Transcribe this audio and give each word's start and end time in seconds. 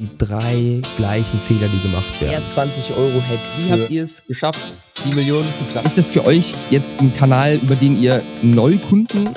die 0.00 0.16
drei 0.16 0.80
gleichen 0.96 1.40
Fehler, 1.40 1.66
die 1.66 1.88
gemacht 1.88 2.20
werden. 2.20 2.30
Der 2.30 2.54
20 2.54 2.96
Euro 2.96 3.20
Hack. 3.28 3.40
Wie 3.56 3.72
habt 3.72 3.90
ihr 3.90 4.04
es 4.04 4.24
geschafft, 4.24 4.80
die 5.04 5.12
Millionen 5.12 5.48
zu 5.58 5.64
knacken? 5.64 5.88
Ist 5.88 5.98
das 5.98 6.08
für 6.08 6.24
euch 6.24 6.54
jetzt 6.70 7.00
ein 7.00 7.12
Kanal, 7.16 7.56
über 7.56 7.74
den 7.74 8.00
ihr 8.00 8.22
Neukunden 8.42 9.28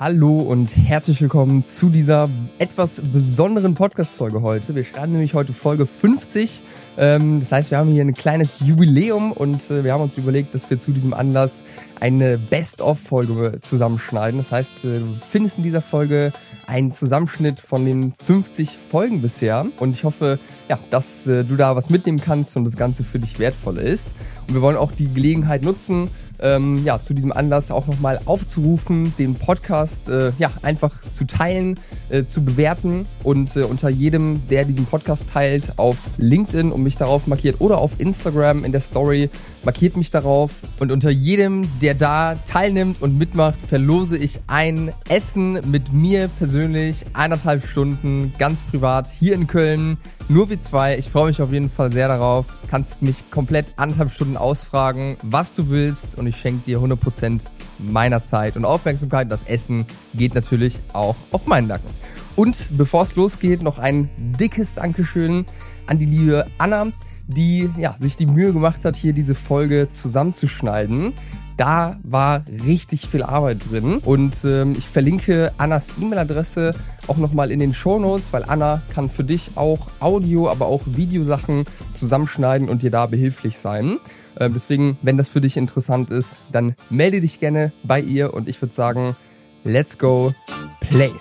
Hallo 0.00 0.38
und 0.38 0.74
herzlich 0.74 1.20
willkommen 1.20 1.62
zu 1.62 1.90
dieser 1.90 2.30
etwas 2.56 3.02
besonderen 3.02 3.74
Podcast-Folge 3.74 4.40
heute. 4.40 4.74
Wir 4.74 4.82
schreiben 4.82 5.12
nämlich 5.12 5.34
heute 5.34 5.52
Folge 5.52 5.84
50. 5.84 6.62
Ähm, 6.96 7.40
das 7.40 7.52
heißt, 7.52 7.70
wir 7.70 7.76
haben 7.76 7.90
hier 7.90 8.02
ein 8.02 8.14
kleines 8.14 8.60
Jubiläum 8.60 9.30
und 9.30 9.70
äh, 9.70 9.84
wir 9.84 9.92
haben 9.92 10.00
uns 10.00 10.16
überlegt, 10.16 10.54
dass 10.54 10.70
wir 10.70 10.78
zu 10.78 10.92
diesem 10.92 11.12
Anlass 11.12 11.64
eine 12.00 12.38
Best-of-Folge 12.38 13.60
zusammenschneiden. 13.60 14.38
Das 14.38 14.50
heißt, 14.52 14.86
äh, 14.86 15.00
du 15.00 15.16
findest 15.28 15.58
in 15.58 15.64
dieser 15.64 15.82
Folge 15.82 16.32
einen 16.66 16.92
Zusammenschnitt 16.92 17.60
von 17.60 17.84
den 17.84 18.14
50 18.24 18.78
Folgen 18.78 19.20
bisher. 19.20 19.66
Und 19.80 19.96
ich 19.96 20.04
hoffe, 20.04 20.38
ja, 20.70 20.78
dass 20.88 21.26
äh, 21.26 21.44
du 21.44 21.56
da 21.56 21.76
was 21.76 21.90
mitnehmen 21.90 22.22
kannst 22.24 22.56
und 22.56 22.64
das 22.64 22.78
Ganze 22.78 23.04
für 23.04 23.18
dich 23.18 23.38
wertvoll 23.38 23.76
ist. 23.76 24.14
Und 24.48 24.54
wir 24.54 24.62
wollen 24.62 24.78
auch 24.78 24.92
die 24.92 25.12
Gelegenheit 25.12 25.62
nutzen, 25.62 26.08
ähm, 26.40 26.82
ja, 26.84 27.02
zu 27.02 27.12
diesem 27.12 27.32
Anlass 27.32 27.70
auch 27.70 27.86
nochmal 27.86 28.20
aufzurufen, 28.24 29.14
den 29.18 29.34
Podcast 29.34 30.08
äh, 30.08 30.32
ja, 30.38 30.50
einfach 30.62 31.02
zu 31.12 31.26
teilen, 31.26 31.78
äh, 32.08 32.24
zu 32.24 32.42
bewerten 32.42 33.04
und 33.24 33.54
äh, 33.56 33.64
unter 33.64 33.90
jedem, 33.90 34.48
der 34.48 34.64
diesen 34.64 34.86
Podcast 34.86 35.28
teilt, 35.28 35.74
auf 35.76 36.08
LinkedIn 36.16 36.72
und 36.72 36.82
mich 36.82 36.96
darauf 36.96 37.26
markiert 37.26 37.60
oder 37.60 37.78
auf 37.78 37.92
Instagram 37.98 38.64
in 38.64 38.72
der 38.72 38.80
Story, 38.80 39.28
markiert 39.64 39.98
mich 39.98 40.10
darauf 40.10 40.52
und 40.78 40.92
unter 40.92 41.10
jedem, 41.10 41.68
der 41.80 41.90
der 41.90 41.98
da 41.98 42.36
teilnimmt 42.46 43.02
und 43.02 43.18
mitmacht, 43.18 43.58
verlose 43.66 44.16
ich 44.16 44.38
ein 44.46 44.92
Essen 45.08 45.58
mit 45.68 45.92
mir 45.92 46.28
persönlich, 46.38 47.04
eineinhalb 47.14 47.66
Stunden, 47.66 48.32
ganz 48.38 48.62
privat, 48.62 49.08
hier 49.08 49.34
in 49.34 49.48
Köln. 49.48 49.98
Nur 50.30 50.48
wie 50.48 50.60
zwei. 50.60 50.96
Ich 50.96 51.10
freue 51.10 51.26
mich 51.26 51.42
auf 51.42 51.52
jeden 51.52 51.68
Fall 51.68 51.92
sehr 51.92 52.06
darauf. 52.06 52.46
Kannst 52.68 53.02
mich 53.02 53.28
komplett 53.32 53.72
anderthalb 53.74 54.12
Stunden 54.12 54.36
ausfragen, 54.36 55.16
was 55.22 55.54
du 55.54 55.70
willst 55.70 56.16
und 56.16 56.28
ich 56.28 56.36
schenke 56.36 56.66
dir 56.66 56.78
100% 56.78 57.46
meiner 57.80 58.22
Zeit 58.22 58.54
und 58.54 58.64
Aufmerksamkeit. 58.64 59.28
Das 59.28 59.42
Essen 59.42 59.86
geht 60.14 60.36
natürlich 60.36 60.78
auch 60.92 61.16
auf 61.32 61.48
meinen 61.48 61.66
Nacken. 61.66 61.90
Und 62.36 62.68
bevor 62.78 63.02
es 63.02 63.16
losgeht, 63.16 63.60
noch 63.60 63.80
ein 63.80 64.08
dickes 64.38 64.76
Dankeschön 64.76 65.46
an 65.88 65.98
die 65.98 66.06
liebe 66.06 66.46
Anna, 66.58 66.92
die 67.26 67.68
ja, 67.76 67.96
sich 67.98 68.14
die 68.14 68.26
Mühe 68.26 68.52
gemacht 68.52 68.84
hat, 68.84 68.94
hier 68.94 69.12
diese 69.12 69.34
Folge 69.34 69.88
zusammenzuschneiden. 69.90 71.12
Da 71.60 71.98
war 72.04 72.46
richtig 72.64 73.06
viel 73.06 73.22
Arbeit 73.22 73.70
drin 73.70 73.98
und 73.98 74.46
ähm, 74.46 74.74
ich 74.78 74.88
verlinke 74.88 75.52
Annas 75.58 75.92
E-Mail-Adresse 76.00 76.74
auch 77.06 77.18
nochmal 77.18 77.50
in 77.50 77.60
den 77.60 77.74
Show 77.74 77.98
weil 78.30 78.44
Anna 78.44 78.80
kann 78.94 79.10
für 79.10 79.24
dich 79.24 79.50
auch 79.56 79.88
Audio, 80.00 80.48
aber 80.48 80.64
auch 80.64 80.80
Videosachen 80.86 81.66
zusammenschneiden 81.92 82.70
und 82.70 82.82
dir 82.82 82.90
da 82.90 83.04
behilflich 83.04 83.58
sein. 83.58 83.98
Äh, 84.36 84.48
deswegen, 84.48 84.96
wenn 85.02 85.18
das 85.18 85.28
für 85.28 85.42
dich 85.42 85.58
interessant 85.58 86.10
ist, 86.10 86.38
dann 86.50 86.76
melde 86.88 87.20
dich 87.20 87.40
gerne 87.40 87.72
bei 87.82 88.00
ihr 88.00 88.32
und 88.32 88.48
ich 88.48 88.62
würde 88.62 88.72
sagen, 88.72 89.14
let's 89.62 89.98
go 89.98 90.32
play. 90.80 91.12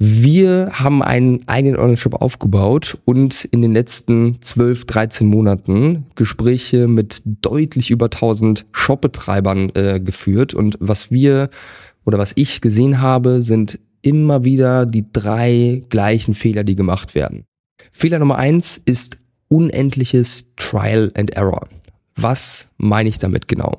Wir 0.00 0.70
haben 0.72 1.02
einen 1.02 1.46
eigenen 1.46 1.78
Online-Shop 1.78 2.20
aufgebaut 2.20 2.98
und 3.04 3.44
in 3.46 3.62
den 3.62 3.72
letzten 3.72 4.42
12, 4.42 4.86
13 4.86 5.26
Monaten 5.26 6.06
Gespräche 6.16 6.88
mit 6.88 7.22
deutlich 7.24 7.90
über 7.90 8.06
1000 8.06 8.66
Shopbetreibern 8.72 9.70
äh, 9.74 10.00
geführt. 10.00 10.52
Und 10.52 10.76
was 10.80 11.10
wir 11.12 11.48
oder 12.04 12.18
was 12.18 12.32
ich 12.34 12.60
gesehen 12.60 13.00
habe, 13.00 13.42
sind 13.42 13.78
immer 14.02 14.44
wieder 14.44 14.84
die 14.84 15.10
drei 15.12 15.82
gleichen 15.88 16.34
Fehler, 16.34 16.64
die 16.64 16.76
gemacht 16.76 17.14
werden. 17.14 17.44
Fehler 17.92 18.18
Nummer 18.18 18.36
eins 18.36 18.80
ist 18.84 19.18
unendliches 19.48 20.48
Trial 20.56 21.12
and 21.16 21.36
Error. 21.36 21.68
Was 22.16 22.68
meine 22.76 23.08
ich 23.08 23.18
damit 23.18 23.46
genau? 23.46 23.76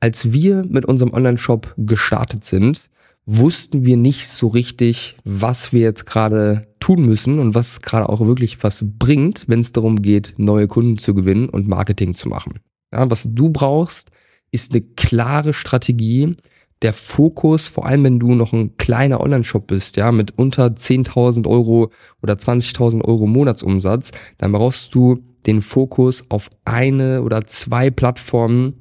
Als 0.00 0.32
wir 0.32 0.64
mit 0.66 0.86
unserem 0.86 1.12
Online-Shop 1.12 1.74
gestartet 1.76 2.44
sind, 2.44 2.88
wussten 3.32 3.84
wir 3.84 3.96
nicht 3.96 4.28
so 4.28 4.48
richtig, 4.48 5.16
was 5.24 5.72
wir 5.72 5.80
jetzt 5.80 6.04
gerade 6.04 6.66
tun 6.80 7.06
müssen 7.06 7.38
und 7.38 7.54
was 7.54 7.80
gerade 7.80 8.08
auch 8.08 8.20
wirklich 8.20 8.62
was 8.64 8.84
bringt, 8.84 9.44
wenn 9.46 9.60
es 9.60 9.70
darum 9.70 10.02
geht, 10.02 10.34
neue 10.36 10.66
Kunden 10.66 10.98
zu 10.98 11.14
gewinnen 11.14 11.48
und 11.48 11.68
Marketing 11.68 12.14
zu 12.14 12.28
machen. 12.28 12.58
Ja, 12.92 13.08
was 13.08 13.28
du 13.30 13.50
brauchst, 13.50 14.10
ist 14.50 14.72
eine 14.72 14.80
klare 14.80 15.52
Strategie, 15.52 16.34
der 16.82 16.92
Fokus, 16.92 17.68
vor 17.68 17.86
allem 17.86 18.02
wenn 18.04 18.18
du 18.18 18.34
noch 18.34 18.52
ein 18.52 18.76
kleiner 18.78 19.20
Online-Shop 19.20 19.66
bist, 19.66 19.96
ja, 19.96 20.10
mit 20.10 20.36
unter 20.36 20.66
10.000 20.66 21.46
Euro 21.46 21.92
oder 22.22 22.34
20.000 22.34 23.04
Euro 23.04 23.26
Monatsumsatz, 23.26 24.10
dann 24.38 24.52
brauchst 24.52 24.92
du 24.94 25.22
den 25.46 25.60
Fokus 25.60 26.24
auf 26.30 26.50
eine 26.64 27.22
oder 27.22 27.46
zwei 27.46 27.90
Plattformen, 27.90 28.79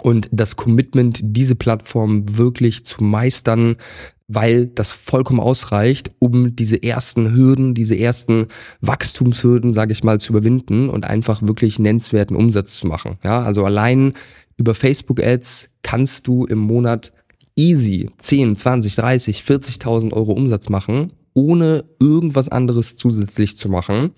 und 0.00 0.28
das 0.32 0.56
Commitment, 0.56 1.20
diese 1.22 1.54
Plattform 1.54 2.36
wirklich 2.36 2.84
zu 2.84 3.02
meistern, 3.02 3.76
weil 4.28 4.66
das 4.66 4.92
vollkommen 4.92 5.40
ausreicht, 5.40 6.10
um 6.18 6.54
diese 6.54 6.82
ersten 6.82 7.34
Hürden, 7.34 7.74
diese 7.74 7.98
ersten 7.98 8.48
Wachstumshürden, 8.82 9.72
sage 9.72 9.92
ich 9.92 10.04
mal, 10.04 10.20
zu 10.20 10.32
überwinden 10.32 10.90
und 10.90 11.06
einfach 11.06 11.40
wirklich 11.42 11.78
nennenswerten 11.78 12.36
Umsatz 12.36 12.78
zu 12.78 12.86
machen. 12.86 13.16
Ja, 13.24 13.42
also 13.42 13.64
allein 13.64 14.12
über 14.58 14.74
Facebook 14.74 15.22
Ads 15.22 15.70
kannst 15.82 16.26
du 16.26 16.44
im 16.44 16.58
Monat 16.58 17.12
easy 17.56 18.10
10, 18.18 18.56
20, 18.56 18.96
30, 18.96 19.40
40.000 19.40 20.12
Euro 20.12 20.32
Umsatz 20.32 20.68
machen, 20.68 21.08
ohne 21.32 21.84
irgendwas 21.98 22.48
anderes 22.48 22.96
zusätzlich 22.96 23.56
zu 23.56 23.70
machen. 23.70 24.10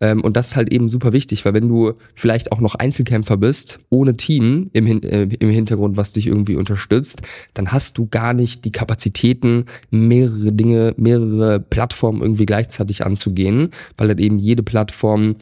Ähm, 0.00 0.22
und 0.22 0.36
das 0.36 0.48
ist 0.48 0.56
halt 0.56 0.72
eben 0.72 0.88
super 0.88 1.12
wichtig, 1.12 1.44
weil 1.44 1.54
wenn 1.54 1.68
du 1.68 1.94
vielleicht 2.14 2.52
auch 2.52 2.60
noch 2.60 2.74
Einzelkämpfer 2.74 3.36
bist, 3.36 3.78
ohne 3.90 4.16
Team 4.16 4.70
im, 4.72 4.86
Hin 4.86 5.02
äh, 5.02 5.22
im 5.22 5.50
Hintergrund, 5.50 5.96
was 5.96 6.12
dich 6.12 6.26
irgendwie 6.26 6.56
unterstützt, 6.56 7.22
dann 7.54 7.72
hast 7.72 7.98
du 7.98 8.06
gar 8.06 8.34
nicht 8.34 8.64
die 8.64 8.72
Kapazitäten, 8.72 9.66
mehrere 9.90 10.52
Dinge, 10.52 10.94
mehrere 10.96 11.60
Plattformen 11.60 12.22
irgendwie 12.22 12.46
gleichzeitig 12.46 13.04
anzugehen, 13.04 13.70
weil 13.96 14.08
halt 14.08 14.20
eben 14.20 14.38
jede 14.38 14.62
Plattform 14.62 15.36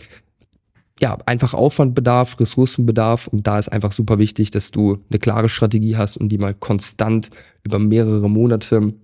ja, 0.99 1.19
einfach 1.27 1.53
Aufwand 1.53 1.95
bedarf, 1.95 2.41
Ressourcen 2.41 2.87
bedarf 2.87 3.27
und 3.27 3.47
da 3.47 3.59
ist 3.59 3.69
einfach 3.69 3.93
super 3.93 4.19
wichtig, 4.19 4.51
dass 4.51 4.71
du 4.71 4.99
eine 5.11 5.19
klare 5.19 5.51
Strategie 5.51 5.97
hast 5.97 6.17
und 6.17 6.31
die 6.31 6.39
mal 6.39 6.55
konstant 6.55 7.29
über 7.65 7.79
mehrere 7.79 8.31
Monate 8.31 8.95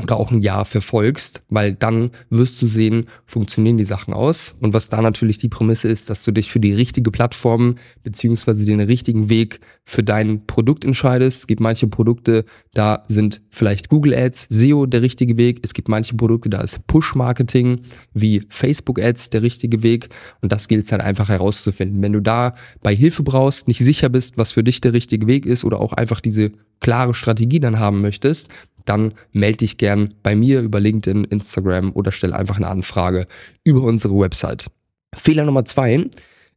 oder 0.00 0.16
auch 0.16 0.30
ein 0.30 0.40
Jahr 0.40 0.64
verfolgst, 0.64 1.42
weil 1.50 1.74
dann 1.74 2.12
wirst 2.30 2.62
du 2.62 2.66
sehen, 2.66 3.06
funktionieren 3.26 3.76
die 3.76 3.84
Sachen 3.84 4.14
aus. 4.14 4.54
Und 4.60 4.72
was 4.72 4.88
da 4.88 5.02
natürlich 5.02 5.36
die 5.36 5.50
Prämisse 5.50 5.88
ist, 5.88 6.08
dass 6.08 6.24
du 6.24 6.32
dich 6.32 6.50
für 6.50 6.60
die 6.60 6.72
richtige 6.72 7.10
Plattform 7.10 7.76
beziehungsweise 8.02 8.64
den 8.64 8.80
richtigen 8.80 9.28
Weg 9.28 9.60
für 9.84 10.02
dein 10.02 10.46
Produkt 10.46 10.84
entscheidest. 10.84 11.40
Es 11.40 11.46
gibt 11.46 11.60
manche 11.60 11.88
Produkte, 11.88 12.46
da 12.72 13.02
sind 13.08 13.42
vielleicht 13.50 13.90
Google 13.90 14.14
Ads, 14.14 14.46
SEO 14.48 14.86
der 14.86 15.02
richtige 15.02 15.36
Weg. 15.36 15.60
Es 15.62 15.74
gibt 15.74 15.88
manche 15.88 16.14
Produkte, 16.14 16.48
da 16.48 16.62
ist 16.62 16.86
Push-Marketing 16.86 17.82
wie 18.14 18.42
Facebook 18.48 18.98
Ads 18.98 19.30
der 19.30 19.42
richtige 19.42 19.82
Weg. 19.82 20.08
Und 20.40 20.52
das 20.52 20.68
gilt 20.68 20.86
es 20.86 20.92
halt 20.92 21.02
einfach 21.02 21.28
herauszufinden. 21.28 22.00
Wenn 22.00 22.12
du 22.12 22.20
da 22.20 22.54
bei 22.82 22.94
Hilfe 22.94 23.22
brauchst, 23.22 23.68
nicht 23.68 23.80
sicher 23.80 24.08
bist, 24.08 24.38
was 24.38 24.52
für 24.52 24.64
dich 24.64 24.80
der 24.80 24.94
richtige 24.94 25.26
Weg 25.26 25.44
ist 25.44 25.64
oder 25.64 25.80
auch 25.80 25.92
einfach 25.92 26.20
diese 26.20 26.52
klare 26.82 27.14
Strategie 27.14 27.60
dann 27.60 27.78
haben 27.78 28.00
möchtest, 28.00 28.48
dann 28.84 29.14
melde 29.32 29.58
dich 29.58 29.78
gern 29.78 30.14
bei 30.22 30.34
mir 30.34 30.60
über 30.60 30.80
LinkedIn, 30.80 31.24
Instagram 31.24 31.92
oder 31.92 32.12
stell 32.12 32.32
einfach 32.32 32.56
eine 32.56 32.68
Anfrage 32.68 33.26
über 33.64 33.82
unsere 33.82 34.18
Website. 34.18 34.66
Fehler 35.14 35.44
Nummer 35.44 35.64
zwei 35.64 36.08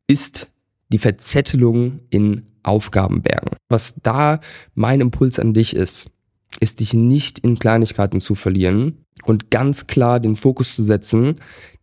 ist 0.08 0.48
die 0.90 0.98
Verzettelung 0.98 2.00
in 2.10 2.44
Aufgabenbergen. 2.64 3.52
Was 3.70 3.96
da 4.02 4.40
mein 4.74 5.02
Impuls 5.02 5.40
an 5.40 5.54
dich 5.54 5.76
ist, 5.76 6.10
ist 6.60 6.80
dich 6.80 6.94
nicht 6.94 7.40
in 7.40 7.60
Kleinigkeiten 7.60 8.20
zu 8.20 8.36
verlieren 8.36 9.06
und 9.24 9.52
ganz 9.52 9.88
klar 9.88 10.20
den 10.20 10.36
Fokus 10.36 10.76
zu 10.76 10.84
setzen, 10.84 11.36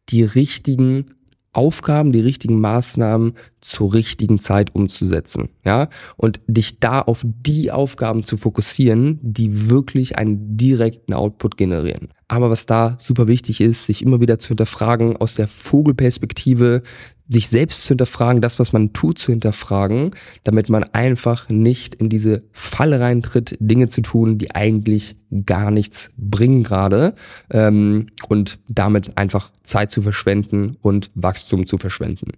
die 0.09 0.23
richtigen 0.23 1.07
Aufgaben, 1.53 2.13
die 2.13 2.21
richtigen 2.21 2.61
Maßnahmen 2.61 3.35
zur 3.61 3.93
richtigen 3.93 4.39
Zeit 4.39 4.75
umzusetzen, 4.75 5.51
ja, 5.65 5.89
und 6.17 6.41
dich 6.47 6.81
da 6.81 7.01
auf 7.01 7.23
die 7.25 7.71
Aufgaben 7.71 8.25
zu 8.25 8.37
fokussieren, 8.37 9.19
die 9.23 9.69
wirklich 9.69 10.19
einen 10.19 10.57
direkten 10.57 11.13
Output 11.13 11.57
generieren. 11.57 12.09
Aber 12.29 12.49
was 12.49 12.65
da 12.65 12.97
super 12.99 13.29
wichtig 13.29 13.61
ist, 13.61 13.85
sich 13.85 14.03
immer 14.03 14.21
wieder 14.21 14.39
zu 14.39 14.49
hinterfragen 14.49 15.19
aus 15.19 15.35
der 15.35 15.49
Vogelperspektive, 15.49 16.83
sich 17.29 17.49
selbst 17.49 17.83
zu 17.83 17.89
hinterfragen, 17.89 18.43
das, 18.43 18.59
was 18.59 18.73
man 18.73 18.93
tut, 18.93 19.19
zu 19.19 19.33
hinterfragen, 19.33 20.13
damit 20.45 20.69
man 20.69 20.85
einfach 20.93 21.49
nicht 21.49 21.95
in 21.95 22.09
diese 22.09 22.43
Falle 22.53 23.01
reintritt, 23.01 23.57
Dinge 23.61 23.89
zu 23.89 24.03
tun, 24.03 24.39
die 24.39 24.55
eigentlich 24.55 25.17
gar 25.47 25.71
nichts 25.71 26.11
bringen 26.17 26.63
gerade 26.63 27.15
ähm, 27.51 28.09
und 28.29 28.59
damit 28.69 29.17
einfach 29.17 29.51
Zeit 29.63 29.91
zu 29.91 30.03
verschwenden 30.03 30.77
und 30.83 31.11
Wachstum 31.15 31.67
zu 31.67 31.79
verschwenden. 31.79 32.33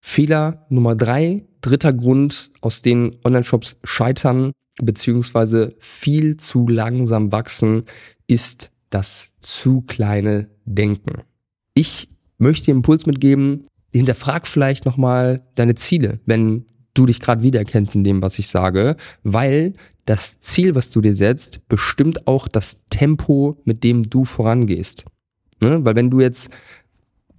Fehler 0.00 0.66
Nummer 0.70 0.94
drei, 0.94 1.44
dritter 1.60 1.92
Grund, 1.92 2.50
aus 2.60 2.80
den 2.80 3.16
Online-Shops 3.24 3.76
scheitern 3.84 4.52
beziehungsweise 4.80 5.74
viel 5.78 6.36
zu 6.36 6.68
langsam 6.68 7.32
wachsen, 7.32 7.84
ist 8.26 8.70
das 8.90 9.32
zu 9.40 9.82
kleine 9.82 10.48
Denken. 10.64 11.22
Ich 11.74 12.08
möchte 12.38 12.66
dir 12.66 12.74
Impuls 12.74 13.06
mitgeben, 13.06 13.64
hinterfrag 13.96 14.46
vielleicht 14.46 14.86
nochmal 14.86 15.42
deine 15.54 15.74
Ziele, 15.74 16.20
wenn 16.26 16.66
du 16.94 17.06
dich 17.06 17.20
gerade 17.20 17.42
wiedererkennst 17.42 17.94
in 17.94 18.04
dem, 18.04 18.22
was 18.22 18.38
ich 18.38 18.48
sage, 18.48 18.96
weil 19.22 19.74
das 20.06 20.40
Ziel, 20.40 20.74
was 20.74 20.90
du 20.90 21.00
dir 21.00 21.14
setzt, 21.14 21.66
bestimmt 21.68 22.26
auch 22.26 22.48
das 22.48 22.82
Tempo, 22.90 23.60
mit 23.64 23.84
dem 23.84 24.08
du 24.08 24.24
vorangehst. 24.24 25.04
Ne? 25.60 25.84
Weil 25.84 25.96
wenn 25.96 26.10
du 26.10 26.20
jetzt 26.20 26.48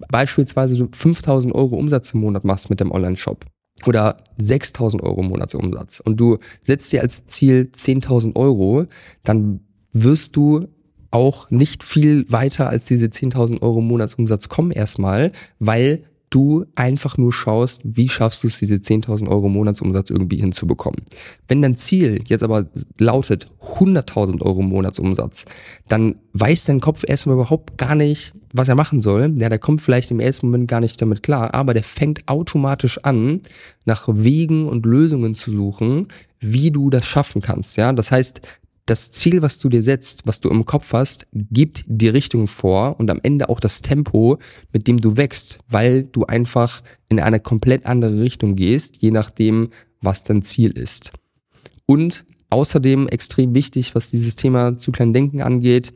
beispielsweise 0.09 0.87
5000 0.91 1.55
Euro 1.55 1.75
Umsatz 1.75 2.13
im 2.13 2.21
Monat 2.21 2.43
machst 2.43 2.69
mit 2.69 2.79
dem 2.79 2.91
Online-Shop 2.91 3.45
oder 3.85 4.17
6000 4.37 5.01
Euro 5.03 5.23
Monatsumsatz 5.23 5.99
und 5.99 6.19
du 6.19 6.37
setzt 6.65 6.91
dir 6.91 7.01
als 7.01 7.25
Ziel 7.27 7.69
10.000 7.73 8.35
Euro, 8.35 8.85
dann 9.23 9.61
wirst 9.93 10.35
du 10.35 10.67
auch 11.09 11.49
nicht 11.49 11.83
viel 11.83 12.29
weiter 12.29 12.69
als 12.69 12.85
diese 12.85 13.05
10.000 13.05 13.61
Euro 13.61 13.81
Monatsumsatz 13.81 14.49
kommen 14.49 14.71
erstmal, 14.71 15.31
weil 15.59 16.03
du 16.29 16.65
einfach 16.75 17.17
nur 17.17 17.31
schaust, 17.31 17.81
wie 17.83 18.09
schaffst 18.09 18.43
du 18.43 18.47
es, 18.47 18.59
diese 18.59 18.75
10.000 18.75 19.29
Euro 19.29 19.47
Monatsumsatz 19.47 20.09
irgendwie 20.09 20.37
hinzubekommen. 20.37 21.01
Wenn 21.47 21.61
dein 21.61 21.77
Ziel 21.77 22.21
jetzt 22.25 22.43
aber 22.43 22.67
lautet 22.97 23.47
100.000 23.61 24.41
Euro 24.41 24.61
Monatsumsatz, 24.61 25.45
dann 25.87 26.15
weiß 26.33 26.65
dein 26.65 26.81
Kopf 26.81 27.03
erstmal 27.07 27.35
überhaupt 27.35 27.77
gar 27.77 27.95
nicht, 27.95 28.33
was 28.53 28.67
er 28.67 28.75
machen 28.75 29.01
soll. 29.01 29.33
Ja, 29.37 29.49
der 29.49 29.59
kommt 29.59 29.81
vielleicht 29.81 30.11
im 30.11 30.19
ersten 30.19 30.47
Moment 30.47 30.67
gar 30.67 30.81
nicht 30.81 31.01
damit 31.01 31.23
klar, 31.23 31.53
aber 31.53 31.73
der 31.73 31.83
fängt 31.83 32.27
automatisch 32.27 32.99
an, 33.03 33.41
nach 33.85 34.07
Wegen 34.11 34.67
und 34.67 34.85
Lösungen 34.85 35.33
zu 35.33 35.51
suchen, 35.51 36.09
wie 36.39 36.71
du 36.71 36.89
das 36.89 37.05
schaffen 37.05 37.41
kannst. 37.41 37.77
Ja, 37.77 37.93
das 37.93 38.11
heißt, 38.11 38.41
das 38.87 39.11
Ziel, 39.11 39.41
was 39.41 39.59
du 39.59 39.69
dir 39.69 39.83
setzt, 39.83 40.25
was 40.25 40.39
du 40.39 40.49
im 40.49 40.65
Kopf 40.65 40.93
hast, 40.93 41.27
gibt 41.33 41.83
die 41.87 42.07
Richtung 42.07 42.47
vor 42.47 42.99
und 42.99 43.11
am 43.11 43.19
Ende 43.21 43.49
auch 43.49 43.59
das 43.59 43.81
Tempo, 43.81 44.39
mit 44.71 44.87
dem 44.87 44.99
du 44.99 45.17
wächst, 45.17 45.59
weil 45.69 46.05
du 46.05 46.25
einfach 46.25 46.81
in 47.09 47.19
eine 47.19 47.39
komplett 47.39 47.85
andere 47.85 48.21
Richtung 48.21 48.55
gehst, 48.55 48.97
je 48.99 49.11
nachdem, 49.11 49.69
was 50.01 50.23
dein 50.23 50.41
Ziel 50.41 50.71
ist. 50.71 51.11
Und 51.85 52.25
außerdem 52.49 53.07
extrem 53.09 53.53
wichtig, 53.53 53.93
was 53.93 54.09
dieses 54.09 54.37
Thema 54.37 54.77
zu 54.77 54.91
klein 54.91 55.13
Denken 55.13 55.41
angeht, 55.41 55.93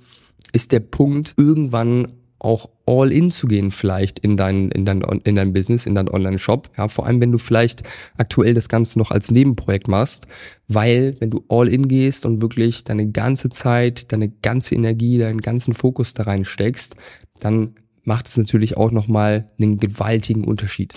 ist 0.51 0.73
der 0.73 0.81
Punkt, 0.81 1.33
irgendwann 1.37 2.07
auch 2.39 2.69
all 2.91 3.11
in 3.11 3.31
zu 3.31 3.47
gehen 3.47 3.71
vielleicht 3.71 4.19
in 4.19 4.35
dein, 4.35 4.69
in 4.71 4.85
dein, 4.85 5.01
in 5.23 5.35
dein 5.37 5.53
Business, 5.53 5.85
in 5.85 5.95
dein 5.95 6.09
Online-Shop. 6.09 6.69
Ja, 6.77 6.89
vor 6.89 7.05
allem, 7.05 7.21
wenn 7.21 7.31
du 7.31 7.37
vielleicht 7.37 7.83
aktuell 8.17 8.53
das 8.53 8.67
Ganze 8.67 8.99
noch 8.99 9.11
als 9.11 9.31
Nebenprojekt 9.31 9.87
machst, 9.87 10.27
weil 10.67 11.15
wenn 11.19 11.31
du 11.31 11.45
all 11.47 11.69
in 11.69 11.87
gehst 11.87 12.25
und 12.25 12.41
wirklich 12.41 12.83
deine 12.83 13.09
ganze 13.09 13.49
Zeit, 13.49 14.11
deine 14.11 14.27
ganze 14.29 14.75
Energie, 14.75 15.17
deinen 15.17 15.39
ganzen 15.39 15.73
Fokus 15.73 16.13
da 16.13 16.23
reinsteckst, 16.23 16.95
dann 17.39 17.75
macht 18.03 18.27
es 18.27 18.35
natürlich 18.35 18.75
auch 18.75 18.91
nochmal 18.91 19.49
einen 19.57 19.77
gewaltigen 19.77 20.43
Unterschied. 20.43 20.93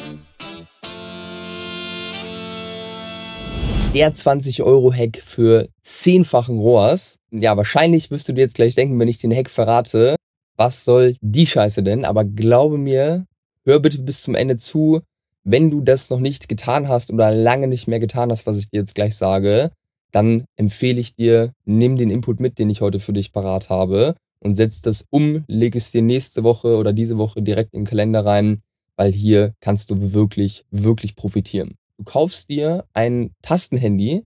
Der 3.94 4.12
20-Euro-Hack 4.12 5.18
für 5.24 5.68
zehnfachen 5.80 6.58
ROAS. 6.58 7.20
Ja, 7.30 7.56
wahrscheinlich 7.56 8.10
wirst 8.10 8.28
du 8.28 8.32
dir 8.32 8.40
jetzt 8.40 8.56
gleich 8.56 8.74
denken, 8.74 8.98
wenn 8.98 9.06
ich 9.06 9.18
den 9.18 9.32
Hack 9.32 9.48
verrate, 9.48 10.16
was 10.56 10.84
soll 10.84 11.16
die 11.20 11.46
Scheiße 11.46 11.82
denn? 11.82 12.04
Aber 12.04 12.24
glaube 12.24 12.78
mir, 12.78 13.26
hör 13.64 13.80
bitte 13.80 13.98
bis 13.98 14.22
zum 14.22 14.34
Ende 14.34 14.56
zu. 14.56 15.00
Wenn 15.42 15.70
du 15.70 15.80
das 15.80 16.10
noch 16.10 16.20
nicht 16.20 16.48
getan 16.48 16.88
hast 16.88 17.12
oder 17.12 17.30
lange 17.30 17.68
nicht 17.68 17.86
mehr 17.86 18.00
getan 18.00 18.30
hast, 18.30 18.46
was 18.46 18.58
ich 18.58 18.70
dir 18.70 18.80
jetzt 18.80 18.94
gleich 18.94 19.14
sage, 19.14 19.70
dann 20.10 20.44
empfehle 20.56 21.00
ich 21.00 21.16
dir, 21.16 21.52
nimm 21.64 21.96
den 21.96 22.10
Input 22.10 22.40
mit, 22.40 22.58
den 22.58 22.70
ich 22.70 22.80
heute 22.80 23.00
für 23.00 23.12
dich 23.12 23.32
parat 23.32 23.68
habe 23.68 24.14
und 24.38 24.54
setz 24.54 24.80
das 24.80 25.04
um, 25.10 25.44
leg 25.48 25.74
es 25.74 25.90
dir 25.90 26.02
nächste 26.02 26.44
Woche 26.44 26.76
oder 26.76 26.92
diese 26.92 27.18
Woche 27.18 27.42
direkt 27.42 27.74
in 27.74 27.80
den 27.80 27.86
Kalender 27.86 28.24
rein, 28.24 28.62
weil 28.96 29.12
hier 29.12 29.54
kannst 29.60 29.90
du 29.90 30.12
wirklich, 30.12 30.64
wirklich 30.70 31.16
profitieren. 31.16 31.74
Du 31.98 32.04
kaufst 32.04 32.48
dir 32.48 32.84
ein 32.92 33.34
Tastenhandy 33.42 34.24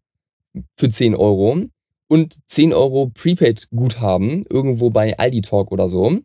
für 0.77 0.91
10 0.91 1.15
Euro 1.15 1.65
und 2.09 2.37
10 2.49 2.73
Euro 2.73 3.11
Prepaid-Guthaben 3.15 4.47
irgendwo 4.49 4.91
bei 4.91 5.19
Aldi 5.19 5.43
Talk 5.43 5.71
oder 5.71 5.89
so. 5.89 6.19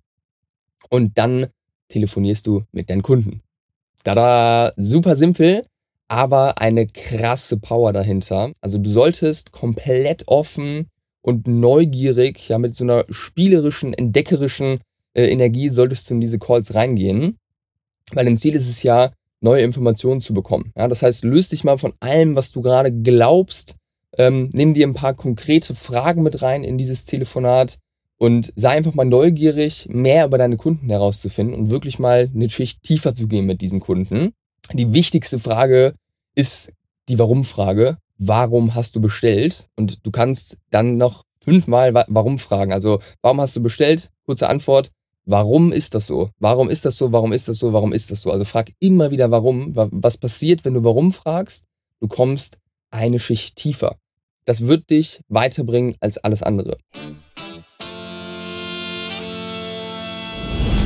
Und 0.89 1.18
dann 1.18 1.47
telefonierst 1.89 2.47
du 2.47 2.63
mit 2.71 2.89
deinen 2.89 3.03
Kunden. 3.03 3.41
Tada, 4.03 4.74
super 4.75 5.15
simpel, 5.15 5.65
aber 6.07 6.59
eine 6.59 6.88
krasse 6.88 7.57
Power 7.57 7.94
dahinter. 7.94 8.51
Also 8.62 8.77
du 8.77 8.89
solltest 8.89 9.51
komplett 9.51 10.27
offen 10.27 10.89
und 11.21 11.47
neugierig, 11.47 12.50
ja, 12.50 12.57
mit 12.57 12.75
so 12.75 12.83
einer 12.83 13.06
spielerischen, 13.09 13.94
entdeckerischen 13.94 14.81
äh, 15.13 15.27
Energie 15.27 15.69
solltest 15.69 16.09
du 16.09 16.15
in 16.15 16.21
diese 16.21 16.39
Calls 16.39 16.74
reingehen. 16.75 17.38
Weil 18.12 18.25
dein 18.25 18.38
Ziel 18.38 18.56
ist 18.56 18.69
es 18.69 18.83
ja, 18.83 19.13
neue 19.39 19.63
Informationen 19.63 20.21
zu 20.21 20.33
bekommen. 20.33 20.74
Ja, 20.77 20.88
das 20.88 21.01
heißt, 21.01 21.24
löst 21.24 21.51
dich 21.51 21.63
mal 21.63 21.77
von 21.77 21.94
allem, 22.00 22.36
was 22.36 22.51
du 22.51 22.62
gerade 22.62 22.91
glaubst, 22.91 23.75
ähm, 24.18 24.50
nimm 24.54 24.74
dir 24.74 24.88
ein 24.88 24.94
paar 24.94 25.13
konkrete 25.13 25.75
Fragen 25.75 26.24
mit 26.24 26.42
rein 26.42 26.63
in 26.63 26.77
dieses 26.77 27.06
Telefonat 27.06 27.80
und 28.18 28.54
sei 28.56 28.69
einfach 28.69 28.94
mal 28.94 29.06
neugierig, 29.06 29.88
mehr 29.89 30.25
über 30.25 30.38
deine 30.38 30.57
Kunden 30.57 30.89
herauszufinden 30.89 31.56
und 31.56 31.69
wirklich 31.69 32.00
mal 32.00 32.30
eine 32.33 32.50
Schicht 32.50 32.83
tiefer 32.83 33.15
zu 33.15 33.27
gehen 33.27 33.45
mit 33.45 33.62
diesen 33.62 33.80
Kunden. 33.80 34.33
Die 34.71 34.94
wichtigste 34.94 35.39
Frage 35.39 35.94
ist 36.36 36.71
die 37.10 37.19
Warum-Frage. 37.19 37.98
Warum 38.18 38.75
hast 38.75 38.95
du 38.95 39.01
bestellt? 39.01 39.68
Und 39.75 40.06
du 40.06 40.12
kannst 40.12 40.57
dann 40.69 40.98
noch 40.98 41.24
fünfmal 41.44 41.94
Warum 42.07 42.38
fragen. 42.39 42.71
Also, 42.71 43.00
warum 43.21 43.42
hast 43.42 43.56
du 43.56 43.62
bestellt? 43.62 44.10
Kurze 44.25 44.48
Antwort. 44.48 44.92
Warum 45.25 45.71
ist 45.71 45.94
das 45.95 46.07
so? 46.07 46.30
Warum 46.39 46.69
ist 46.69 46.86
das 46.86 46.98
so? 46.98 47.12
Warum 47.12 47.31
ist 47.31 47.48
das 47.48 47.57
so? 47.57 47.74
Warum 47.74 47.94
ist 47.94 48.12
das 48.12 48.21
so? 48.21 48.31
Also 48.31 48.45
frag 48.45 48.71
immer 48.80 49.12
wieder 49.12 49.31
warum. 49.31 49.71
Was 49.75 50.18
passiert, 50.18 50.65
wenn 50.65 50.74
du 50.74 50.83
warum 50.83 51.12
fragst? 51.12 51.63
Du 52.00 52.07
kommst 52.07 52.57
eine 52.89 53.19
Schicht 53.19 53.56
tiefer. 53.56 53.98
Das 54.45 54.67
wird 54.67 54.89
dich 54.89 55.21
weiterbringen 55.29 55.95
als 56.01 56.17
alles 56.17 56.43
andere. 56.43 56.77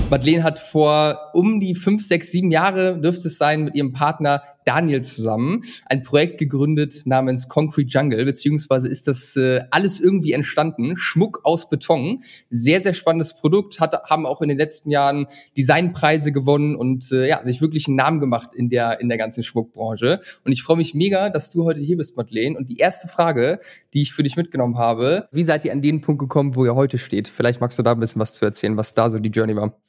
Madeleine 0.10 0.44
hat 0.44 0.60
vor 0.60 1.32
um 1.34 1.60
die 1.60 1.76
fünf, 1.76 2.06
sechs, 2.06 2.32
sieben 2.32 2.52
Jahre, 2.52 3.00
dürfte 3.02 3.28
es 3.28 3.38
sein, 3.38 3.64
mit 3.64 3.76
ihrem 3.76 3.92
Partner 3.92 4.42
Daniel 4.68 5.02
zusammen 5.02 5.64
ein 5.86 6.04
Projekt 6.04 6.38
gegründet 6.38 7.04
namens 7.06 7.48
Concrete 7.48 7.88
Jungle, 7.88 8.26
beziehungsweise 8.26 8.88
ist 8.88 9.08
das 9.08 9.36
äh, 9.36 9.62
alles 9.72 10.00
irgendwie 10.00 10.34
entstanden. 10.34 10.98
Schmuck 10.98 11.42
aus 11.44 11.70
Beton. 11.70 12.22
Sehr, 12.50 12.82
sehr 12.82 12.94
spannendes 12.94 13.36
Produkt, 13.36 13.80
hat, 13.80 13.94
haben 14.10 14.26
auch 14.26 14.42
in 14.42 14.50
den 14.50 14.58
letzten 14.58 14.92
Jahren 14.92 15.28
Designpreise 15.58 16.32
gewonnen 16.32 16.76
und 16.76 17.12
äh, 17.12 17.28
ja, 17.28 17.44
sich 17.44 17.62
wirklich 17.62 17.88
einen 17.88 17.96
Namen 17.96 18.20
gemacht 18.20 18.54
in 18.54 18.70
der, 18.70 19.00
in 19.00 19.10
der 19.10 19.18
ganzen 19.18 19.44
Schmuckbranche. 19.44 20.20
Und 20.44 20.52
ich 20.52 20.64
freue 20.64 20.78
mich 20.78 20.94
mega, 20.94 21.30
dass 21.30 21.50
du 21.50 21.64
heute 21.64 21.80
hier 21.80 21.98
bist, 21.98 22.18
Madeleine. 22.18 22.58
Und 22.58 22.70
die 22.70 22.78
erste 22.78 23.08
Frage, 23.08 23.60
die 23.94 24.02
ich 24.02 24.14
für 24.14 24.24
dich 24.24 24.36
mitgenommen 24.36 24.78
habe, 24.78 25.28
wie 25.32 25.44
seid 25.44 25.64
ihr 25.66 25.72
an 25.72 25.82
den 25.82 26.02
Punkt 26.02 26.20
gekommen, 26.20 26.56
wo 26.56 26.66
ihr 26.66 26.76
heute 26.76 26.98
steht? 26.98 27.28
Vielleicht 27.28 27.62
magst 27.62 27.80
du 27.80 27.84
da 27.84 27.94
ein 27.94 28.00
bisschen 28.00 28.22
was 28.22 28.34
zu 28.34 28.46
erzählen, 28.46 28.78
was 28.78 28.94
da 28.94 29.10
so 29.10 29.20
die 29.20 29.30
Journey 29.30 29.56
war. 29.56 29.80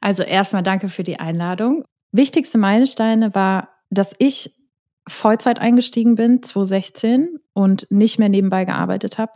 Also 0.00 0.22
erstmal 0.22 0.62
danke 0.62 0.88
für 0.88 1.02
die 1.02 1.18
Einladung. 1.18 1.84
Wichtigste 2.12 2.58
Meilensteine 2.58 3.34
war 3.34 3.77
dass 3.90 4.14
ich 4.18 4.52
Vollzeit 5.08 5.58
eingestiegen 5.58 6.14
bin, 6.14 6.42
2016 6.42 7.38
und 7.54 7.86
nicht 7.90 8.18
mehr 8.18 8.28
nebenbei 8.28 8.64
gearbeitet 8.64 9.18
habe. 9.18 9.32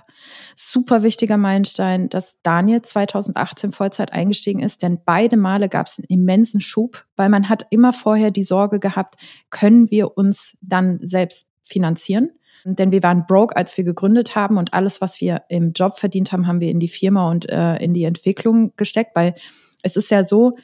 Super 0.55 1.03
wichtiger 1.03 1.39
Meilenstein, 1.39 2.09
dass 2.09 2.41
Daniel 2.43 2.83
2018 2.83 3.73
Vollzeit 3.73 4.13
eingestiegen 4.13 4.61
ist, 4.61 4.83
denn 4.83 5.01
beide 5.05 5.37
Male 5.37 5.69
gab 5.69 5.87
es 5.87 5.99
einen 5.99 6.07
immensen 6.09 6.61
Schub, 6.61 7.05
weil 7.17 7.29
man 7.29 7.49
hat 7.49 7.67
immer 7.71 7.93
vorher 7.93 8.31
die 8.31 8.43
Sorge 8.43 8.79
gehabt, 8.79 9.17
können 9.51 9.91
wir 9.91 10.17
uns 10.17 10.57
dann 10.61 11.01
selbst 11.03 11.47
finanzieren? 11.63 12.31
Denn 12.65 12.93
wir 12.93 13.03
waren 13.03 13.27
broke, 13.27 13.57
als 13.57 13.77
wir 13.77 13.83
gegründet 13.83 14.37
haben 14.37 14.57
und 14.57 14.73
alles, 14.73 15.01
was 15.01 15.21
wir 15.21 15.43
im 15.49 15.73
Job 15.73 15.99
verdient 15.99 16.31
haben, 16.31 16.47
haben 16.47 16.61
wir 16.61 16.71
in 16.71 16.79
die 16.79 16.89
Firma 16.89 17.29
und 17.31 17.49
äh, 17.49 17.77
in 17.77 17.93
die 17.93 18.05
Entwicklung 18.05 18.73
gesteckt, 18.77 19.17
weil 19.17 19.35
es 19.83 19.97
ist 19.97 20.11
ja 20.13 20.23
so, 20.23 20.57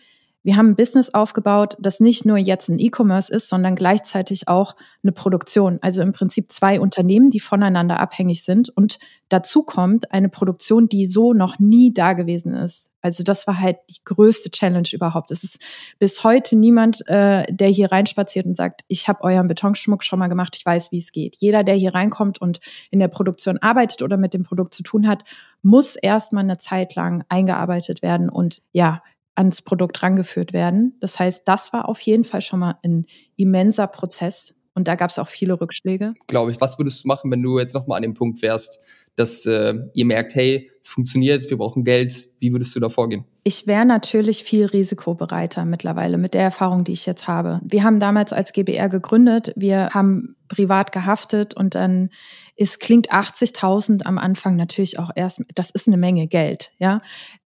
wir 0.44 0.56
haben 0.56 0.70
ein 0.70 0.76
Business 0.76 1.12
aufgebaut, 1.12 1.76
das 1.80 2.00
nicht 2.00 2.24
nur 2.24 2.38
jetzt 2.38 2.68
ein 2.68 2.78
E-Commerce 2.78 3.32
ist, 3.32 3.48
sondern 3.48 3.74
gleichzeitig 3.74 4.48
auch 4.48 4.76
eine 5.02 5.12
Produktion. 5.12 5.78
Also 5.82 6.02
im 6.02 6.12
Prinzip 6.12 6.52
zwei 6.52 6.80
Unternehmen, 6.80 7.30
die 7.30 7.40
voneinander 7.40 7.98
abhängig 7.98 8.44
sind. 8.44 8.68
Und 8.70 8.98
dazu 9.28 9.62
kommt 9.62 10.12
eine 10.12 10.28
Produktion, 10.28 10.88
die 10.88 11.06
so 11.06 11.32
noch 11.32 11.58
nie 11.58 11.92
da 11.92 12.12
gewesen 12.12 12.54
ist. 12.54 12.90
Also 13.00 13.24
das 13.24 13.46
war 13.46 13.60
halt 13.60 13.78
die 13.90 14.02
größte 14.04 14.50
Challenge 14.50 14.88
überhaupt. 14.92 15.30
Es 15.32 15.42
ist 15.42 15.58
bis 15.98 16.22
heute 16.24 16.56
niemand, 16.56 17.06
äh, 17.08 17.44
der 17.50 17.68
hier 17.68 17.90
reinspaziert 17.90 18.46
und 18.46 18.56
sagt, 18.56 18.82
ich 18.88 19.08
habe 19.08 19.24
euren 19.24 19.48
Betonschmuck 19.48 20.04
schon 20.04 20.18
mal 20.18 20.28
gemacht, 20.28 20.56
ich 20.56 20.64
weiß, 20.64 20.92
wie 20.92 20.98
es 20.98 21.12
geht. 21.12 21.36
Jeder, 21.40 21.64
der 21.64 21.74
hier 21.74 21.94
reinkommt 21.94 22.40
und 22.40 22.60
in 22.90 23.00
der 23.00 23.08
Produktion 23.08 23.58
arbeitet 23.58 24.02
oder 24.02 24.16
mit 24.16 24.34
dem 24.34 24.44
Produkt 24.44 24.72
zu 24.72 24.82
tun 24.82 25.06
hat, 25.08 25.24
muss 25.62 25.96
erstmal 25.96 26.44
eine 26.44 26.58
Zeit 26.58 26.94
lang 26.94 27.24
eingearbeitet 27.28 28.02
werden 28.02 28.28
und 28.28 28.62
ja, 28.72 29.00
ans 29.38 29.62
Produkt 29.62 30.02
rangeführt 30.02 30.52
werden. 30.52 30.96
Das 31.00 31.18
heißt, 31.18 31.46
das 31.46 31.72
war 31.72 31.88
auf 31.88 32.00
jeden 32.00 32.24
Fall 32.24 32.42
schon 32.42 32.58
mal 32.58 32.78
ein 32.82 33.06
immenser 33.36 33.86
Prozess. 33.86 34.54
Und 34.74 34.88
da 34.88 34.96
gab 34.96 35.10
es 35.10 35.18
auch 35.18 35.28
viele 35.28 35.60
Rückschläge. 35.60 36.14
Glaube 36.26 36.50
ich. 36.50 36.60
Was 36.60 36.78
würdest 36.78 37.04
du 37.04 37.08
machen, 37.08 37.30
wenn 37.30 37.42
du 37.42 37.58
jetzt 37.58 37.74
nochmal 37.74 37.96
an 37.96 38.02
dem 38.02 38.14
Punkt 38.14 38.42
wärst, 38.42 38.80
dass 39.18 39.44
äh, 39.46 39.74
ihr 39.94 40.04
merkt, 40.04 40.34
hey, 40.34 40.70
es 40.82 40.88
funktioniert, 40.88 41.50
wir 41.50 41.58
brauchen 41.58 41.84
Geld. 41.84 42.30
Wie 42.38 42.52
würdest 42.52 42.74
du 42.76 42.80
da 42.80 42.88
vorgehen? 42.88 43.24
Ich 43.42 43.66
wäre 43.66 43.84
natürlich 43.84 44.44
viel 44.44 44.66
risikobereiter 44.66 45.64
mittlerweile 45.64 46.18
mit 46.18 46.34
der 46.34 46.42
Erfahrung, 46.42 46.84
die 46.84 46.92
ich 46.92 47.04
jetzt 47.04 47.26
habe. 47.26 47.60
Wir 47.64 47.82
haben 47.82 47.98
damals 47.98 48.32
als 48.32 48.52
GBR 48.52 48.88
gegründet, 48.88 49.52
wir 49.56 49.90
haben 49.90 50.36
privat 50.48 50.92
gehaftet 50.92 51.54
und 51.54 51.74
dann 51.74 52.10
ist, 52.56 52.78
klingt 52.78 53.12
80.000 53.12 54.04
am 54.04 54.18
Anfang 54.18 54.56
natürlich 54.56 54.98
auch 54.98 55.10
erst, 55.14 55.42
das 55.54 55.70
ist 55.70 55.88
eine 55.88 55.96
Menge 55.96 56.26
Geld, 56.26 56.72
ja. 56.78 57.02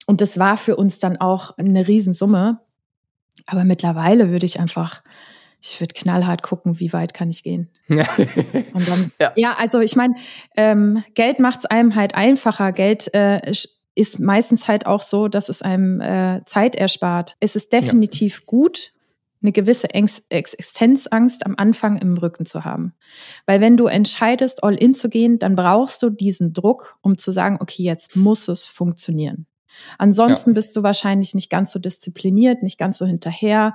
Und 0.06 0.20
das 0.20 0.38
war 0.38 0.56
für 0.56 0.76
uns 0.76 0.98
dann 0.98 1.16
auch 1.16 1.56
eine 1.56 1.86
Riesensumme. 1.86 2.60
Aber 3.46 3.64
mittlerweile 3.64 4.30
würde 4.30 4.46
ich 4.46 4.60
einfach, 4.60 5.02
ich 5.62 5.80
würde 5.80 5.94
knallhart 5.94 6.42
gucken, 6.42 6.80
wie 6.80 6.92
weit 6.92 7.14
kann 7.14 7.30
ich 7.30 7.44
gehen. 7.44 7.70
Und 7.88 8.88
dann, 8.88 9.12
ja. 9.20 9.32
ja 9.36 9.56
also 9.58 9.78
ich 9.78 9.94
meine, 9.94 10.14
ähm, 10.56 11.04
Geld 11.14 11.38
macht 11.38 11.60
es 11.60 11.66
einem 11.66 11.94
halt 11.94 12.16
einfacher. 12.16 12.72
Geld 12.72 13.14
äh, 13.14 13.40
ist 13.94 14.18
meistens 14.18 14.66
halt 14.66 14.86
auch 14.86 15.02
so, 15.02 15.28
dass 15.28 15.48
es 15.48 15.62
einem 15.62 16.00
äh, 16.00 16.44
Zeit 16.46 16.74
erspart. 16.74 17.36
Es 17.38 17.54
ist 17.54 17.72
definitiv 17.72 18.40
ja. 18.40 18.44
gut, 18.46 18.92
eine 19.40 19.52
gewisse 19.52 19.92
Ex 19.92 20.22
Existenzangst 20.30 21.46
am 21.46 21.54
Anfang 21.56 21.98
im 21.98 22.16
Rücken 22.16 22.44
zu 22.44 22.64
haben. 22.64 22.94
Weil 23.46 23.60
wenn 23.60 23.76
du 23.76 23.86
entscheidest, 23.86 24.64
all 24.64 24.74
in 24.74 24.94
zu 24.94 25.08
gehen, 25.08 25.38
dann 25.38 25.54
brauchst 25.54 26.02
du 26.02 26.10
diesen 26.10 26.52
Druck, 26.52 26.96
um 27.02 27.18
zu 27.18 27.30
sagen, 27.30 27.58
okay, 27.60 27.84
jetzt 27.84 28.16
muss 28.16 28.48
es 28.48 28.66
funktionieren. 28.66 29.46
Ansonsten 29.98 30.50
ja. 30.50 30.54
bist 30.54 30.76
du 30.76 30.82
wahrscheinlich 30.82 31.34
nicht 31.34 31.50
ganz 31.50 31.72
so 31.72 31.78
diszipliniert, 31.78 32.62
nicht 32.62 32.78
ganz 32.78 32.98
so 32.98 33.06
hinterher. 33.06 33.74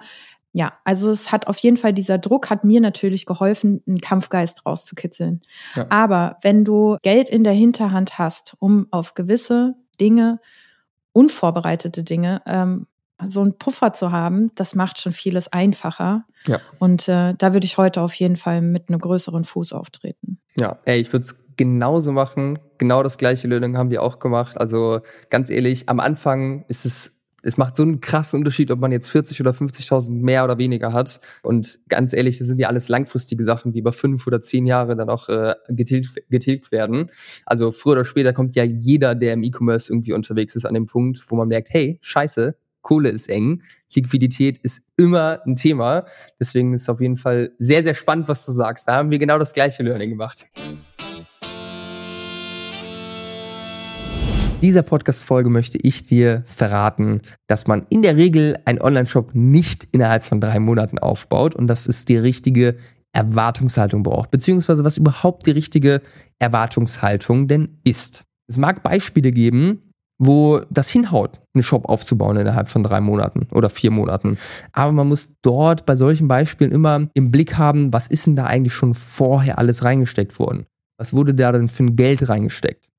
Ja, 0.54 0.74
also 0.86 1.12
es 1.12 1.32
hat 1.32 1.48
auf 1.48 1.58
jeden 1.60 1.78
Fall 1.78 1.94
dieser 1.94 2.18
Druck 2.18 2.50
hat 2.50 2.64
mir 2.64 2.82
natürlich 2.82 3.26
geholfen, 3.26 3.84
einen 3.88 4.02
Kampfgeist 4.02 4.66
rauszukitzeln. 4.66 5.42
Ja. 5.76 5.86
Aber 5.90 6.38
wenn 6.42 6.66
du 6.66 6.98
Geld 7.04 7.30
in 7.30 7.44
der 7.44 7.54
Hinterhand 7.54 8.18
hast, 8.18 8.56
um 8.60 8.88
auf 8.92 9.14
gewisse 9.14 9.76
Dinge, 10.00 10.40
unvorbereitete 11.14 12.04
Dinge, 12.04 12.42
ähm, 12.46 12.88
so 13.26 13.42
einen 13.42 13.58
Puffer 13.58 13.94
zu 13.94 14.12
haben, 14.12 14.52
das 14.56 14.76
macht 14.76 15.00
schon 15.02 15.14
vieles 15.14 15.52
einfacher. 15.52 16.26
Ja. 16.46 16.60
Und 16.80 17.08
äh, 17.08 17.34
da 17.36 17.54
würde 17.54 17.66
ich 17.66 17.78
heute 17.78 18.02
auf 18.02 18.14
jeden 18.14 18.36
Fall 18.36 18.62
mit 18.62 18.90
einem 18.90 19.00
größeren 19.00 19.44
Fuß 19.44 19.74
auftreten. 19.74 20.40
Ja, 20.60 20.80
ey, 20.86 21.00
ich 21.00 21.12
würde 21.12 21.26
es 21.26 21.36
genauso 21.58 22.12
machen. 22.12 22.60
Genau 22.78 23.04
das 23.04 23.18
gleiche 23.18 23.48
Learning 23.48 23.78
haben 23.78 23.90
wir 23.90 24.04
auch 24.04 24.20
gemacht. 24.20 24.60
Also 24.60 25.02
ganz 25.30 25.50
ehrlich, 25.50 25.90
am 25.90 26.00
Anfang 26.00 26.64
ist 26.68 26.86
es 26.86 27.17
es 27.48 27.56
macht 27.56 27.78
so 27.78 27.84
einen 27.84 28.02
krassen 28.02 28.40
Unterschied, 28.40 28.72
ob 28.72 28.80
man 28.80 28.92
jetzt 28.92 29.10
40 29.10 29.40
oder 29.40 29.52
50.000 29.52 30.12
mehr 30.12 30.44
oder 30.44 30.58
weniger 30.58 30.92
hat. 30.92 31.22
Und 31.44 31.80
ganz 31.88 32.12
ehrlich, 32.12 32.40
das 32.40 32.48
sind 32.48 32.60
ja 32.60 32.68
alles 32.68 32.90
langfristige 32.90 33.46
Sachen, 33.46 33.72
die 33.72 33.80
über 33.80 33.94
fünf 33.94 34.28
oder 34.28 34.42
zehn 34.42 34.66
Jahre 34.66 34.98
dann 34.98 35.10
auch 35.10 35.30
äh, 35.30 35.56
getilgt, 35.70 36.22
getilgt 36.30 36.74
werden. 36.74 37.10
Also 37.46 37.72
früher 37.72 37.94
oder 37.94 38.06
später 38.06 38.34
kommt 38.34 38.56
ja 38.56 38.66
jeder, 38.66 39.16
der 39.16 39.34
im 39.34 39.44
E-Commerce 39.44 39.92
irgendwie 39.92 40.12
unterwegs 40.12 40.58
ist, 40.58 40.66
an 40.66 40.74
den 40.74 40.88
Punkt, 40.88 41.24
wo 41.30 41.38
man 41.38 41.48
merkt, 41.48 41.70
hey, 41.72 42.00
scheiße, 42.02 42.58
Kohle 42.82 43.10
ist 43.10 43.30
eng, 43.30 43.64
Liquidität 43.94 44.58
ist 44.58 44.82
immer 44.98 45.40
ein 45.46 45.56
Thema. 45.56 46.04
Deswegen 46.42 46.74
ist 46.74 46.82
es 46.82 46.90
auf 46.90 47.00
jeden 47.00 47.18
Fall 47.18 47.54
sehr, 47.60 47.82
sehr 47.82 47.94
spannend, 47.94 48.28
was 48.28 48.46
du 48.46 48.52
sagst. 48.52 48.90
Da 48.90 48.96
haben 48.96 49.10
wir 49.10 49.20
genau 49.20 49.40
das 49.40 49.54
gleiche 49.54 49.84
Learning 49.84 50.10
gemacht. 50.10 50.48
Dieser 54.62 54.82
Podcast-Folge 54.82 55.50
möchte 55.50 55.78
ich 55.82 56.04
dir 56.06 56.44
verraten, 56.48 57.22
dass 57.48 57.68
man 57.68 57.86
in 57.90 58.02
der 58.02 58.16
Regel 58.16 58.58
einen 58.66 58.82
Online-Shop 58.82 59.32
nicht 59.34 59.88
innerhalb 59.92 60.24
von 60.24 60.42
drei 60.42 60.60
Monaten 60.60 61.00
aufbaut 61.00 61.56
und 61.56 61.68
dass 61.68 61.88
es 61.88 62.06
die 62.06 62.18
richtige 62.18 62.76
Erwartungshaltung 63.14 64.04
braucht, 64.04 64.32
beziehungsweise 64.32 64.84
was 64.84 64.98
überhaupt 64.98 65.46
die 65.46 65.52
richtige 65.52 66.02
Erwartungshaltung 66.40 67.48
denn 67.48 67.80
ist. 67.84 68.24
Es 68.48 68.58
mag 68.58 68.84
Beispiele 68.84 69.32
geben, 69.32 69.92
wo 70.20 70.62
das 70.72 70.90
hinhaut, 70.90 71.40
einen 71.54 71.64
Shop 71.64 71.88
aufzubauen 71.88 72.38
innerhalb 72.38 72.68
von 72.68 72.84
drei 72.84 73.02
Monaten 73.02 73.48
oder 73.52 73.70
vier 73.70 73.92
Monaten. 73.92 74.38
Aber 74.72 74.92
man 74.92 75.08
muss 75.08 75.36
dort 75.44 75.86
bei 75.86 75.96
solchen 75.96 76.28
Beispielen 76.28 76.72
immer 76.72 77.08
im 77.14 77.32
Blick 77.32 77.58
haben, 77.58 77.94
was 77.94 78.08
ist 78.08 78.26
denn 78.26 78.36
da 78.36 78.46
eigentlich 78.46 78.74
schon 78.74 78.96
vorher 78.96 79.60
alles 79.60 79.84
reingesteckt 79.84 80.40
worden? 80.40 80.66
Was 81.00 81.14
wurde 81.14 81.36
da 81.36 81.52
denn 81.52 81.70
für 81.70 81.84
ein 81.84 81.96
Geld 81.96 82.28
reingesteckt? 82.28 82.90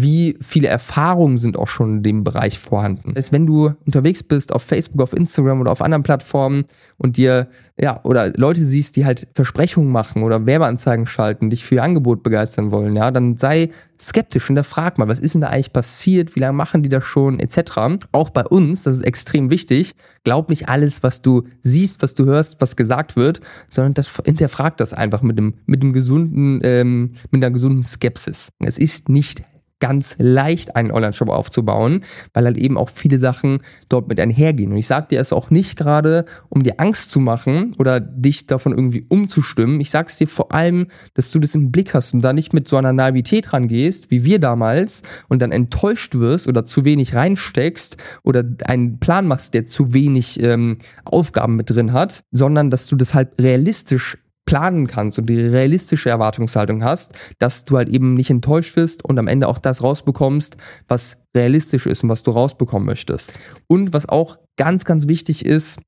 Wie 0.00 0.38
viele 0.40 0.68
Erfahrungen 0.68 1.38
sind 1.38 1.58
auch 1.58 1.66
schon 1.66 1.96
in 1.96 2.02
dem 2.04 2.22
Bereich 2.22 2.60
vorhanden. 2.60 3.14
Das 3.14 3.24
heißt, 3.24 3.32
wenn 3.32 3.46
du 3.46 3.72
unterwegs 3.84 4.22
bist 4.22 4.52
auf 4.52 4.62
Facebook, 4.62 5.02
auf 5.02 5.12
Instagram 5.12 5.60
oder 5.60 5.72
auf 5.72 5.82
anderen 5.82 6.04
Plattformen 6.04 6.66
und 6.98 7.16
dir, 7.16 7.48
ja, 7.76 7.98
oder 8.04 8.32
Leute 8.36 8.64
siehst, 8.64 8.94
die 8.94 9.04
halt 9.04 9.26
Versprechungen 9.34 9.90
machen 9.90 10.22
oder 10.22 10.46
Werbeanzeigen 10.46 11.06
schalten, 11.06 11.50
dich 11.50 11.64
für 11.64 11.74
ihr 11.74 11.82
Angebot 11.82 12.22
begeistern 12.22 12.70
wollen, 12.70 12.94
ja, 12.94 13.10
dann 13.10 13.38
sei 13.38 13.70
skeptisch 14.00 14.48
und 14.48 14.54
da 14.54 14.62
frag 14.62 14.98
mal, 14.98 15.08
was 15.08 15.18
ist 15.18 15.34
denn 15.34 15.40
da 15.40 15.48
eigentlich 15.48 15.72
passiert, 15.72 16.36
wie 16.36 16.40
lange 16.40 16.56
machen 16.56 16.84
die 16.84 16.88
das 16.88 17.02
schon, 17.02 17.40
etc. 17.40 17.98
Auch 18.12 18.30
bei 18.30 18.44
uns, 18.44 18.84
das 18.84 18.98
ist 18.98 19.02
extrem 19.02 19.50
wichtig, 19.50 19.96
glaub 20.22 20.48
nicht 20.48 20.68
alles, 20.68 21.02
was 21.02 21.22
du 21.22 21.42
siehst, 21.62 22.02
was 22.02 22.14
du 22.14 22.24
hörst, 22.24 22.60
was 22.60 22.76
gesagt 22.76 23.16
wird, 23.16 23.40
sondern 23.68 23.94
das 23.94 24.08
hinterfrag 24.24 24.76
das 24.76 24.94
einfach 24.94 25.22
mit 25.22 25.36
dem, 25.38 25.54
mit 25.66 25.82
dem 25.82 25.92
gesunden, 25.92 26.60
ähm, 26.62 27.14
mit 27.32 27.42
einer 27.42 27.52
gesunden 27.52 27.82
Skepsis. 27.82 28.52
Es 28.60 28.78
ist 28.78 29.08
nicht 29.08 29.42
ganz 29.80 30.16
leicht, 30.18 30.76
einen 30.76 30.90
Online-Shop 30.90 31.28
aufzubauen, 31.28 32.04
weil 32.32 32.44
halt 32.44 32.56
eben 32.56 32.76
auch 32.76 32.88
viele 32.88 33.18
Sachen 33.18 33.58
dort 33.88 34.08
mit 34.08 34.20
einhergehen. 34.20 34.72
Und 34.72 34.78
ich 34.78 34.86
sage 34.86 35.08
dir 35.10 35.20
es 35.20 35.32
auch 35.32 35.50
nicht 35.50 35.76
gerade, 35.76 36.24
um 36.48 36.62
dir 36.62 36.74
Angst 36.78 37.10
zu 37.10 37.20
machen 37.20 37.74
oder 37.78 38.00
dich 38.00 38.46
davon 38.46 38.72
irgendwie 38.72 39.04
umzustimmen. 39.08 39.80
Ich 39.80 39.90
sage 39.90 40.08
es 40.08 40.16
dir 40.16 40.28
vor 40.28 40.52
allem, 40.52 40.88
dass 41.14 41.30
du 41.30 41.38
das 41.38 41.54
im 41.54 41.70
Blick 41.70 41.94
hast 41.94 42.14
und 42.14 42.22
da 42.22 42.32
nicht 42.32 42.52
mit 42.52 42.68
so 42.68 42.76
einer 42.76 42.92
Naivität 42.92 43.52
rangehst, 43.52 44.10
wie 44.10 44.24
wir 44.24 44.38
damals, 44.38 45.02
und 45.28 45.42
dann 45.42 45.52
enttäuscht 45.52 46.14
wirst 46.16 46.48
oder 46.48 46.64
zu 46.64 46.84
wenig 46.84 47.14
reinsteckst 47.14 47.96
oder 48.22 48.44
einen 48.64 48.98
Plan 48.98 49.26
machst, 49.26 49.54
der 49.54 49.64
zu 49.66 49.94
wenig 49.94 50.42
ähm, 50.42 50.78
Aufgaben 51.04 51.56
mit 51.56 51.70
drin 51.70 51.92
hat, 51.92 52.24
sondern 52.30 52.70
dass 52.70 52.86
du 52.86 52.96
das 52.96 53.14
halt 53.14 53.40
realistisch 53.40 54.18
planen 54.48 54.86
kannst 54.86 55.18
und 55.18 55.26
die 55.26 55.38
realistische 55.38 56.08
Erwartungshaltung 56.08 56.82
hast, 56.82 57.12
dass 57.38 57.66
du 57.66 57.76
halt 57.76 57.90
eben 57.90 58.14
nicht 58.14 58.30
enttäuscht 58.30 58.76
wirst 58.76 59.04
und 59.04 59.18
am 59.18 59.26
Ende 59.26 59.46
auch 59.46 59.58
das 59.58 59.82
rausbekommst, 59.82 60.56
was 60.88 61.18
realistisch 61.36 61.84
ist 61.84 62.02
und 62.02 62.08
was 62.08 62.22
du 62.22 62.30
rausbekommen 62.30 62.86
möchtest. 62.86 63.38
Und 63.66 63.92
was 63.92 64.08
auch 64.08 64.38
ganz, 64.56 64.86
ganz 64.86 65.06
wichtig 65.06 65.44
ist, 65.44 65.82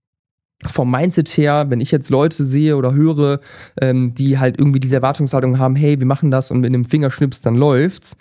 vom 0.66 0.90
Mindset 0.90 1.30
her, 1.38 1.70
wenn 1.70 1.80
ich 1.80 1.90
jetzt 1.90 2.10
Leute 2.10 2.44
sehe 2.44 2.76
oder 2.76 2.92
höre, 2.92 3.40
ähm, 3.80 4.12
die 4.14 4.38
halt 4.38 4.58
irgendwie 4.58 4.80
diese 4.80 4.96
Erwartungshaltung 4.96 5.58
haben, 5.58 5.74
hey, 5.74 5.98
wir 5.98 6.06
machen 6.06 6.30
das 6.30 6.50
und 6.50 6.60
mit 6.60 6.68
einem 6.68 6.84
Fingerschnips 6.84 7.40
dann 7.40 7.54
läuft's, 7.54 8.18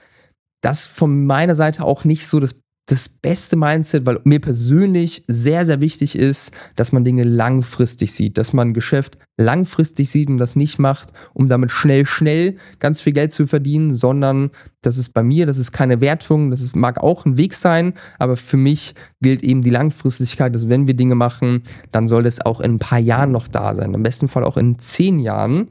das 0.61 0.85
von 0.85 1.25
meiner 1.25 1.57
Seite 1.57 1.83
auch 1.83 2.05
nicht 2.05 2.25
so 2.25 2.39
das 2.39 2.55
das 2.89 3.07
beste 3.07 3.55
Mindset, 3.55 4.07
weil 4.07 4.19
mir 4.23 4.39
persönlich 4.39 5.23
sehr, 5.27 5.63
sehr 5.63 5.79
wichtig 5.79 6.17
ist, 6.17 6.51
dass 6.75 6.91
man 6.91 7.03
Dinge 7.03 7.23
langfristig 7.23 8.13
sieht, 8.13 8.39
dass 8.39 8.51
man 8.51 8.73
Geschäft 8.73 9.19
langfristig 9.37 10.09
sieht 10.09 10.27
und 10.27 10.39
das 10.39 10.55
nicht 10.55 10.79
macht, 10.79 11.09
um 11.33 11.47
damit 11.47 11.69
schnell, 11.69 12.07
schnell 12.07 12.57
ganz 12.79 12.99
viel 12.99 13.13
Geld 13.13 13.31
zu 13.31 13.45
verdienen, 13.45 13.93
sondern 13.93 14.49
das 14.81 14.97
ist 14.97 15.13
bei 15.13 15.21
mir, 15.21 15.45
das 15.45 15.59
ist 15.59 15.71
keine 15.71 16.01
Wertung, 16.01 16.49
das 16.49 16.61
ist, 16.61 16.75
mag 16.75 16.99
auch 16.99 17.25
ein 17.25 17.37
Weg 17.37 17.53
sein, 17.53 17.93
aber 18.17 18.35
für 18.37 18.57
mich 18.57 18.95
gilt 19.21 19.43
eben 19.43 19.61
die 19.61 19.69
Langfristigkeit, 19.69 20.55
dass 20.55 20.67
wenn 20.67 20.87
wir 20.87 20.95
Dinge 20.95 21.15
machen, 21.15 21.61
dann 21.91 22.07
soll 22.07 22.25
es 22.25 22.43
auch 22.43 22.59
in 22.59 22.75
ein 22.75 22.79
paar 22.79 22.99
Jahren 22.99 23.31
noch 23.31 23.47
da 23.47 23.75
sein, 23.75 23.93
im 23.93 24.01
besten 24.01 24.29
Fall 24.29 24.43
auch 24.43 24.57
in 24.57 24.79
zehn 24.79 25.19
Jahren. 25.19 25.67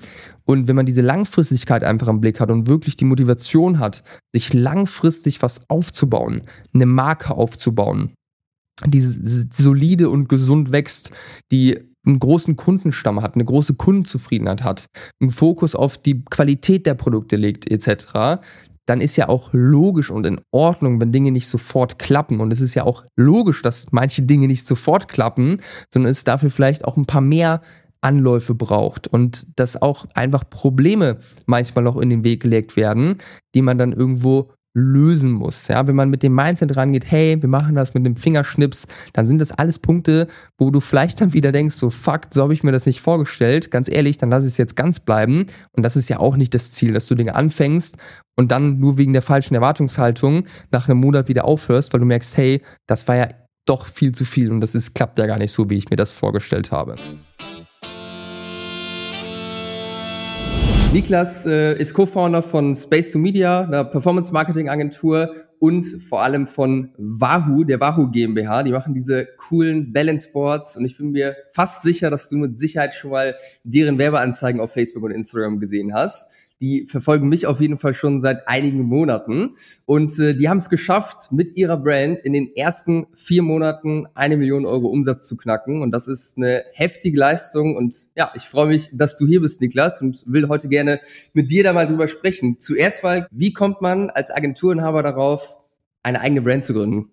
Und 0.49 0.67
wenn 0.67 0.77
man 0.77 0.87
diese 0.87 1.03
Langfristigkeit 1.03 1.85
einfach 1.85 2.09
im 2.09 2.23
Blick 2.23 2.41
hat 2.41 2.51
und 2.51 2.67
wirklich 2.67 2.97
die 2.97 3.05
Motivation 3.05 3.79
hat, 3.79 4.03
sich 4.35 4.55
langfristig 4.55 5.43
was 5.43 5.69
aufzubauen, 5.69 6.43
eine 6.73 6.87
Marke 6.87 7.35
aufzubauen, 7.35 8.15
die 8.87 9.01
solide 9.01 10.09
und 10.09 10.29
gesund 10.31 10.73
wächst, 10.73 11.11
die 11.53 11.79
einen 12.07 12.19
großen 12.19 12.57
Kundenstamm 12.57 13.21
hat, 13.21 13.35
eine 13.35 13.45
große 13.45 13.75
Kundenzufriedenheit 13.75 14.65
hat, 14.65 14.87
einen 15.21 15.31
Fokus 15.31 15.75
auf 15.75 15.99
die 15.99 16.25
Qualität 16.25 16.87
der 16.87 16.95
Produkte 16.95 17.37
legt, 17.37 17.71
etc., 17.71 18.41
dann 18.87 19.03
ist 19.03 19.17
ja 19.17 19.29
auch 19.29 19.51
logisch 19.53 20.11
und 20.11 20.25
in 20.25 20.41
Ordnung, 20.51 20.99
wenn 20.99 21.13
Dinge 21.13 21.31
nicht 21.31 21.47
sofort 21.47 21.99
klappen. 21.99 22.41
Und 22.41 22.55
es 22.55 22.63
ist 22.63 22.75
ja 22.75 22.85
auch 22.85 23.05
logisch, 23.17 23.61
dass 23.61 23.89
manche 23.91 24.23
Dinge 24.23 24.47
nicht 24.47 24.67
sofort 24.67 25.09
klappen, 25.09 25.61
sondern 25.93 26.11
es 26.11 26.25
dafür 26.25 26.51
vielleicht 26.51 26.87
auch 26.87 26.97
ein 26.97 27.05
paar 27.05 27.21
mehr 27.21 27.61
Anläufe 28.01 28.55
braucht 28.55 29.09
und 29.09 29.47
dass 29.59 29.81
auch 29.81 30.07
einfach 30.15 30.49
Probleme 30.49 31.19
manchmal 31.47 31.85
noch 31.85 31.97
in 31.97 32.11
den 32.11 32.25
Weg 32.25 32.43
gelegt 32.43 32.77
werden, 32.77 33.19
die 33.55 33.63
man 33.63 33.79
dann 33.79 33.93
irgendwo 33.93 34.51
lösen 34.75 35.33
muss. 35.33 35.69
Ja, 35.69 35.87
wenn 35.87 35.97
man 35.97 36.11
mit 36.11 36.23
dem 36.23 36.35
Mindset 36.35 36.77
rangeht, 36.77 37.11
hey, 37.11 37.41
wir 37.41 37.49
machen 37.49 37.75
das 37.75 37.95
mit 37.95 38.07
dem 38.07 38.17
Fingerschnips, 38.17 38.87
dann 39.13 39.27
sind 39.27 39.41
das 39.41 39.51
alles 39.51 39.79
Punkte, 39.79 40.29
wo 40.59 40.71
du 40.71 40.81
vielleicht 40.81 41.21
dann 41.21 41.33
wieder 41.33 41.53
denkst, 41.53 41.75
so 41.75 41.91
fuck, 41.91 42.29
so 42.31 42.43
habe 42.43 42.53
ich 42.53 42.63
mir 42.63 42.73
das 42.73 42.87
nicht 42.87 43.01
vorgestellt. 43.01 43.71
Ganz 43.71 43.89
ehrlich, 43.89 44.19
dann 44.19 44.31
lass 44.31 44.45
es 44.45 44.57
jetzt 44.57 44.77
ganz 44.77 45.01
bleiben. 45.01 45.47
Und 45.73 45.83
das 45.83 45.97
ist 45.97 46.09
ja 46.09 46.21
auch 46.21 46.37
nicht 46.37 46.55
das 46.55 46.73
Ziel, 46.73 46.93
dass 46.93 47.07
du 47.07 47.15
Dinge 47.15 47.35
anfängst 47.35 47.97
und 48.37 48.53
dann 48.53 48.79
nur 48.79 48.99
wegen 48.99 49.13
der 49.13 49.23
falschen 49.23 49.55
Erwartungshaltung 49.55 50.45
nach 50.71 50.89
einem 50.89 51.01
Monat 51.01 51.29
wieder 51.29 51.45
aufhörst, 51.45 51.93
weil 51.93 52.01
du 52.01 52.07
merkst, 52.07 52.37
hey, 52.37 52.61
das 52.87 53.09
war 53.09 53.17
ja 53.17 53.29
doch 53.67 53.87
viel 53.87 54.15
zu 54.15 54.25
viel 54.25 54.51
und 54.51 54.61
das 54.61 54.75
ist, 54.75 54.95
klappt 54.95 55.19
ja 55.19 55.27
gar 55.27 55.39
nicht 55.39 55.53
so, 55.53 55.69
wie 55.69 55.77
ich 55.77 55.91
mir 55.91 55.97
das 55.97 56.13
vorgestellt 56.13 56.71
habe. 56.73 56.97
Niklas 60.91 61.45
äh, 61.45 61.79
ist 61.79 61.93
Co-Founder 61.93 62.41
von 62.41 62.75
Space 62.75 63.13
2 63.13 63.19
Media, 63.19 63.61
einer 63.61 63.85
Performance-Marketing-Agentur 63.85 65.35
und 65.59 65.85
vor 65.85 66.23
allem 66.23 66.47
von 66.47 66.95
Wahoo, 66.97 67.65
der 67.65 67.79
Wahoo 67.79 68.11
GmbH. 68.11 68.63
Die 68.63 68.71
machen 68.71 68.95
diese 68.95 69.27
coolen 69.37 69.93
Balance 69.93 70.31
Boards 70.33 70.79
und 70.79 70.87
ich 70.87 70.97
bin 70.97 71.11
mir 71.11 71.37
fast 71.51 71.83
sicher, 71.83 72.09
dass 72.09 72.29
du 72.29 72.37
mit 72.37 72.59
Sicherheit 72.59 72.95
schon 72.95 73.11
mal 73.11 73.37
deren 73.65 73.99
Werbeanzeigen 73.99 74.63
auf 74.63 74.73
Facebook 74.73 75.03
und 75.03 75.11
Instagram 75.11 75.61
gesehen 75.61 75.93
hast. 75.93 76.31
Die 76.61 76.87
verfolgen 76.87 77.29
mich 77.29 77.47
auf 77.47 77.61
jeden 77.61 77.79
Fall 77.79 77.95
schon 77.95 78.21
seit 78.21 78.49
einigen 78.49 78.83
Monaten. 78.83 79.55
Und 79.87 80.19
äh, 80.19 80.35
die 80.35 80.49
haben 80.49 80.59
es 80.59 80.69
geschafft, 80.71 81.31
mit 81.31 81.57
ihrer 81.57 81.77
Brand 81.77 82.19
in 82.25 82.33
den 82.33 82.55
ersten 82.57 83.07
vier 83.15 83.43
Monaten 83.43 84.07
eine 84.15 84.37
Million 84.37 84.67
Euro 84.67 84.89
Umsatz 84.89 85.29
zu 85.29 85.37
knacken. 85.37 85.83
Und 85.83 85.93
das 85.93 86.09
ist 86.09 86.37
eine 86.37 86.65
heftige 86.73 87.19
Leistung. 87.19 87.77
Und 87.77 87.95
ja, 88.17 88.33
ich 88.35 88.43
freue 88.43 88.67
mich, 88.67 88.91
dass 88.93 89.19
du 89.19 89.27
hier 89.27 89.41
bist, 89.41 89.61
Niklas, 89.61 90.03
und 90.03 90.25
will 90.27 90.49
heute 90.49 90.69
gerne 90.69 91.01
mit 91.33 91.51
dir 91.51 91.63
da 91.63 91.73
mal 91.73 91.87
drüber 91.87 92.09
sprechen. 92.09 92.59
Zuerst 92.59 93.05
mal, 93.05 93.29
wie 93.31 93.53
kommt 93.53 93.81
man 93.81 94.11
als 94.11 94.31
Agenturinhaber 94.31 95.03
darauf, 95.03 95.57
eine 96.03 96.21
eigene 96.21 96.43
Brand 96.43 96.65
zu 96.65 96.73
gründen? 96.73 97.11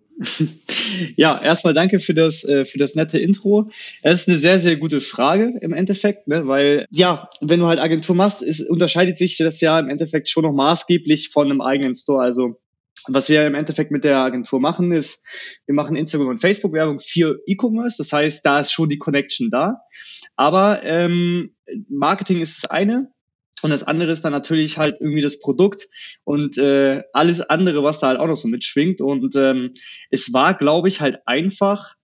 Ja, 1.18 1.42
erstmal 1.42 1.74
danke 1.74 2.00
für 2.00 2.14
das, 2.14 2.44
äh, 2.44 2.66
für 2.66 2.78
das 2.78 2.96
nette 2.96 3.20
Intro. 3.20 3.70
Es 4.02 4.22
ist 4.22 4.30
eine 4.30 4.38
sehr, 4.38 4.60
sehr 4.60 4.78
gute 4.78 5.02
Frage 5.02 5.58
im 5.62 5.74
Endeffekt, 5.74 6.28
ne? 6.28 6.48
weil 6.48 6.86
ja, 6.90 7.30
wenn 7.42 7.60
du 7.60 7.68
halt 7.68 7.80
Agentur 7.80 8.16
machst, 8.16 8.42
ist, 8.42 8.70
unterscheidet 8.70 9.18
sich 9.18 9.38
das 9.38 9.60
ja 9.62 9.80
im 9.80 9.90
Endeffekt 9.90 10.30
schon 10.30 10.44
noch 10.44 10.54
maßgeblich 10.54 11.30
von 11.30 11.50
einem 11.50 11.62
eigenen 11.62 11.96
Store. 11.96 12.24
Also 12.24 12.62
was 13.08 13.30
wir 13.30 13.46
im 13.46 13.56
Endeffekt 13.56 13.92
mit 13.92 14.04
der 14.04 14.18
Agentur 14.18 14.60
machen, 14.60 14.92
ist, 14.92 15.24
wir 15.66 15.76
machen 15.76 15.96
Instagram 15.96 16.30
und 16.30 16.40
Facebook-Werbung 16.40 17.00
für 17.00 17.40
E-Commerce. 17.46 17.98
Das 17.98 18.12
heißt, 18.12 18.46
da 18.46 18.60
ist 18.60 18.72
schon 18.72 18.90
die 18.90 18.98
Connection 18.98 19.50
da. 19.52 19.82
Aber 20.36 20.82
ähm, 20.84 21.56
Marketing 21.90 22.42
ist 22.42 22.64
das 22.64 22.72
eine, 22.72 23.12
und 23.66 23.72
das 23.72 23.84
andere 23.84 24.12
ist 24.12 24.24
dann 24.24 24.32
natürlich 24.32 24.78
halt 24.78 24.98
irgendwie 25.02 25.24
das 25.24 25.40
Produkt 25.40 25.88
und 26.24 26.60
äh, 26.60 27.02
alles 27.14 27.42
andere, 27.42 27.84
was 27.84 28.00
da 28.00 28.10
halt 28.10 28.20
auch 28.20 28.28
noch 28.28 28.36
so 28.36 28.48
mitschwingt. 28.48 29.02
Und 29.02 29.36
ähm, 29.36 29.72
es 30.12 30.32
war, 30.34 30.54
glaube 30.54 30.88
ich, 30.88 31.02
halt 31.02 31.18
einfach 31.26 31.96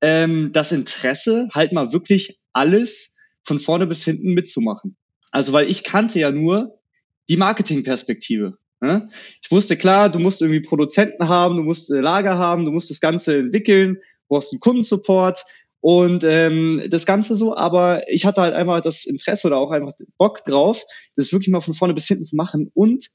ähm, 0.00 0.50
das 0.52 0.72
Interesse, 0.72 1.48
halt 1.54 1.72
mal 1.72 1.92
wirklich 1.92 2.40
alles 2.52 3.14
von 3.44 3.60
vorne 3.60 3.86
bis 3.86 4.04
hinten 4.04 4.34
mitzumachen. 4.34 4.96
Also, 5.30 5.52
weil 5.52 5.70
ich 5.70 5.84
kannte 5.84 6.18
ja 6.18 6.32
nur 6.32 6.80
die 7.28 7.36
Marketingperspektive. 7.36 8.58
Ne? 8.80 9.10
Ich 9.42 9.50
wusste 9.52 9.76
klar, 9.76 10.08
du 10.08 10.18
musst 10.18 10.42
irgendwie 10.42 10.60
Produzenten 10.60 11.28
haben, 11.28 11.56
du 11.56 11.62
musst 11.62 11.92
äh, 11.92 12.00
Lager 12.00 12.36
haben, 12.36 12.64
du 12.64 12.72
musst 12.72 12.90
das 12.90 13.00
Ganze 13.00 13.36
entwickeln, 13.36 13.98
brauchst 14.28 14.52
einen 14.52 14.58
Kundensupport, 14.58 15.44
und 15.80 16.24
ähm, 16.24 16.82
das 16.88 17.06
Ganze 17.06 17.36
so, 17.36 17.56
aber 17.56 18.08
ich 18.08 18.26
hatte 18.26 18.42
halt 18.42 18.54
einfach 18.54 18.80
das 18.80 19.06
Interesse 19.06 19.46
oder 19.46 19.56
auch 19.56 19.70
einfach 19.70 19.92
Bock 20.18 20.44
drauf, 20.44 20.84
das 21.16 21.32
wirklich 21.32 21.48
mal 21.48 21.60
von 21.60 21.74
vorne 21.74 21.94
bis 21.94 22.06
hinten 22.06 22.24
zu 22.24 22.36
machen. 22.36 22.70
Und 22.74 23.06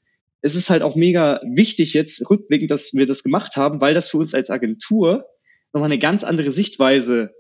es 0.41 0.55
ist 0.55 0.69
halt 0.69 0.81
auch 0.81 0.95
mega 0.95 1.41
wichtig 1.43 1.93
jetzt 1.93 2.27
rückblickend, 2.29 2.71
dass 2.71 2.93
wir 2.93 3.05
das 3.05 3.23
gemacht 3.23 3.55
haben, 3.55 3.81
weil 3.81 3.93
das 3.93 4.09
für 4.09 4.17
uns 4.17 4.33
als 4.33 4.49
Agentur 4.49 5.25
nochmal 5.73 5.91
eine 5.91 5.99
ganz 5.99 6.23
andere 6.23 6.51
Sichtweise 6.51 7.31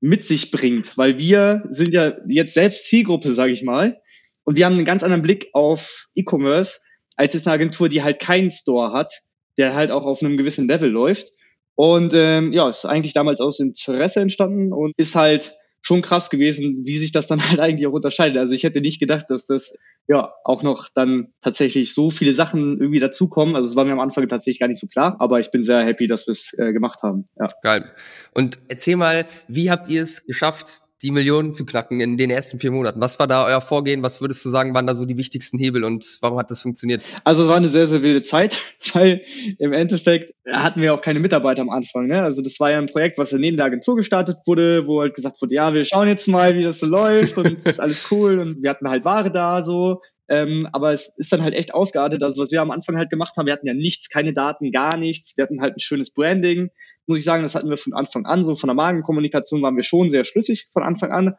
mit 0.00 0.26
sich 0.26 0.50
bringt, 0.50 0.96
weil 0.96 1.18
wir 1.18 1.64
sind 1.68 1.92
ja 1.92 2.16
jetzt 2.26 2.54
selbst 2.54 2.86
Zielgruppe, 2.86 3.34
sage 3.34 3.52
ich 3.52 3.62
mal, 3.62 4.00
und 4.44 4.56
wir 4.56 4.64
haben 4.64 4.74
einen 4.74 4.86
ganz 4.86 5.02
anderen 5.02 5.22
Blick 5.22 5.50
auf 5.52 6.06
E-Commerce 6.14 6.80
als 7.16 7.34
jetzt 7.34 7.46
eine 7.46 7.54
Agentur, 7.54 7.90
die 7.90 8.02
halt 8.02 8.18
keinen 8.18 8.50
Store 8.50 8.92
hat, 8.92 9.22
der 9.58 9.74
halt 9.74 9.90
auch 9.90 10.04
auf 10.04 10.22
einem 10.22 10.38
gewissen 10.38 10.66
Level 10.66 10.88
läuft. 10.88 11.34
Und 11.80 12.12
ähm, 12.12 12.52
ja, 12.52 12.68
ist 12.68 12.84
eigentlich 12.84 13.14
damals 13.14 13.40
aus 13.40 13.58
Interesse 13.58 14.20
entstanden 14.20 14.70
und 14.70 14.92
ist 14.98 15.14
halt 15.14 15.54
schon 15.80 16.02
krass 16.02 16.28
gewesen, 16.28 16.82
wie 16.84 16.96
sich 16.96 17.10
das 17.10 17.26
dann 17.26 17.40
halt 17.48 17.58
eigentlich 17.58 17.86
auch 17.86 17.94
unterscheidet. 17.94 18.36
Also 18.36 18.52
ich 18.52 18.64
hätte 18.64 18.82
nicht 18.82 19.00
gedacht, 19.00 19.30
dass 19.30 19.46
das 19.46 19.74
ja 20.06 20.30
auch 20.44 20.62
noch 20.62 20.90
dann 20.94 21.32
tatsächlich 21.40 21.94
so 21.94 22.10
viele 22.10 22.34
Sachen 22.34 22.78
irgendwie 22.78 23.00
dazukommen. 23.00 23.56
Also 23.56 23.70
es 23.70 23.76
war 23.76 23.86
mir 23.86 23.92
am 23.92 24.00
Anfang 24.00 24.28
tatsächlich 24.28 24.60
gar 24.60 24.68
nicht 24.68 24.78
so 24.78 24.88
klar, 24.88 25.16
aber 25.20 25.40
ich 25.40 25.52
bin 25.52 25.62
sehr 25.62 25.82
happy, 25.82 26.06
dass 26.06 26.26
wir 26.26 26.32
es 26.32 26.52
äh, 26.58 26.74
gemacht 26.74 27.02
haben. 27.02 27.30
Ja. 27.38 27.48
Geil. 27.62 27.90
Und 28.34 28.58
erzähl 28.68 28.96
mal, 28.96 29.24
wie 29.48 29.70
habt 29.70 29.88
ihr 29.88 30.02
es 30.02 30.26
geschafft, 30.26 30.82
die 31.02 31.10
Millionen 31.10 31.54
zu 31.54 31.64
knacken 31.64 32.00
in 32.00 32.16
den 32.16 32.30
ersten 32.30 32.58
vier 32.58 32.70
Monaten. 32.70 33.00
Was 33.00 33.18
war 33.18 33.26
da 33.26 33.46
euer 33.46 33.60
Vorgehen? 33.60 34.02
Was 34.02 34.20
würdest 34.20 34.44
du 34.44 34.50
sagen, 34.50 34.74
waren 34.74 34.86
da 34.86 34.94
so 34.94 35.06
die 35.06 35.16
wichtigsten 35.16 35.58
Hebel 35.58 35.84
und 35.84 36.18
warum 36.20 36.38
hat 36.38 36.50
das 36.50 36.60
funktioniert? 36.60 37.04
Also 37.24 37.42
es 37.42 37.48
war 37.48 37.56
eine 37.56 37.70
sehr, 37.70 37.86
sehr 37.86 38.02
wilde 38.02 38.22
Zeit, 38.22 38.60
weil 38.94 39.22
im 39.58 39.72
Endeffekt 39.72 40.34
hatten 40.46 40.80
wir 40.82 40.94
auch 40.94 41.02
keine 41.02 41.20
Mitarbeiter 41.20 41.62
am 41.62 41.70
Anfang. 41.70 42.06
Ne? 42.06 42.22
Also 42.22 42.42
das 42.42 42.60
war 42.60 42.70
ja 42.70 42.78
ein 42.78 42.86
Projekt, 42.86 43.18
was 43.18 43.30
ja 43.30 43.38
neben 43.38 43.56
der 43.56 43.66
Agentur 43.66 43.96
gestartet 43.96 44.38
wurde, 44.46 44.86
wo 44.86 45.00
halt 45.00 45.14
gesagt 45.14 45.40
wurde, 45.40 45.54
ja, 45.54 45.72
wir 45.72 45.84
schauen 45.84 46.08
jetzt 46.08 46.28
mal, 46.28 46.54
wie 46.56 46.64
das 46.64 46.80
so 46.80 46.86
läuft 46.86 47.38
und 47.38 47.58
es 47.58 47.66
ist 47.66 47.80
alles 47.80 48.06
cool 48.10 48.38
und 48.38 48.62
wir 48.62 48.70
hatten 48.70 48.88
halt 48.88 49.04
Ware 49.04 49.30
da 49.30 49.62
so. 49.62 50.00
Ähm, 50.30 50.68
aber 50.72 50.92
es 50.92 51.12
ist 51.16 51.32
dann 51.32 51.42
halt 51.42 51.54
echt 51.54 51.74
ausgeartet. 51.74 52.22
Also 52.22 52.40
was 52.40 52.52
wir 52.52 52.62
am 52.62 52.70
Anfang 52.70 52.96
halt 52.96 53.10
gemacht 53.10 53.36
haben, 53.36 53.46
wir 53.46 53.52
hatten 53.52 53.66
ja 53.66 53.74
nichts, 53.74 54.08
keine 54.08 54.32
Daten, 54.32 54.70
gar 54.70 54.96
nichts. 54.96 55.36
Wir 55.36 55.42
hatten 55.42 55.60
halt 55.60 55.76
ein 55.76 55.80
schönes 55.80 56.12
Branding. 56.12 56.70
Muss 57.06 57.18
ich 57.18 57.24
sagen, 57.24 57.42
das 57.42 57.56
hatten 57.56 57.68
wir 57.68 57.76
von 57.76 57.94
Anfang 57.94 58.26
an. 58.26 58.44
So 58.44 58.54
von 58.54 58.68
der 58.68 58.76
Magenkommunikation 58.76 59.60
waren 59.60 59.76
wir 59.76 59.82
schon 59.82 60.08
sehr 60.08 60.24
schlüssig 60.24 60.68
von 60.72 60.84
Anfang 60.84 61.10
an. 61.10 61.34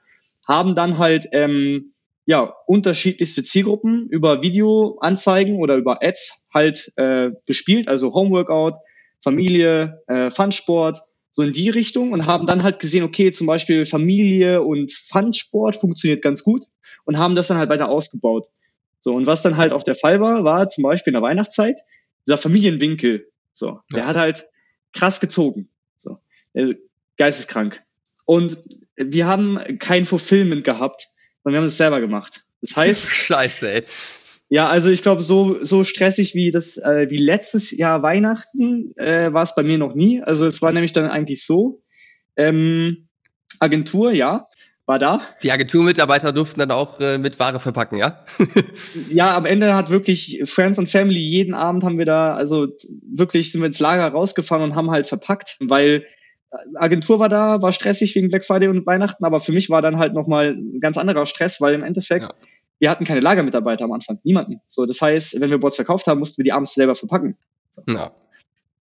Haben 0.46 0.76
dann 0.76 0.98
halt 0.98 1.30
ähm, 1.32 1.94
ja 2.26 2.54
unterschiedlichste 2.68 3.44
Zielgruppen 3.44 4.10
über 4.10 4.42
Videoanzeigen 4.42 5.56
oder 5.56 5.78
über 5.78 6.04
Ads 6.04 6.48
halt 6.54 6.92
äh, 6.98 7.30
bespielt. 7.46 7.88
Also 7.88 8.14
Homeworkout, 8.14 8.74
Familie, 9.24 10.02
äh, 10.08 10.30
Funsport, 10.32 11.02
so 11.32 11.44
in 11.44 11.54
die 11.54 11.70
Richtung 11.70 12.12
und 12.12 12.26
haben 12.26 12.46
dann 12.46 12.62
halt 12.62 12.80
gesehen, 12.80 13.06
okay, 13.06 13.32
zum 13.32 13.48
Beispiel 13.48 13.86
Familie 13.86 14.64
und 14.64 14.92
Funsport 14.92 15.78
funktioniert 15.78 16.22
ganz 16.22 16.44
gut 16.44 16.66
und 17.06 17.18
haben 17.18 17.36
das 17.36 17.48
dann 17.48 17.58
halt 17.58 17.70
weiter 17.70 17.88
ausgebaut. 17.88 18.48
So, 19.02 19.14
und 19.14 19.26
was 19.26 19.42
dann 19.42 19.58
halt 19.58 19.74
auch 19.74 19.84
der 19.84 19.96
Fall 19.96 20.22
war, 20.22 20.44
war 20.44 20.70
zum 20.70 20.84
Beispiel 20.84 21.12
in 21.12 21.16
der 21.16 21.24
Weihnachtszeit, 21.24 21.82
dieser 22.26 22.38
Familienwinkel. 22.38 23.28
So, 23.54 23.82
der 23.92 24.02
ja. 24.02 24.08
hat 24.08 24.16
halt 24.16 24.48
krass 24.94 25.20
gezogen. 25.20 25.70
So, 25.98 26.20
geisteskrank. 27.18 27.84
Und 28.26 28.58
wir 28.96 29.26
haben 29.26 29.60
kein 29.80 30.06
Fulfillment 30.06 30.64
gehabt, 30.64 31.10
sondern 31.44 31.58
wir 31.58 31.62
haben 31.62 31.68
es 31.68 31.78
selber 31.78 32.00
gemacht. 32.00 32.46
Das 32.62 32.78
heißt. 32.78 33.10
Scheiße, 33.10 33.72
ey. 33.72 33.84
Ja, 34.50 34.68
also 34.68 34.90
ich 34.90 35.02
glaube, 35.02 35.24
so, 35.24 35.64
so 35.64 35.84
stressig 35.84 36.36
wie 36.36 36.52
das, 36.52 36.78
äh, 36.78 37.10
wie 37.10 37.18
letztes 37.18 37.72
Jahr 37.72 38.04
Weihnachten 38.04 38.94
äh, 38.98 39.34
war 39.34 39.44
es 39.44 39.56
bei 39.56 39.64
mir 39.64 39.78
noch 39.78 39.96
nie. 39.96 40.22
Also 40.22 40.46
es 40.46 40.62
war 40.62 40.74
nämlich 40.74 40.94
dann 40.94 41.10
eigentlich 41.10 41.46
so. 41.46 41.82
Ähm, 42.36 43.08
Agentur, 43.60 44.12
ja 44.12 44.48
war 44.92 45.00
da. 45.00 45.22
Die 45.42 45.54
Agenturmitarbeiter 45.54 46.34
durften 46.34 46.60
dann 46.60 46.70
auch 46.70 47.00
äh, 47.00 47.18
mit 47.18 47.40
Ware 47.40 47.62
verpacken, 47.62 47.98
ja? 47.98 48.26
ja, 49.10 49.38
am 49.38 49.46
Ende 49.46 49.74
hat 49.74 49.90
wirklich 49.90 50.42
Friends 50.46 50.78
und 50.78 50.90
Family, 50.90 51.22
jeden 51.22 51.54
Abend 51.54 51.86
haben 51.86 51.98
wir 51.98 52.06
da, 52.06 52.36
also 52.36 52.68
wirklich 53.10 53.54
sind 53.54 53.62
wir 53.62 53.68
ins 53.68 53.80
Lager 53.80 54.06
rausgefahren 54.10 54.62
und 54.62 54.76
haben 54.76 54.92
halt 54.92 55.08
verpackt, 55.08 55.56
weil 55.62 56.06
äh, 56.52 56.58
Agentur 56.76 57.20
war 57.20 57.30
da, 57.30 57.62
war 57.62 57.72
stressig 57.72 58.14
wegen 58.16 58.28
Black 58.28 58.44
Friday 58.44 58.68
und 58.68 58.86
Weihnachten, 58.86 59.24
aber 59.24 59.40
für 59.40 59.54
mich 59.54 59.70
war 59.70 59.82
dann 59.82 59.98
halt 59.98 60.14
nochmal 60.14 60.58
ein 60.58 60.82
ganz 60.82 60.98
anderer 60.98 61.26
Stress, 61.26 61.62
weil 61.62 61.74
im 61.74 61.84
Endeffekt, 61.84 62.24
ja. 62.24 62.34
wir 62.80 62.90
hatten 62.90 63.06
keine 63.06 63.22
Lagermitarbeiter 63.22 63.86
am 63.86 63.94
Anfang, 63.94 64.20
niemanden. 64.24 64.60
So, 64.68 64.86
das 64.86 65.02
heißt, 65.02 65.40
wenn 65.40 65.50
wir 65.50 65.60
Boards 65.60 65.78
verkauft 65.78 66.08
haben, 66.08 66.20
mussten 66.20 66.40
wir 66.40 66.44
die 66.44 66.52
abends 66.52 66.74
selber 66.74 66.96
verpacken. 66.96 67.38
So. 67.70 67.82
Ja. 67.88 68.12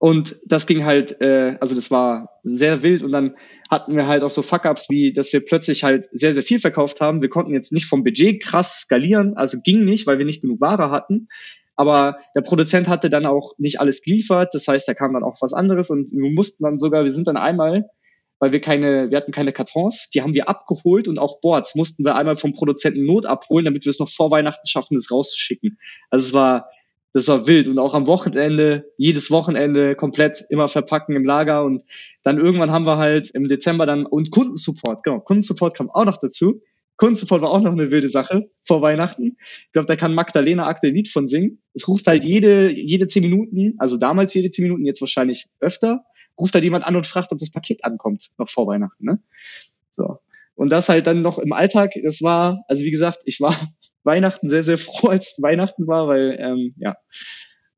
Und 0.03 0.35
das 0.47 0.67
ging 0.67 0.87
halt, 0.87 1.21
äh, 1.21 1.59
also 1.61 1.75
das 1.75 1.91
war 1.91 2.41
sehr 2.43 2.83
wild 2.83 3.03
und 3.03 3.13
dann 3.13 3.37
hatten 3.71 3.95
wir 3.95 4.07
halt 4.07 4.23
auch 4.23 4.31
so 4.31 4.41
Fuck-ups, 4.41 4.89
wie 4.89 5.13
dass 5.13 5.31
wir 5.35 5.45
plötzlich 5.45 5.85
halt 5.85 6.09
sehr, 6.11 6.33
sehr 6.33 6.43
viel 6.43 6.59
verkauft 6.59 7.03
haben. 7.03 7.21
Wir 7.21 7.29
konnten 7.29 7.53
jetzt 7.53 7.71
nicht 7.71 7.85
vom 7.85 8.03
Budget 8.03 8.43
krass 8.43 8.81
skalieren, 8.81 9.37
also 9.37 9.59
ging 9.63 9.85
nicht, 9.85 10.07
weil 10.07 10.17
wir 10.17 10.25
nicht 10.25 10.41
genug 10.41 10.59
Ware 10.59 10.91
hatten. 10.91 11.29
Aber 11.77 12.17
der 12.35 12.41
Produzent 12.41 12.89
hatte 12.89 13.11
dann 13.11 13.27
auch 13.27 13.53
nicht 13.59 13.79
alles 13.79 14.03
geliefert, 14.03 14.55
das 14.55 14.67
heißt, 14.67 14.89
da 14.89 14.95
kam 14.95 15.13
dann 15.13 15.23
auch 15.23 15.37
was 15.43 15.53
anderes 15.53 15.91
und 15.91 16.11
wir 16.13 16.31
mussten 16.31 16.65
dann 16.65 16.79
sogar, 16.79 17.05
wir 17.05 17.13
sind 17.13 17.27
dann 17.27 17.37
einmal, 17.37 17.91
weil 18.39 18.53
wir 18.53 18.63
keine, 18.63 19.11
wir 19.11 19.19
hatten 19.19 19.33
keine 19.33 19.53
Kartons, 19.53 20.09
die 20.15 20.23
haben 20.23 20.33
wir 20.33 20.49
abgeholt 20.49 21.09
und 21.09 21.19
auch 21.19 21.43
Boards 21.43 21.75
mussten 21.75 22.07
wir 22.07 22.17
einmal 22.17 22.39
vom 22.39 22.53
Produzenten 22.53 23.05
Not 23.05 23.27
abholen, 23.27 23.67
damit 23.67 23.85
wir 23.85 23.91
es 23.91 24.01
noch 24.01 24.09
vor 24.09 24.31
Weihnachten 24.31 24.67
schaffen, 24.67 24.95
das 24.95 25.11
rauszuschicken. 25.11 25.79
Also 26.09 26.29
es 26.29 26.33
war 26.33 26.71
das 27.13 27.29
war 27.29 27.47
wild. 27.47 27.69
Und 27.69 27.79
auch 27.79 27.95
am 27.95 28.07
Wochenende, 28.07 28.93
jedes 28.97 29.31
Wochenende 29.31 29.95
komplett 29.95 30.45
immer 30.49 30.69
verpacken 30.69 31.17
im 31.17 31.25
Lager. 31.25 31.65
Und 31.65 31.83
dann 32.23 32.39
irgendwann 32.39 32.71
haben 32.71 32.87
wir 32.87 32.99
halt 32.99 33.31
im 33.31 33.49
Dezember 33.49 33.87
dann, 33.87 34.07
und 34.07 34.31
Kundensupport, 34.31 35.03
genau, 35.03 35.21
Kundensupport 35.21 35.77
kam 35.77 35.91
auch 35.91 36.05
noch 36.05 36.19
dazu. 36.19 36.63
Kundensupport 36.97 37.41
war 37.41 37.51
auch 37.51 37.63
noch 37.63 37.73
eine 37.73 37.91
wilde 37.91 38.11
Sache 38.11 38.51
vor 38.63 38.83
Weihnachten. 38.83 39.39
Ich 39.67 39.73
glaube, 39.73 39.87
da 39.87 39.97
kann 39.97 40.15
Magdalena 40.15 40.67
aktuell 40.67 40.93
Lied 40.93 41.09
von 41.09 41.27
singen. 41.27 41.63
Es 41.73 41.89
ruft 41.89 42.07
halt 42.07 42.25
jede, 42.25 42.71
jede 42.71 43.09
zehn 43.09 43.23
Minuten, 43.23 43.75
also 43.79 43.97
damals 43.97 44.35
jede 44.35 44.51
zehn 44.51 44.65
Minuten, 44.65 44.85
jetzt 44.85 45.01
wahrscheinlich 45.01 45.47
öfter, 45.61 46.05
ruft 46.39 46.55
halt 46.55 46.65
jemand 46.65 46.85
an 46.85 46.97
und 46.97 47.07
fragt, 47.07 47.33
ob 47.33 47.39
das 47.39 47.51
Paket 47.51 47.85
ankommt, 47.85 48.31
noch 48.37 48.51
vor 48.51 48.67
Weihnachten, 48.67 49.05
ne? 49.05 49.19
So. 49.91 50.19
Und 50.55 50.71
das 50.71 50.91
halt 50.91 51.07
dann 51.07 51.23
noch 51.23 51.39
im 51.39 51.55
Alltag, 51.55 51.93
das 52.05 52.21
war, 52.21 52.65
also 52.69 52.85
wie 52.85 52.91
gesagt, 52.91 53.23
ich 53.25 53.41
war 53.41 53.57
Weihnachten 54.05 54.49
sehr, 54.49 54.63
sehr 54.63 54.79
froh, 54.79 55.09
als 55.09 55.41
Weihnachten 55.41 55.87
war, 55.87 56.09
weil, 56.09 56.37
ähm, 56.41 56.75
ja, 56.79 56.97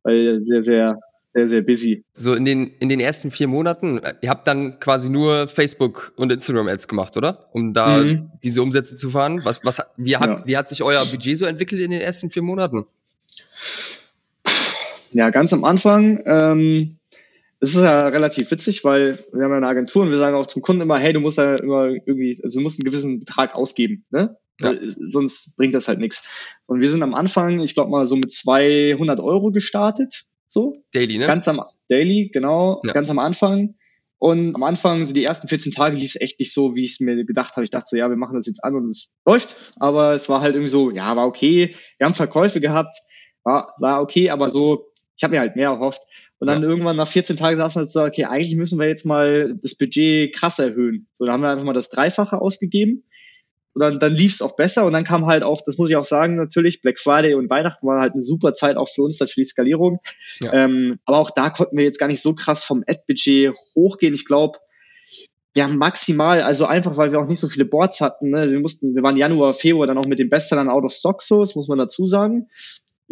weil 0.03 0.41
sehr, 0.41 0.63
sehr, 0.63 0.99
sehr, 1.27 1.49
sehr 1.49 1.63
busy. 1.63 2.05
So 2.13 2.35
in 2.35 2.45
den, 2.45 2.69
in 2.79 2.89
den 2.89 3.01
ersten 3.01 3.31
vier 3.31 3.49
Monaten, 3.49 4.01
ihr 4.21 4.31
habt 4.31 4.47
dann 4.47 4.79
quasi 4.81 5.09
nur 5.09 5.49
Facebook 5.49 6.13
und 6.17 6.31
Instagram-Ads 6.31 6.89
gemacht, 6.89 7.17
oder? 7.17 7.49
Um 7.53 7.73
da 7.73 7.99
mhm. 7.99 8.31
diese 8.43 8.63
Umsätze 8.63 8.97
zu 8.97 9.11
fahren. 9.11 9.41
Was, 9.45 9.61
was, 9.65 9.81
wie, 9.97 10.17
hat, 10.17 10.29
ja. 10.29 10.47
wie 10.47 10.57
hat 10.57 10.69
sich 10.69 10.83
euer 10.83 11.05
Budget 11.07 11.39
so 11.39 11.47
entwickelt 11.47 11.81
in 11.81 11.91
den 11.91 12.01
ersten 12.01 12.31
vier 12.31 12.43
Monaten? 12.43 12.85
Ja, 15.13 15.31
ganz 15.31 15.53
am 15.53 15.65
Anfang, 15.65 16.23
ähm, 16.25 16.99
es 17.61 17.77
ist 17.77 17.83
ja 17.83 18.09
relativ 18.09 18.51
witzig, 18.51 18.83
weil 18.83 19.19
wir 19.33 19.45
haben 19.45 19.53
ja 19.53 19.57
eine 19.59 19.69
Agentur 19.69 20.03
und 20.03 20.11
wir 20.11 20.19
sagen 20.19 20.37
auch 20.37 20.47
zum 20.47 20.63
Kunden 20.63 20.83
immer, 20.83 20.99
hey, 20.99 21.13
du 21.13 21.21
musst 21.21 21.39
ja 21.39 21.55
immer 21.55 21.91
irgendwie, 21.91 22.39
also 22.43 22.59
du 22.59 22.63
musst 22.63 22.81
einen 22.81 22.91
gewissen 22.91 23.21
Betrag 23.21 23.55
ausgeben, 23.55 24.05
ne? 24.11 24.37
Ja. 24.61 24.75
Sonst 24.81 25.57
bringt 25.57 25.75
das 25.75 25.89
halt 25.89 25.99
nichts. 25.99 26.29
Und 26.67 26.81
wir 26.81 26.91
sind 26.91 27.03
am 27.03 27.15
Anfang, 27.15 27.61
ich 27.61 27.75
glaube 27.75 27.91
mal 27.91 28.07
so 28.07 28.17
mit 28.17 28.33
200 28.33 29.19
Euro 29.21 29.51
gestartet, 29.51 30.25
so. 30.47 30.77
Daily, 30.93 31.19
ne? 31.19 31.27
Ganz 31.27 31.49
am, 31.49 31.63
Daily, 31.89 32.31
genau, 32.33 32.81
ja. 32.85 32.93
ganz 32.93 33.11
am 33.11 33.19
Anfang. 33.19 33.75
Und 34.19 34.55
am 34.55 34.63
Anfang, 34.63 35.05
so 35.05 35.15
die 35.15 35.25
ersten 35.25 35.49
14 35.49 35.73
Tage 35.73 35.97
lief 35.97 36.15
es 36.15 36.21
echt 36.21 36.39
nicht 36.39 36.55
so, 36.55 36.77
wie 36.77 36.85
ich 36.85 36.93
es 36.93 37.01
mir 37.01 37.25
gedacht 37.25 37.57
habe. 37.57 37.65
Ich 37.65 37.71
dachte 37.71 37.89
so, 37.89 37.97
ja, 37.97 38.09
wir 38.09 38.17
machen 38.17 38.37
das 38.37 38.47
jetzt 38.47 38.63
an 38.63 38.77
und 38.77 38.89
es 38.89 39.11
läuft. 39.27 39.57
Aber 39.81 40.15
es 40.15 40.29
war 40.29 40.41
halt 40.41 40.55
irgendwie 40.55 40.71
so, 40.71 40.93
ja, 40.93 41.17
war 41.17 41.27
okay. 41.27 41.75
Wir 41.99 42.07
haben 42.07 42.15
Verkäufe 42.15 42.61
gehabt, 42.61 42.97
war, 43.43 43.75
war 43.79 44.01
okay, 44.01 44.31
aber 44.31 44.49
so, 44.49 44.93
ich 45.17 45.25
habe 45.25 45.35
mir 45.35 45.41
halt 45.41 45.57
mehr 45.57 45.71
erhofft. 45.71 46.03
Und 46.39 46.47
dann 46.47 46.63
ja. 46.63 46.69
irgendwann 46.69 46.97
nach 46.97 47.09
14 47.09 47.37
Tagen 47.37 47.57
saßen 47.57 47.83
wir 47.83 47.89
so, 47.89 48.05
okay, 48.05 48.27
eigentlich 48.27 48.55
müssen 48.55 48.79
wir 48.79 48.87
jetzt 48.87 49.07
mal 49.07 49.59
das 49.61 49.77
Budget 49.77 50.33
krass 50.35 50.59
erhöhen. 50.59 51.09
So, 51.15 51.25
da 51.25 51.33
haben 51.33 51.43
wir 51.43 51.51
einfach 51.51 51.65
mal 51.65 51.73
das 51.73 51.89
Dreifache 51.89 52.41
ausgegeben. 52.41 53.05
Und 53.75 53.81
dann, 53.81 53.99
dann 53.99 54.13
lief 54.13 54.35
es 54.35 54.43
auch 54.43 54.57
besser 54.57 54.85
und 54.85 54.93
dann 54.93 55.05
kam 55.05 55.27
halt 55.27 55.43
auch, 55.43 55.63
das 55.65 55.79
muss 55.79 55.89
ich 55.89 55.97
auch 55.97 56.05
sagen, 56.05 56.37
natürlich, 56.37 56.83
Black 56.83 56.99
Friday 56.99 57.35
und 57.35 57.49
Weihnachten 57.49 57.87
war 57.87 58.01
halt 58.01 58.13
eine 58.13 58.23
super 58.23 58.53
Zeit 58.53 58.77
auch 58.77 58.89
für 58.89 59.03
uns, 59.03 59.19
dann 59.19 59.29
für 59.29 59.41
die 59.41 59.47
Skalierung. 59.47 60.01
Ja. 60.41 60.53
Ähm, 60.53 60.99
aber 61.07 61.19
auch 61.19 61.31
da 61.31 61.49
konnten 61.51 61.77
wir 61.79 61.85
jetzt 61.85 61.99
gar 61.99 62.09
nicht 62.09 62.23
so 62.23 62.35
krass 62.35 62.65
vom 62.65 62.85
Ad-Budget 62.87 63.55
hochgehen. 63.75 64.15
Ich 64.15 64.27
glaube, 64.27 64.59
ja, 65.55 65.69
maximal, 65.69 66.43
also 66.43 66.67
einfach, 66.67 66.97
weil 66.97 67.13
wir 67.13 67.21
auch 67.21 67.27
nicht 67.27 67.41
so 67.41 67.49
viele 67.49 67.65
Boards 67.65 68.01
hatten. 68.01 68.31
Ne? 68.31 68.51
Wir 68.51 68.61
mussten, 68.61 68.95
wir 68.95 69.03
waren 69.03 69.17
Januar, 69.17 69.55
Februar 69.55 69.87
dann 69.87 69.99
auch 69.99 70.07
mit 70.07 70.19
dem 70.19 70.29
Bestsellern 70.29 70.71
out 70.71 70.85
of 70.85 70.93
stock 70.93 71.23
so, 71.23 71.41
das 71.41 71.55
muss 71.55 71.69
man 71.69 71.79
dazu 71.79 72.07
sagen 72.07 72.49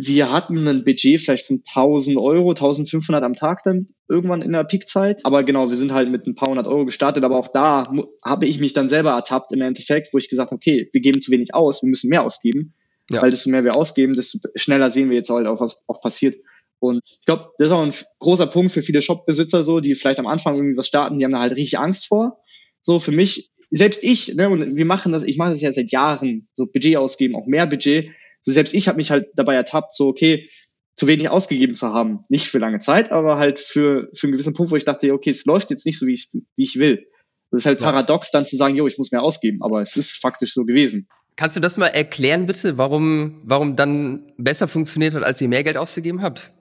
wir 0.07 0.31
hatten 0.31 0.67
ein 0.67 0.85
Budget 0.85 1.21
vielleicht 1.21 1.47
von 1.47 1.63
1000 1.67 2.17
Euro, 2.17 2.51
1500 2.51 3.23
am 3.23 3.35
Tag 3.35 3.63
dann 3.65 3.87
irgendwann 4.09 4.43
in 4.43 4.53
der 4.53 4.65
Peakzeit. 4.65 5.25
Aber 5.25 5.43
genau, 5.43 5.69
wir 5.69 5.77
sind 5.77 5.93
halt 5.93 6.11
mit 6.11 6.27
ein 6.27 6.35
paar 6.35 6.49
hundert 6.49 6.67
Euro 6.67 6.85
gestartet. 6.85 7.25
Aber 7.25 7.39
auch 7.39 7.49
da 7.49 7.85
habe 8.25 8.47
ich 8.47 8.61
mich 8.61 8.73
dann 8.73 8.89
selber 8.89 9.11
ertappt 9.11 9.53
im 9.53 9.61
Endeffekt, 9.61 10.13
wo 10.13 10.19
ich 10.19 10.29
gesagt 10.29 10.51
habe, 10.51 10.57
okay, 10.57 10.89
wir 10.93 11.01
geben 11.01 11.21
zu 11.21 11.31
wenig 11.31 11.55
aus, 11.55 11.83
wir 11.83 11.89
müssen 11.89 12.09
mehr 12.09 12.23
ausgeben. 12.23 12.75
Ja. 13.11 13.23
Weil 13.23 13.31
desto 13.31 13.51
mehr 13.51 13.65
wir 13.65 13.77
ausgeben, 13.77 14.15
desto 14.15 14.39
schneller 14.55 14.91
sehen 14.91 15.11
wir 15.11 15.17
jetzt 15.17 15.31
halt 15.31 15.47
auch, 15.47 15.61
was 15.61 15.85
auch 15.89 16.01
passiert. 16.01 16.37
Und 16.79 17.03
ich 17.05 17.27
glaube, 17.27 17.51
das 17.59 17.67
ist 17.67 17.73
auch 17.73 17.83
ein 17.83 17.93
großer 18.21 18.47
Punkt 18.47 18.73
für 18.73 18.83
viele 18.83 19.03
Shopbesitzer 19.03 19.63
so, 19.63 19.81
die 19.81 19.95
vielleicht 19.95 20.19
am 20.19 20.27
Anfang 20.27 20.57
irgendwie 20.57 20.77
was 20.77 20.87
starten, 20.87 21.19
die 21.19 21.25
haben 21.25 21.33
da 21.33 21.41
halt 21.41 21.57
richtig 21.57 21.79
Angst 21.79 22.07
vor. 22.07 22.39
So 22.83 22.99
für 22.99 23.13
mich, 23.13 23.51
selbst 23.71 24.03
ich, 24.03 24.35
ne, 24.35 24.49
und 24.49 24.77
wir 24.77 24.87
machen 24.87 25.13
das, 25.13 25.25
ich 25.25 25.37
mache 25.37 25.51
das 25.51 25.61
ja 25.61 25.73
seit 25.73 25.91
Jahren, 25.91 26.49
so 26.55 26.67
Budget 26.67 26.97
ausgeben, 26.97 27.37
auch 27.37 27.47
mehr 27.47 27.67
Budget 27.67 28.11
so 28.43 28.53
selbst 28.53 28.75
ich 28.75 28.89
habe 28.89 28.97
mich 28.97 29.11
halt 29.11 29.29
dabei 29.35 29.55
ertappt, 29.55 29.95
so 29.95 30.09
okay, 30.09 30.49
zu 30.97 31.07
wenig 31.07 31.31
ausgegeben 31.31 31.75
zu 31.75 31.93
haben. 31.93 32.25
Nicht 32.29 32.49
für 32.49 32.59
lange 32.59 32.79
Zeit, 32.79 33.11
aber 33.11 33.39
halt 33.39 33.59
für, 33.59 34.11
für 34.15 34.27
einen 34.27 34.33
gewissen 34.33 34.55
Punkt, 34.55 34.71
wo 34.71 34.77
ich 34.77 34.85
dachte, 34.85 35.13
okay, 35.13 35.31
es 35.31 35.47
läuft 35.47 35.71
jetzt 35.71 35.87
nicht 35.87 35.99
so, 35.99 36.07
wie 36.07 36.13
ich, 36.13 36.29
wie 36.33 36.63
ich 36.63 36.79
will. 36.79 37.07
Das 37.51 37.63
ist 37.63 37.67
halt 37.67 37.81
ja. 37.81 37.87
paradox, 37.87 38.31
dann 38.31 38.47
zu 38.47 38.57
sagen, 38.57 38.77
jo, 38.77 38.87
ich 38.87 38.99
muss 38.99 39.11
mehr 39.11 39.23
ausgeben, 39.23 39.63
aber 39.63 39.83
es 39.83 39.97
ist 39.97 40.21
faktisch 40.21 40.53
so 40.53 40.65
gewesen. 40.65 41.09
Kannst 41.37 41.57
du 41.57 41.61
das 41.61 41.77
mal 41.77 41.87
erklären, 41.87 42.47
bitte, 42.47 42.77
warum, 42.77 43.41
warum 43.45 43.77
dann 43.77 44.33
besser 44.37 44.69
funktioniert 44.69 45.15
hat, 45.15 45.23
als 45.23 45.41
ihr 45.41 45.49
mehr 45.49 45.65
Geld 45.65 45.77
ausgegeben 45.77 46.23
habt? 46.23 46.53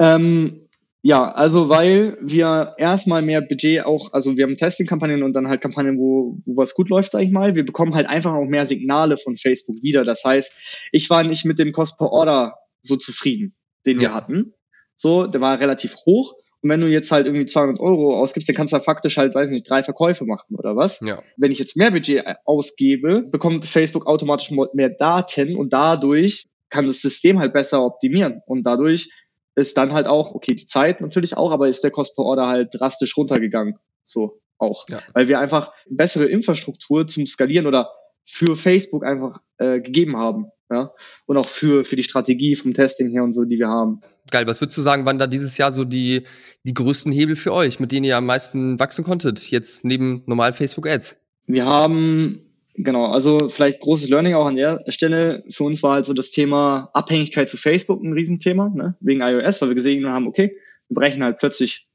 Ähm, 0.00 0.67
ja, 1.02 1.30
also 1.30 1.68
weil 1.68 2.16
wir 2.20 2.74
erstmal 2.76 3.22
mehr 3.22 3.40
Budget 3.40 3.84
auch, 3.84 4.12
also 4.12 4.36
wir 4.36 4.44
haben 4.44 4.56
Testing-Kampagnen 4.56 5.22
und 5.22 5.32
dann 5.32 5.48
halt 5.48 5.60
Kampagnen, 5.60 5.98
wo, 5.98 6.38
wo 6.44 6.56
was 6.56 6.74
gut 6.74 6.88
läuft, 6.88 7.12
sag 7.12 7.22
ich 7.22 7.30
mal. 7.30 7.54
Wir 7.54 7.64
bekommen 7.64 7.94
halt 7.94 8.08
einfach 8.08 8.32
auch 8.32 8.46
mehr 8.46 8.66
Signale 8.66 9.16
von 9.16 9.36
Facebook 9.36 9.80
wieder. 9.82 10.04
Das 10.04 10.24
heißt, 10.24 10.56
ich 10.90 11.08
war 11.08 11.22
nicht 11.22 11.44
mit 11.44 11.58
dem 11.58 11.72
Cost 11.72 11.98
per 11.98 12.10
Order 12.10 12.56
so 12.82 12.96
zufrieden, 12.96 13.54
den 13.86 14.00
wir 14.00 14.12
hatten. 14.12 14.54
So, 14.96 15.26
der 15.26 15.40
war 15.40 15.60
relativ 15.60 15.96
hoch. 16.04 16.34
Und 16.60 16.70
wenn 16.70 16.80
du 16.80 16.88
jetzt 16.88 17.12
halt 17.12 17.26
irgendwie 17.26 17.44
200 17.44 17.78
Euro 17.78 18.16
ausgibst, 18.16 18.48
dann 18.48 18.56
kannst 18.56 18.72
du 18.72 18.78
da 18.78 18.82
faktisch 18.82 19.16
halt, 19.16 19.32
weiß 19.34 19.50
nicht, 19.50 19.70
drei 19.70 19.84
Verkäufe 19.84 20.24
machen 20.24 20.56
oder 20.56 20.74
was. 20.74 21.00
Ja. 21.00 21.22
Wenn 21.36 21.52
ich 21.52 21.60
jetzt 21.60 21.76
mehr 21.76 21.92
Budget 21.92 22.24
ausgebe, 22.44 23.22
bekommt 23.22 23.64
Facebook 23.64 24.06
automatisch 24.06 24.50
mehr 24.72 24.90
Daten 24.90 25.54
und 25.54 25.72
dadurch 25.72 26.48
kann 26.68 26.86
das 26.86 27.00
System 27.00 27.38
halt 27.38 27.52
besser 27.52 27.84
optimieren. 27.84 28.42
Und 28.46 28.64
dadurch 28.64 29.10
ist 29.58 29.76
dann 29.76 29.92
halt 29.92 30.06
auch, 30.06 30.34
okay, 30.34 30.54
die 30.54 30.66
Zeit 30.66 31.00
natürlich 31.00 31.36
auch, 31.36 31.52
aber 31.52 31.68
ist 31.68 31.84
der 31.84 31.90
Cost 31.90 32.16
per 32.16 32.24
Order 32.24 32.46
halt 32.46 32.70
drastisch 32.72 33.16
runtergegangen. 33.16 33.78
So 34.02 34.40
auch. 34.58 34.88
Ja. 34.88 35.00
Weil 35.12 35.28
wir 35.28 35.38
einfach 35.38 35.72
bessere 35.88 36.26
Infrastruktur 36.26 37.06
zum 37.06 37.26
Skalieren 37.26 37.66
oder 37.66 37.90
für 38.24 38.56
Facebook 38.56 39.04
einfach 39.04 39.38
äh, 39.58 39.80
gegeben 39.80 40.16
haben. 40.16 40.46
Ja. 40.70 40.92
Und 41.26 41.38
auch 41.38 41.46
für, 41.46 41.84
für 41.84 41.96
die 41.96 42.02
Strategie 42.02 42.54
vom 42.54 42.74
Testing 42.74 43.08
her 43.10 43.24
und 43.24 43.32
so, 43.32 43.44
die 43.44 43.58
wir 43.58 43.68
haben. 43.68 44.00
Geil, 44.30 44.46
was 44.46 44.60
würdest 44.60 44.76
du 44.76 44.82
sagen, 44.82 45.06
wann 45.06 45.18
da 45.18 45.26
dieses 45.26 45.56
Jahr 45.56 45.72
so 45.72 45.84
die, 45.84 46.24
die 46.62 46.74
größten 46.74 47.10
Hebel 47.10 47.36
für 47.36 47.54
euch, 47.54 47.80
mit 47.80 47.90
denen 47.90 48.04
ihr 48.04 48.18
am 48.18 48.26
meisten 48.26 48.78
wachsen 48.78 49.02
konntet, 49.02 49.50
jetzt 49.50 49.84
neben 49.84 50.22
normal 50.26 50.52
Facebook 50.52 50.86
Ads? 50.86 51.16
Wir 51.46 51.64
haben 51.64 52.47
Genau, 52.80 53.06
also 53.06 53.48
vielleicht 53.48 53.80
großes 53.80 54.08
Learning 54.08 54.34
auch 54.34 54.46
an 54.46 54.54
der 54.54 54.84
Stelle. 54.86 55.42
Für 55.50 55.64
uns 55.64 55.82
war 55.82 55.94
also 55.94 56.14
das 56.14 56.30
Thema 56.30 56.90
Abhängigkeit 56.92 57.50
zu 57.50 57.56
Facebook 57.56 58.00
ein 58.00 58.12
Riesenthema, 58.12 58.68
ne? 58.68 58.96
wegen 59.00 59.20
iOS, 59.20 59.60
weil 59.60 59.70
wir 59.70 59.74
gesehen 59.74 60.08
haben, 60.08 60.28
okay, 60.28 60.56
wir 60.88 60.94
brechen 60.94 61.24
halt 61.24 61.38
plötzlich 61.38 61.88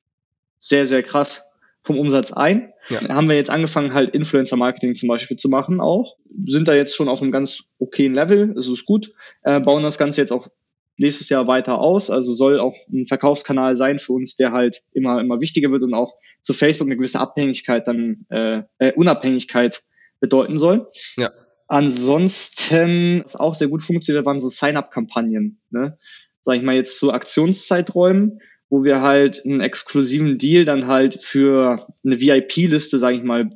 sehr, 0.60 0.86
sehr 0.86 1.02
krass 1.02 1.50
vom 1.84 1.98
Umsatz 1.98 2.34
ein. 2.34 2.74
Ja. 2.90 3.00
Haben 3.16 3.30
wir 3.30 3.38
jetzt 3.38 3.50
angefangen, 3.50 3.94
halt 3.94 4.14
Influencer-Marketing 4.14 4.96
zum 4.96 5.08
Beispiel 5.08 5.38
zu 5.38 5.48
machen 5.48 5.80
auch. 5.80 6.18
Sind 6.48 6.68
da 6.68 6.76
jetzt 6.76 6.96
schon 6.96 7.08
auf 7.08 7.22
einem 7.22 7.32
ganz 7.32 7.72
okayen 7.80 8.14
Level, 8.14 8.52
also 8.58 8.74
ist 8.74 8.86
gut. 8.86 9.14
Äh, 9.44 9.62
bauen 9.62 9.84
das 9.84 9.98
Ganze 9.98 10.20
jetzt 10.20 10.34
auch 10.34 10.50
nächstes 10.98 11.30
Jahr 11.30 11.48
weiter 11.48 11.80
aus. 11.80 12.10
Also 12.10 12.34
soll 12.34 12.60
auch 12.60 12.76
ein 12.92 13.06
Verkaufskanal 13.06 13.78
sein 13.78 14.00
für 14.00 14.12
uns, 14.12 14.36
der 14.36 14.52
halt 14.52 14.82
immer, 14.92 15.22
immer 15.22 15.40
wichtiger 15.40 15.72
wird 15.72 15.84
und 15.84 15.94
auch 15.94 16.14
zu 16.42 16.54
Facebook 16.54 16.88
eine 16.88 16.98
gewisse 16.98 17.22
Abhängigkeit 17.22 17.88
dann, 17.88 18.26
äh, 18.30 18.64
äh 18.80 18.92
Unabhängigkeit 18.94 19.82
bedeuten 20.24 20.58
soll. 20.58 20.88
Ja. 21.18 21.32
Ansonsten, 21.68 23.24
was 23.26 23.36
auch 23.36 23.56
sehr 23.56 23.68
gut 23.68 23.84
funktioniert, 23.84 24.26
waren 24.26 24.40
so 24.40 24.48
Sign-up-Kampagnen. 24.48 25.60
Ne? 25.70 25.98
Sag 26.42 26.56
ich 26.56 26.64
mal 26.64 26.76
jetzt 26.76 26.98
zu 26.98 27.12
Aktionszeiträumen, 27.12 28.40
wo 28.70 28.86
wir 28.86 29.02
halt 29.02 29.46
einen 29.46 29.60
exklusiven 29.60 30.38
Deal 30.38 30.64
dann 30.64 30.88
halt 30.88 31.22
für 31.22 31.86
eine 32.06 32.22
VIP-Liste, 32.22 32.98
sage 32.98 33.18
ich 33.18 33.24
mal, 33.24 33.50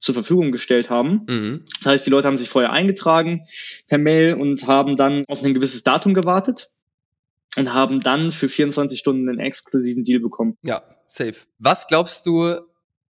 zur 0.00 0.14
Verfügung 0.14 0.50
gestellt 0.50 0.90
haben. 0.90 1.26
Mhm. 1.28 1.64
Das 1.78 1.86
heißt, 1.86 2.06
die 2.06 2.10
Leute 2.10 2.26
haben 2.26 2.38
sich 2.38 2.48
vorher 2.48 2.72
eingetragen 2.72 3.46
per 3.86 3.98
Mail 3.98 4.34
und 4.34 4.66
haben 4.66 4.96
dann 4.96 5.24
auf 5.28 5.44
ein 5.44 5.54
gewisses 5.54 5.84
Datum 5.84 6.12
gewartet 6.12 6.70
und 7.56 7.72
haben 7.72 8.00
dann 8.00 8.32
für 8.32 8.48
24 8.48 8.98
Stunden 8.98 9.28
einen 9.28 9.38
exklusiven 9.38 10.02
Deal 10.02 10.18
bekommen. 10.18 10.56
Ja, 10.62 10.82
safe. 11.06 11.36
Was 11.58 11.86
glaubst 11.86 12.26
du, 12.26 12.56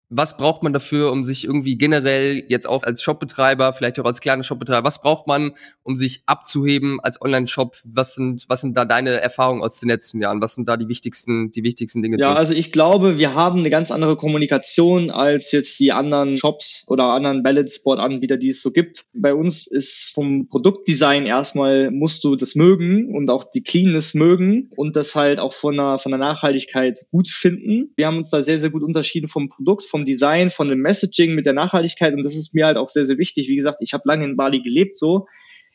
was 0.09 0.37
braucht 0.37 0.63
man 0.63 0.73
dafür, 0.73 1.11
um 1.11 1.23
sich 1.23 1.45
irgendwie 1.45 1.77
generell 1.77 2.43
jetzt 2.47 2.67
auch 2.67 2.83
als 2.83 3.03
Shopbetreiber, 3.03 3.73
vielleicht 3.73 3.99
auch 3.99 4.05
als 4.05 4.21
kleiner 4.21 4.41
Shopbetreiber, 4.41 4.85
was 4.85 5.01
braucht 5.01 5.27
man, 5.27 5.53
um 5.83 5.97
sich 5.97 6.23
abzuheben 6.25 6.99
als 6.99 7.21
Online-Shop? 7.21 7.77
Was 7.83 8.15
sind, 8.15 8.45
was 8.47 8.61
sind 8.61 8.75
da 8.75 8.85
deine 8.85 9.21
Erfahrungen 9.21 9.61
aus 9.61 9.79
den 9.79 9.89
letzten 9.89 10.19
Jahren? 10.19 10.41
Was 10.41 10.55
sind 10.55 10.67
da 10.67 10.77
die 10.77 10.87
wichtigsten, 10.87 11.51
die 11.51 11.63
wichtigsten 11.63 12.01
Dinge? 12.01 12.17
Ja, 12.19 12.33
also 12.33 12.55
ich 12.55 12.71
glaube, 12.71 13.19
wir 13.19 13.35
haben 13.35 13.59
eine 13.59 13.69
ganz 13.69 13.91
andere 13.91 14.17
Kommunikation 14.17 15.11
als 15.11 15.51
jetzt 15.51 15.79
die 15.79 15.91
anderen 15.91 16.37
Shops 16.37 16.83
oder 16.87 17.05
anderen 17.05 17.43
Balance-Sport-Anbieter, 17.43 18.37
die 18.37 18.49
es 18.49 18.63
so 18.63 18.71
gibt. 18.71 19.05
Bei 19.13 19.35
uns 19.35 19.67
ist 19.67 20.11
vom 20.15 20.47
Produktdesign 20.47 21.27
erstmal 21.27 21.91
musst 21.91 22.23
du 22.23 22.35
das 22.35 22.55
mögen 22.55 23.13
und 23.15 23.29
auch 23.29 23.43
die 23.43 23.61
Cleanness 23.61 24.15
mögen 24.15 24.71
und 24.75 24.95
das 24.95 25.13
halt 25.13 25.39
auch 25.39 25.53
von 25.53 25.77
der, 25.77 25.99
von 25.99 26.11
der 26.11 26.19
Nachhaltigkeit 26.19 26.99
gut 27.11 27.29
finden. 27.29 27.93
Wir 27.95 28.07
haben 28.07 28.17
uns 28.17 28.31
da 28.31 28.41
sehr, 28.41 28.59
sehr 28.59 28.71
gut 28.71 28.81
unterschieden 28.81 29.27
vom 29.27 29.49
Produkt, 29.49 29.83
vom 29.83 29.98
vom 29.99 30.05
Design, 30.05 30.49
von 30.49 30.67
dem 30.67 30.79
Messaging 30.79 31.35
mit 31.35 31.45
der 31.45 31.53
Nachhaltigkeit 31.53 32.13
und 32.13 32.23
das 32.23 32.35
ist 32.35 32.55
mir 32.55 32.65
halt 32.65 32.77
auch 32.77 32.89
sehr, 32.89 33.05
sehr 33.05 33.17
wichtig. 33.17 33.49
Wie 33.49 33.55
gesagt, 33.55 33.79
ich 33.81 33.93
habe 33.93 34.03
lange 34.05 34.25
in 34.25 34.37
Bali 34.37 34.61
gelebt 34.61 34.97
so. 34.97 35.27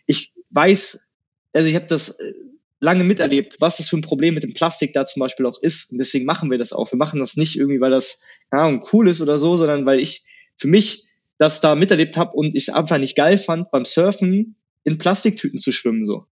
Ich 0.06 0.32
weiß, 0.50 1.10
also 1.52 1.68
ich 1.68 1.74
habe 1.74 1.86
das 1.86 2.18
äh, 2.18 2.32
lange 2.80 3.04
miterlebt, 3.04 3.60
was 3.60 3.76
das 3.76 3.88
für 3.88 3.96
ein 3.96 4.02
Problem 4.02 4.34
mit 4.34 4.42
dem 4.42 4.54
Plastik 4.54 4.92
da 4.92 5.06
zum 5.06 5.20
Beispiel 5.20 5.46
auch 5.46 5.60
ist. 5.60 5.92
Und 5.92 5.98
deswegen 5.98 6.24
machen 6.24 6.50
wir 6.50 6.58
das 6.58 6.72
auch. 6.72 6.90
Wir 6.90 6.96
machen 6.96 7.20
das 7.20 7.36
nicht 7.36 7.56
irgendwie, 7.56 7.80
weil 7.80 7.90
das 7.90 8.22
ja, 8.52 8.80
cool 8.92 9.08
ist 9.08 9.20
oder 9.20 9.38
so, 9.38 9.56
sondern 9.56 9.86
weil 9.86 10.00
ich 10.00 10.24
für 10.56 10.68
mich 10.68 11.08
das 11.38 11.60
da 11.60 11.74
miterlebt 11.74 12.16
habe 12.16 12.32
und 12.32 12.54
ich 12.54 12.68
es 12.68 12.74
einfach 12.74 12.98
nicht 12.98 13.16
geil 13.16 13.38
fand, 13.38 13.70
beim 13.70 13.84
Surfen 13.84 14.56
in 14.84 14.98
Plastiktüten 14.98 15.58
zu 15.58 15.72
schwimmen. 15.72 16.04
so. 16.04 16.26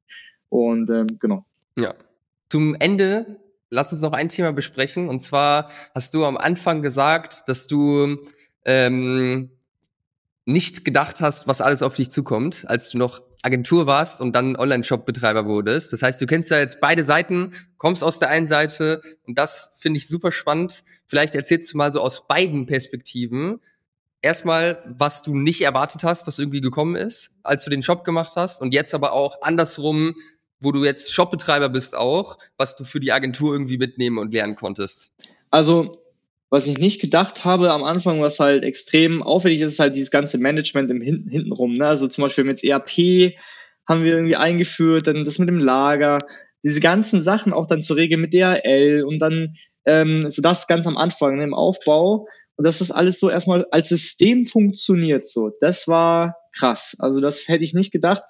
Und 0.48 0.90
ähm, 0.90 1.06
genau. 1.18 1.44
Ja. 1.78 1.94
Zum 2.48 2.74
Ende 2.78 3.41
lass 3.72 3.92
uns 3.92 4.02
noch 4.02 4.12
ein 4.12 4.28
Thema 4.28 4.52
besprechen. 4.52 5.08
Und 5.08 5.20
zwar 5.20 5.70
hast 5.94 6.14
du 6.14 6.24
am 6.24 6.36
Anfang 6.36 6.82
gesagt, 6.82 7.44
dass 7.48 7.66
du 7.66 8.18
ähm, 8.64 9.50
nicht 10.44 10.84
gedacht 10.84 11.20
hast, 11.20 11.48
was 11.48 11.60
alles 11.60 11.82
auf 11.82 11.94
dich 11.94 12.10
zukommt, 12.10 12.64
als 12.68 12.90
du 12.90 12.98
noch 12.98 13.22
Agentur 13.42 13.86
warst 13.86 14.20
und 14.20 14.36
dann 14.36 14.56
Online-Shop-Betreiber 14.56 15.46
wurdest. 15.46 15.92
Das 15.92 16.02
heißt, 16.02 16.20
du 16.20 16.26
kennst 16.26 16.50
ja 16.50 16.58
jetzt 16.58 16.80
beide 16.80 17.02
Seiten, 17.02 17.54
kommst 17.78 18.04
aus 18.04 18.18
der 18.18 18.28
einen 18.28 18.46
Seite 18.46 19.02
und 19.26 19.38
das 19.38 19.74
finde 19.78 19.96
ich 19.96 20.06
super 20.06 20.32
spannend. 20.32 20.84
Vielleicht 21.06 21.34
erzählst 21.34 21.72
du 21.72 21.78
mal 21.78 21.92
so 21.92 22.00
aus 22.00 22.28
beiden 22.28 22.66
Perspektiven. 22.66 23.60
Erstmal, 24.20 24.84
was 24.86 25.22
du 25.22 25.34
nicht 25.34 25.62
erwartet 25.62 26.04
hast, 26.04 26.26
was 26.26 26.38
irgendwie 26.38 26.60
gekommen 26.60 26.94
ist, 26.94 27.38
als 27.42 27.64
du 27.64 27.70
den 27.70 27.82
Shop 27.82 28.04
gemacht 28.04 28.34
hast 28.36 28.60
und 28.60 28.74
jetzt 28.74 28.94
aber 28.94 29.12
auch 29.12 29.42
andersrum, 29.42 30.14
wo 30.62 30.72
du 30.72 30.84
jetzt 30.84 31.12
Shopbetreiber 31.12 31.68
bist 31.68 31.96
auch, 31.96 32.38
was 32.56 32.76
du 32.76 32.84
für 32.84 33.00
die 33.00 33.12
Agentur 33.12 33.52
irgendwie 33.52 33.78
mitnehmen 33.78 34.18
und 34.18 34.32
lernen 34.32 34.56
konntest. 34.56 35.12
Also 35.50 36.02
was 36.50 36.66
ich 36.66 36.78
nicht 36.78 37.00
gedacht 37.00 37.44
habe 37.46 37.72
am 37.72 37.82
Anfang, 37.82 38.20
was 38.20 38.38
halt 38.38 38.62
extrem 38.64 39.22
aufwendig 39.22 39.62
ist, 39.62 39.72
ist 39.72 39.78
halt 39.78 39.96
dieses 39.96 40.10
ganze 40.10 40.36
Management 40.36 40.90
im 40.90 41.00
Hin 41.00 41.26
hintenrum. 41.30 41.78
Ne? 41.78 41.86
Also 41.86 42.08
zum 42.08 42.22
Beispiel 42.22 42.44
mit 42.44 42.62
ERP 42.62 43.34
haben 43.88 44.04
wir 44.04 44.12
irgendwie 44.12 44.36
eingeführt, 44.36 45.06
dann 45.06 45.24
das 45.24 45.38
mit 45.38 45.48
dem 45.48 45.58
Lager, 45.58 46.18
diese 46.62 46.80
ganzen 46.80 47.22
Sachen 47.22 47.52
auch 47.52 47.66
dann 47.66 47.82
zu 47.82 47.94
regeln 47.94 48.20
mit 48.20 48.34
DHL 48.34 49.02
und 49.06 49.18
dann 49.18 49.54
ähm, 49.86 50.30
so 50.30 50.42
das 50.42 50.66
ganz 50.68 50.86
am 50.86 50.96
Anfang 50.96 51.38
ne, 51.38 51.44
im 51.44 51.54
Aufbau 51.54 52.28
und 52.56 52.66
dass 52.66 52.78
das 52.78 52.90
alles 52.90 53.18
so 53.18 53.30
erstmal 53.30 53.66
als 53.70 53.88
System 53.88 54.46
funktioniert 54.46 55.26
so. 55.26 55.50
Das 55.60 55.88
war 55.88 56.36
krass. 56.56 56.96
Also 56.98 57.20
das 57.20 57.48
hätte 57.48 57.64
ich 57.64 57.74
nicht 57.74 57.92
gedacht. 57.92 58.22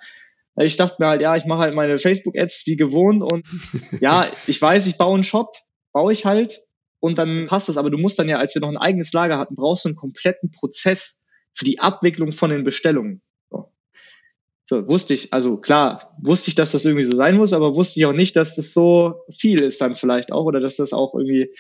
Ich 0.56 0.76
dachte 0.76 0.96
mir 0.98 1.08
halt, 1.08 1.22
ja, 1.22 1.34
ich 1.36 1.46
mache 1.46 1.60
halt 1.60 1.74
meine 1.74 1.98
Facebook-Ads 1.98 2.66
wie 2.66 2.76
gewohnt 2.76 3.22
und 3.22 3.44
ja, 4.00 4.30
ich 4.46 4.60
weiß, 4.60 4.86
ich 4.86 4.98
baue 4.98 5.14
einen 5.14 5.24
Shop, 5.24 5.54
baue 5.92 6.12
ich 6.12 6.26
halt, 6.26 6.60
und 7.02 7.18
dann 7.18 7.48
passt 7.48 7.68
das. 7.68 7.76
Aber 7.78 7.90
du 7.90 7.98
musst 7.98 8.18
dann 8.18 8.28
ja, 8.28 8.38
als 8.38 8.54
wir 8.54 8.62
noch 8.62 8.68
ein 8.68 8.76
eigenes 8.76 9.12
Lager 9.12 9.36
hatten, 9.36 9.56
brauchst 9.56 9.84
du 9.84 9.88
einen 9.88 9.96
kompletten 9.96 10.52
Prozess 10.52 11.20
für 11.52 11.64
die 11.64 11.80
Abwicklung 11.80 12.30
von 12.30 12.50
den 12.50 12.62
Bestellungen. 12.62 13.22
So. 13.50 13.72
so, 14.66 14.88
wusste 14.88 15.12
ich, 15.12 15.32
also 15.32 15.56
klar, 15.56 16.16
wusste 16.22 16.48
ich, 16.48 16.54
dass 16.54 16.70
das 16.70 16.84
irgendwie 16.84 17.02
so 17.02 17.16
sein 17.16 17.36
muss, 17.36 17.52
aber 17.52 17.74
wusste 17.74 17.98
ich 17.98 18.06
auch 18.06 18.12
nicht, 18.12 18.36
dass 18.36 18.54
das 18.54 18.72
so 18.72 19.16
viel 19.36 19.60
ist 19.62 19.80
dann 19.80 19.96
vielleicht 19.96 20.30
auch 20.30 20.44
oder 20.44 20.60
dass 20.60 20.76
das 20.76 20.92
auch 20.92 21.12
irgendwie 21.14 21.52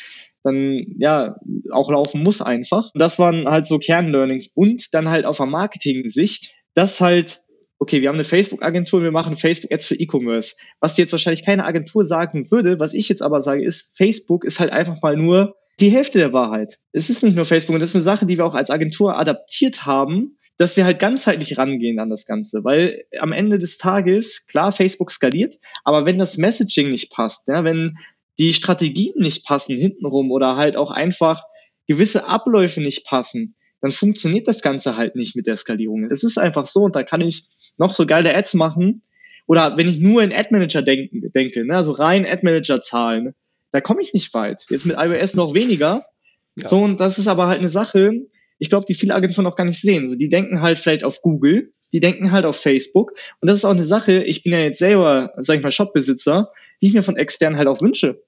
dann 0.44 0.86
ja 0.98 1.36
auch 1.72 1.90
laufen 1.90 2.22
muss 2.22 2.40
einfach. 2.40 2.94
Und 2.94 3.00
das 3.00 3.18
waren 3.18 3.48
halt 3.48 3.66
so 3.66 3.80
Kernlearnings 3.80 4.46
und 4.54 4.94
dann 4.94 5.08
halt 5.08 5.26
auf 5.26 5.38
der 5.38 5.46
Marketing-Sicht, 5.46 6.54
dass 6.74 7.00
halt 7.00 7.40
okay, 7.82 8.00
wir 8.00 8.08
haben 8.08 8.14
eine 8.14 8.22
Facebook-Agentur, 8.22 9.02
wir 9.02 9.10
machen 9.10 9.34
Facebook-Ads 9.36 9.86
für 9.86 9.96
E-Commerce. 9.96 10.54
Was 10.78 10.94
dir 10.94 11.02
jetzt 11.02 11.10
wahrscheinlich 11.10 11.44
keine 11.44 11.64
Agentur 11.64 12.04
sagen 12.04 12.48
würde, 12.52 12.78
was 12.78 12.94
ich 12.94 13.08
jetzt 13.08 13.22
aber 13.22 13.40
sage, 13.40 13.64
ist, 13.64 13.96
Facebook 13.96 14.44
ist 14.44 14.60
halt 14.60 14.70
einfach 14.70 15.02
mal 15.02 15.16
nur 15.16 15.56
die 15.80 15.90
Hälfte 15.90 16.18
der 16.18 16.32
Wahrheit. 16.32 16.78
Es 16.92 17.10
ist 17.10 17.24
nicht 17.24 17.34
nur 17.34 17.44
Facebook 17.44 17.74
und 17.74 17.80
das 17.80 17.90
ist 17.90 17.96
eine 17.96 18.04
Sache, 18.04 18.24
die 18.24 18.38
wir 18.38 18.46
auch 18.46 18.54
als 18.54 18.70
Agentur 18.70 19.18
adaptiert 19.18 19.84
haben, 19.84 20.38
dass 20.58 20.76
wir 20.76 20.84
halt 20.84 21.00
ganzheitlich 21.00 21.58
rangehen 21.58 21.98
an 21.98 22.08
das 22.08 22.24
Ganze, 22.24 22.62
weil 22.62 23.02
am 23.18 23.32
Ende 23.32 23.58
des 23.58 23.78
Tages, 23.78 24.46
klar, 24.46 24.70
Facebook 24.70 25.10
skaliert, 25.10 25.58
aber 25.82 26.06
wenn 26.06 26.18
das 26.18 26.38
Messaging 26.38 26.88
nicht 26.88 27.10
passt, 27.10 27.48
ja, 27.48 27.64
wenn 27.64 27.98
die 28.38 28.52
Strategien 28.52 29.14
nicht 29.16 29.44
passen 29.44 29.76
hintenrum 29.76 30.30
oder 30.30 30.54
halt 30.54 30.76
auch 30.76 30.92
einfach 30.92 31.42
gewisse 31.88 32.28
Abläufe 32.28 32.80
nicht 32.80 33.04
passen, 33.06 33.56
dann 33.82 33.90
funktioniert 33.90 34.48
das 34.48 34.62
Ganze 34.62 34.96
halt 34.96 35.16
nicht 35.16 35.36
mit 35.36 35.46
der 35.46 35.56
Skalierung. 35.56 36.06
Es 36.10 36.24
ist 36.24 36.38
einfach 36.38 36.66
so 36.66 36.80
und 36.80 36.96
da 36.96 37.02
kann 37.02 37.20
ich 37.20 37.48
noch 37.76 37.92
so 37.92 38.06
geile 38.06 38.34
Ads 38.34 38.54
machen 38.54 39.02
oder 39.46 39.76
wenn 39.76 39.88
ich 39.88 40.00
nur 40.00 40.22
in 40.22 40.32
Ad 40.32 40.48
Manager 40.50 40.82
denke, 40.82 41.30
denke 41.30 41.66
ne, 41.66 41.76
also 41.76 41.92
rein 41.92 42.24
Ad 42.24 42.40
Manager 42.42 42.80
Zahlen, 42.80 43.34
da 43.72 43.80
komme 43.80 44.00
ich 44.00 44.14
nicht 44.14 44.32
weit. 44.34 44.64
Jetzt 44.70 44.86
mit 44.86 44.96
iOS 44.98 45.34
noch 45.34 45.52
weniger. 45.52 46.04
Ja. 46.56 46.68
So 46.68 46.78
und 46.78 47.00
das 47.00 47.18
ist 47.18 47.28
aber 47.28 47.48
halt 47.48 47.58
eine 47.58 47.68
Sache, 47.68 48.12
ich 48.58 48.68
glaube, 48.68 48.86
die 48.86 48.94
viele 48.94 49.14
Agenturen 49.14 49.44
noch 49.44 49.56
gar 49.56 49.64
nicht 49.64 49.80
sehen. 49.80 50.06
So, 50.06 50.14
die 50.14 50.28
denken 50.28 50.60
halt 50.60 50.78
vielleicht 50.78 51.02
auf 51.02 51.20
Google, 51.20 51.72
die 51.92 51.98
denken 51.98 52.30
halt 52.30 52.44
auf 52.44 52.56
Facebook. 52.56 53.12
Und 53.40 53.50
das 53.50 53.56
ist 53.56 53.64
auch 53.64 53.70
eine 53.70 53.82
Sache, 53.82 54.22
ich 54.22 54.44
bin 54.44 54.52
ja 54.52 54.60
jetzt 54.60 54.78
selber, 54.78 55.32
sag 55.38 55.56
ich 55.56 55.62
mal, 55.62 55.72
Shopbesitzer, 55.72 56.52
die 56.80 56.86
ich 56.86 56.94
mir 56.94 57.02
von 57.02 57.16
externen 57.16 57.58
halt 57.58 57.66
auch 57.66 57.80
wünsche. 57.80 58.22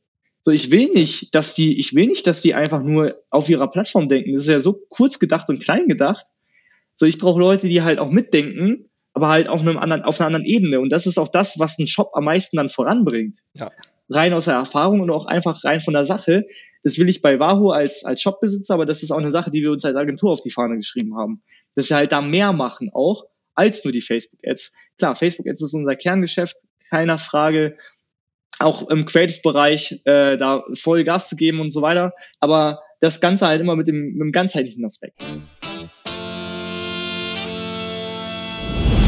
So, 0.47 0.51
ich 0.51 0.71
will 0.71 0.91
nicht, 0.93 1.35
dass 1.35 1.55
die, 1.55 1.79
ich 1.79 1.95
will 1.95 2.07
nicht, 2.07 2.27
dass 2.27 2.43
die 2.43 2.53
einfach 2.53 2.83
nur 2.83 3.19
auf 3.31 3.49
ihrer 3.49 3.71
Plattform 3.71 4.11
denken. 4.11 4.33
Das 4.35 4.43
ist 4.43 4.49
ja 4.49 4.61
so 4.61 4.79
kurz 4.91 5.19
gedacht 5.19 5.49
und 5.49 5.59
klein 5.59 5.89
gedacht. 5.89 6.27
So, 6.95 7.07
ich 7.07 7.17
brauche 7.17 7.41
Leute, 7.41 7.67
die 7.67 7.81
halt 7.81 7.99
auch 7.99 8.11
mitdenken, 8.11 8.91
aber 9.15 9.29
halt 9.29 9.49
auf 9.49 9.63
einem 9.63 9.79
anderen, 9.79 10.03
auf 10.03 10.21
einer 10.21 10.27
anderen 10.27 10.45
Ebene. 10.45 10.81
Und 10.81 10.91
das 10.91 11.07
ist 11.07 11.17
auch 11.17 11.29
das, 11.29 11.59
was 11.59 11.79
ein 11.79 11.87
Shop 11.87 12.11
am 12.13 12.25
meisten 12.25 12.59
dann 12.59 12.69
voranbringt. 12.69 13.39
Ja. 13.55 13.71
Rein 14.11 14.35
aus 14.35 14.45
der 14.45 14.55
Erfahrung 14.55 15.01
und 15.01 15.11
auch 15.11 15.25
einfach 15.25 15.65
rein 15.65 15.81
von 15.81 15.95
der 15.95 16.05
Sache. 16.05 16.45
Das 16.83 16.99
will 16.99 17.09
ich 17.09 17.23
bei 17.23 17.41
Wahoo 17.41 17.71
als, 17.71 18.05
als 18.05 18.21
Shopbesitzer, 18.21 18.75
aber 18.75 18.85
das 18.85 19.03
ist 19.03 19.13
auch 19.13 19.19
eine 19.19 19.31
Sache, 19.31 19.51
die 19.51 19.63
wir 19.63 19.71
uns 19.71 19.87
als 19.87 19.97
Agentur 19.97 20.31
auf 20.31 20.43
die 20.43 20.51
Fahne 20.51 20.77
geschrieben 20.77 21.17
haben. 21.17 21.43
Dass 21.75 21.89
wir 21.89 21.97
halt 21.97 22.13
da 22.13 22.21
mehr 22.21 22.53
machen 22.53 22.91
auch, 22.93 23.25
als 23.55 23.83
nur 23.83 23.93
die 23.93 24.03
Facebook-Ads. 24.03 24.77
Klar, 24.99 25.17
Facebook-Ads 25.17 25.63
ist 25.63 25.75
unser 25.75 25.97
Kerngeschäft, 25.97 26.59
keiner 26.91 27.17
Frage 27.17 27.79
auch 28.59 28.89
im 28.89 29.05
Creative-Bereich 29.05 30.03
äh, 30.05 30.37
da 30.37 30.65
voll 30.75 31.05
Gas 31.05 31.29
zu 31.29 31.37
geben 31.37 31.61
und 31.61 31.71
so 31.71 31.83
weiter. 31.83 32.13
Aber 32.41 32.81
das 33.01 33.21
Ganze 33.21 33.47
halt 33.47 33.61
immer 33.61 33.77
mit 33.77 33.89
dem, 33.89 34.13
mit 34.13 34.21
dem 34.21 34.33
ganzheitlichen 34.33 34.85
Aspekt. 34.85 35.23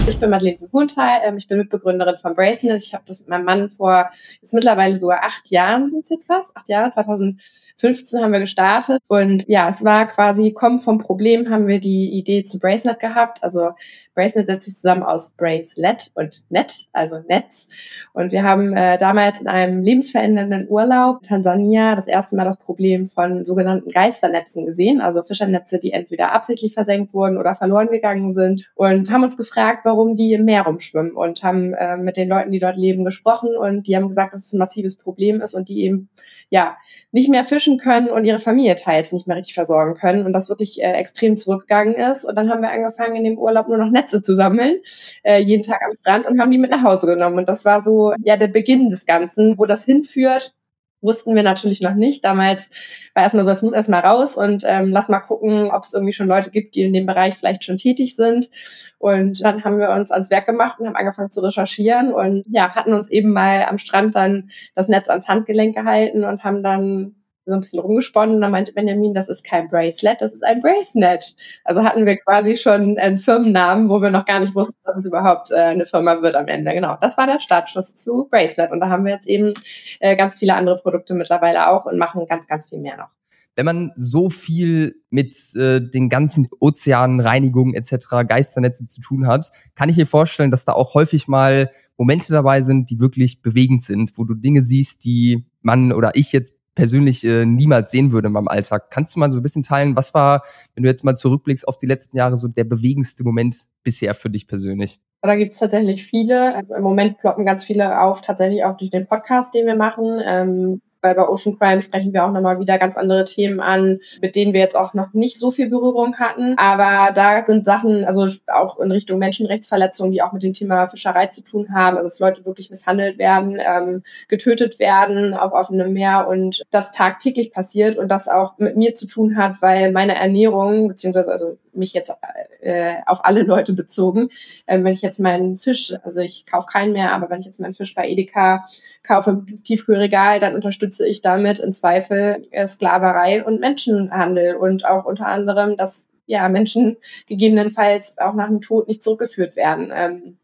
Ich 0.09 0.19
bin 0.19 0.31
Madeleine 0.31 0.57
von 0.57 0.71
Hohenthal, 0.73 1.21
ähm, 1.25 1.37
ich 1.37 1.49
bin 1.49 1.59
Mitbegründerin 1.59 2.17
von 2.17 2.35
Bracenet. 2.37 2.81
Ich 2.81 2.95
habe 2.95 3.03
das 3.07 3.19
mit 3.21 3.29
meinem 3.29 3.45
Mann 3.45 3.69
vor, 3.69 4.09
jetzt 4.41 4.55
mittlerweile 4.55 4.97
sogar 4.97 5.25
acht 5.25 5.51
Jahren 5.51 5.91
sind 5.91 6.05
es 6.05 6.11
jetzt 6.11 6.27
fast, 6.29 6.57
acht 6.57 6.69
Jahre, 6.69 6.91
2015 6.91 8.21
haben 8.21 8.33
wir 8.33 8.39
gestartet. 8.39 9.03
Und 9.09 9.49
ja, 9.49 9.69
es 9.69 9.83
war 9.83 10.07
quasi, 10.07 10.53
kommen 10.53 10.79
vom 10.79 10.99
Problem, 10.99 11.51
haben 11.51 11.67
wir 11.67 11.81
die 11.81 12.13
Idee 12.13 12.45
zu 12.45 12.61
Bracenet 12.61 13.01
gehabt. 13.01 13.43
Also 13.43 13.71
Bracelet 14.17 14.47
setzt 14.47 14.65
sich 14.65 14.75
zusammen 14.75 15.03
aus 15.03 15.31
Bracelet 15.37 16.11
und 16.15 16.43
Net, 16.49 16.89
also 16.93 17.19
Netz. 17.29 17.69
Und 18.15 18.33
wir 18.33 18.43
haben 18.43 18.75
äh, 18.75 18.97
damals 18.97 19.41
in 19.41 19.47
einem 19.47 19.83
lebensverändernden 19.83 20.69
Urlaub 20.69 21.23
Tansania 21.23 21.95
das 21.95 22.09
erste 22.09 22.35
Mal 22.35 22.45
das 22.45 22.57
Problem 22.57 23.07
von 23.07 23.45
sogenannten 23.45 23.91
Geisternetzen 23.91 24.65
gesehen, 24.65 25.03
also 25.03 25.23
Fischernetze, 25.23 25.79
die 25.79 25.93
entweder 25.93 26.33
absichtlich 26.33 26.73
versenkt 26.73 27.13
wurden 27.13 27.37
oder 27.37 27.55
verloren 27.55 27.89
gegangen 27.89 28.33
sind. 28.33 28.65
Und 28.75 29.13
haben 29.13 29.23
uns 29.23 29.37
gefragt, 29.37 29.85
warum 29.85 30.17
die 30.17 30.33
im 30.33 30.47
Meer 30.47 30.63
rumschwimmen. 30.63 31.13
Und 31.13 31.43
haben 31.43 31.75
äh, 31.75 31.99
mit 31.99 32.17
den 32.17 32.29
Leuten, 32.29 32.51
die 32.51 32.59
dort 32.59 32.77
leben, 32.77 33.05
gesprochen. 33.05 33.55
Und 33.55 33.87
die 33.87 33.97
haben 33.97 34.09
gesagt, 34.09 34.33
dass 34.33 34.47
es 34.47 34.53
ein 34.53 34.59
massives 34.59 34.97
Problem 34.97 35.43
ist 35.43 35.55
und 35.55 35.69
die 35.69 35.85
eben 35.85 36.09
ja 36.51 36.77
nicht 37.13 37.29
mehr 37.29 37.45
fischen 37.45 37.79
können 37.79 38.09
und 38.09 38.25
ihre 38.25 38.39
Familie 38.39 38.75
teils 38.77 39.13
nicht 39.13 39.27
mehr 39.27 39.37
richtig 39.37 39.55
versorgen 39.55 39.95
können 39.95 40.27
und 40.27 40.33
das 40.33 40.49
wirklich 40.49 40.81
äh, 40.81 40.93
extrem 40.93 41.37
zurückgegangen 41.37 41.95
ist. 41.95 42.25
Und 42.25 42.37
dann 42.37 42.51
haben 42.51 42.63
wir 42.63 42.71
angefangen, 42.71 43.17
in 43.17 43.25
dem 43.25 43.39
Urlaub 43.39 43.69
nur 43.69 43.79
noch 43.79 43.91
Netze 43.91 44.23
zu 44.23 44.35
sammeln, 44.35 44.81
äh, 45.25 45.39
jeden 45.41 45.63
Tag 45.63 45.81
am 45.83 45.97
Strand 46.01 46.27
und 46.27 46.41
haben 46.41 46.51
die 46.51 46.59
mit 46.59 46.71
nach 46.71 46.83
Hause 46.83 47.07
genommen. 47.07 47.39
Und 47.39 47.49
das 47.49 47.65
war 47.65 47.83
so 47.83 48.13
ja 48.23 48.37
der 48.37 48.49
Beginn 48.49 48.89
des 48.89 49.07
Ganzen, 49.07 49.59
wo 49.59 49.67
das 49.67 49.85
hinführt. 49.85 50.55
Wussten 51.03 51.35
wir 51.35 51.43
natürlich 51.43 51.81
noch 51.81 51.95
nicht. 51.95 52.25
Damals 52.25 52.71
war 53.15 53.23
erstmal 53.23 53.45
so, 53.45 53.51
es 53.51 53.63
muss 53.63 53.73
erstmal 53.73 54.01
raus 54.01 54.35
und 54.37 54.65
ähm, 54.67 54.89
lass 54.89 55.09
mal 55.09 55.21
gucken, 55.21 55.71
ob 55.71 55.83
es 55.85 55.93
irgendwie 55.93 56.13
schon 56.13 56.27
Leute 56.27 56.51
gibt, 56.51 56.75
die 56.75 56.83
in 56.83 56.93
dem 56.93 57.07
Bereich 57.07 57.37
vielleicht 57.37 57.65
schon 57.65 57.77
tätig 57.77 58.17
sind. 58.17 58.51
Und 58.99 59.45
dann 59.45 59.63
haben 59.63 59.79
wir 59.79 59.91
uns 59.91 60.11
ans 60.11 60.31
Werk 60.31 60.47
gemacht 60.47 60.81
und 60.81 60.87
haben 60.87 60.97
angefangen 60.97 61.31
zu 61.31 61.41
recherchieren 61.41 62.13
und 62.13 62.45
ja, 62.49 62.75
hatten 62.75 62.95
uns 62.95 63.11
eben 63.11 63.33
mal 63.33 63.65
am 63.65 63.79
Strand 63.79 64.15
dann 64.15 64.51
das 64.75 64.89
Netz 64.89 65.09
ans 65.09 65.29
Handgelenk 65.29 65.77
gehalten 65.77 66.25
und 66.25 66.45
haben 66.45 66.63
dann 66.63 67.15
so 67.47 67.55
ein 67.55 67.61
bisschen 67.61 67.79
rumgesponnen 67.79 68.35
und 68.35 68.41
dann 68.41 68.51
meinte 68.51 68.73
Benjamin, 68.73 69.15
das 69.15 69.29
ist 69.29 69.45
kein 69.45 69.69
Bracelet, 69.69 70.21
das 70.21 70.33
ist 70.33 70.45
ein 70.45 70.61
Bracelet. 70.61 71.37
Also 71.65 71.85
hatten 71.85 72.05
wir 72.05 72.17
quasi 72.17 72.57
schon 72.57 72.99
einen 72.99 73.19
Firmennamen, 73.19 73.89
wo 73.89 74.03
wir 74.03 74.11
noch 74.11 74.25
gar 74.25 74.41
nicht 74.41 74.55
wussten, 74.55 74.77
dass 74.85 74.97
es 74.97 75.05
überhaupt 75.05 75.53
äh, 75.53 75.57
eine 75.57 75.85
Firma 75.85 76.21
wird 76.23 76.35
am 76.35 76.49
Ende. 76.49 76.73
Genau, 76.73 76.97
das 77.01 77.17
war 77.17 77.27
der 77.27 77.41
Startschuss 77.41 77.95
zu 77.95 78.27
Bracelet 78.29 78.73
und 78.73 78.81
da 78.81 78.89
haben 78.89 79.05
wir 79.05 79.13
jetzt 79.13 79.29
eben 79.29 79.55
äh, 80.01 80.17
ganz 80.17 80.37
viele 80.37 80.55
andere 80.55 80.77
Produkte 80.77 81.15
mittlerweile 81.15 81.69
auch 81.69 81.87
und 81.87 81.99
machen 81.99 82.27
ganz, 82.27 82.47
ganz 82.49 82.69
viel 82.69 82.81
mehr 82.81 82.97
noch. 82.97 83.11
Wenn 83.55 83.65
man 83.65 83.93
so 83.97 84.29
viel 84.29 84.97
mit 85.09 85.35
äh, 85.55 85.81
den 85.81 86.11
ganzen 86.11 86.47
Ozeanreinigungen 86.61 87.75
etc., 87.75 88.27
Geisternetze 88.29 88.87
zu 88.87 89.01
tun 89.01 89.27
hat, 89.27 89.51
kann 89.75 89.89
ich 89.89 89.97
mir 89.97 90.07
vorstellen, 90.07 90.51
dass 90.51 90.67
da 90.67 90.73
auch 90.73 90.93
häufig 90.95 91.27
mal 91.27 91.71
Momente 91.97 92.33
dabei 92.33 92.61
sind, 92.61 92.91
die 92.91 93.01
wirklich 93.01 93.41
bewegend 93.41 93.83
sind, 93.83 94.19
wo 94.19 94.25
du 94.25 94.35
Dinge 94.35 94.63
siehst, 94.63 95.05
die 95.07 95.47
man 95.63 95.93
oder 95.93 96.11
ich 96.15 96.33
jetzt 96.33 96.56
persönlich 96.77 97.25
äh, 97.25 97.45
niemals 97.45 97.91
sehen 97.91 98.13
würde 98.13 98.29
in 98.29 98.35
meinem 98.35 98.47
Alltag. 98.47 98.91
Kannst 98.91 99.17
du 99.17 99.19
mal 99.19 99.33
so 99.33 99.41
ein 99.41 99.43
bisschen 99.43 99.65
teilen, 99.65 99.97
was 99.97 100.15
war, 100.15 100.43
wenn 100.75 100.85
du 100.85 100.89
jetzt 100.89 101.03
mal 101.03 101.17
zurückblickst 101.17 101.67
auf 101.67 101.79
die 101.79 101.87
letzten 101.87 102.17
Jahre, 102.17 102.37
so 102.37 102.47
der 102.47 102.65
bewegendste 102.65 103.25
Moment 103.25 103.57
bisher 103.83 104.15
für 104.15 104.31
dich 104.31 104.47
persönlich? 104.47 105.01
Da 105.23 105.35
gibt 105.35 105.55
es 105.55 105.59
tatsächlich 105.59 106.05
viele. 106.05 106.63
Im 106.77 106.83
Moment 106.85 107.19
ploppen 107.19 107.45
ganz 107.45 107.65
viele 107.65 108.01
auf, 108.01 108.21
tatsächlich 108.21 108.63
auch 108.63 108.77
durch 108.77 108.91
den 108.91 109.09
Podcast, 109.09 109.55
den 109.55 109.67
wir 109.67 109.75
machen. 109.75 110.21
Ähm, 110.25 110.83
weil 111.01 111.15
bei 111.15 111.29
Ocean 111.29 111.59
Crime 111.59 111.83
sprechen 111.83 112.13
wir 112.13 112.25
auch 112.25 112.33
nochmal 112.33 112.61
wieder 112.61 112.79
ganz 112.79 112.97
andere 112.97 113.25
Themen 113.25 113.61
an, 113.61 114.01
mit 114.21 114.37
denen 114.37 114.53
wir 114.53 114.61
jetzt 114.61 114.77
auch 114.77 114.95
noch 114.95 115.13
nicht 115.13 115.39
so 115.39 115.51
viel 115.51 115.69
Berührung 115.69 116.17
hatten. 116.17 116.57
Aber 116.59 117.13
da 117.13 117.45
sind 117.47 117.65
Sachen, 117.65 118.05
also 118.05 118.29
auch 118.47 118.79
in 118.79 118.91
Richtung 118.91 119.19
Menschenrechtsverletzungen, 119.19 120.13
die 120.13 120.23
auch 120.23 120.33
mit 120.33 120.43
dem 120.43 120.53
Thema 120.53 120.87
Fischerei 120.87 121.27
zu 121.27 121.43
tun 121.43 121.69
haben, 121.73 121.97
also 121.97 122.09
dass 122.09 122.19
Leute 122.19 122.45
wirklich 122.45 122.71
misshandelt 122.71 123.19
werden, 123.19 123.59
ähm, 123.61 124.03
getötet 124.29 124.79
werden 124.79 125.35
auf 125.35 125.53
offenem 125.53 125.93
Meer 125.93 126.29
und 126.29 126.63
das 126.71 126.91
tagtäglich 126.91 127.53
passiert 127.53 127.97
und 127.99 128.09
das 128.09 128.29
auch 128.29 128.59
mit 128.59 128.77
mir 128.77 128.95
zu 128.95 129.07
tun 129.07 129.37
hat, 129.37 129.63
weil 129.63 129.93
meine 129.93 130.15
Ernährung, 130.15 130.89
beziehungsweise 130.89 131.31
also 131.31 131.59
mich 131.77 131.93
jetzt 131.93 132.13
äh, 132.61 132.95
auf 133.07 133.25
alle 133.25 133.43
Leute 133.43 133.73
bezogen, 133.73 134.31
äh, 134.67 134.83
wenn 134.83 134.93
ich 134.93 135.03
jetzt 135.03 135.21
meinen 135.21 135.57
Fisch, 135.57 135.95
also 136.03 136.21
ich 136.21 136.47
kaufe 136.47 136.67
keinen 136.67 136.93
mehr, 136.93 137.13
aber 137.13 137.31
wenn 137.31 137.41
ich 137.41 137.47
jetzt 137.47 137.61
meinen 137.61 137.75
Fisch 137.75 137.95
bei 137.95 138.09
Edeka 138.09 138.67
kaufe 139.03 139.31
im 139.31 139.63
Tiefkühlregal, 139.63 140.41
dann 140.41 140.55
unterstütze 140.55 141.07
ich 141.07 141.21
damit 141.21 141.59
in 141.59 141.73
Zweifel 141.73 142.47
äh, 142.51 142.67
Sklaverei 142.67 143.45
und 143.45 143.61
Menschenhandel 143.61 144.57
und 144.57 144.85
auch 144.85 145.05
unter 145.05 145.27
anderem, 145.27 145.77
dass 145.77 146.07
ja 146.27 146.49
Menschen 146.49 146.97
gegebenenfalls 147.29 148.19
auch 148.19 148.35
nach 148.35 148.49
dem 148.49 148.61
Tod 148.61 148.89
nicht 148.89 149.03
zurückgeführt 149.03 149.57
werden. 149.57 149.93
Ähm, 149.95 150.39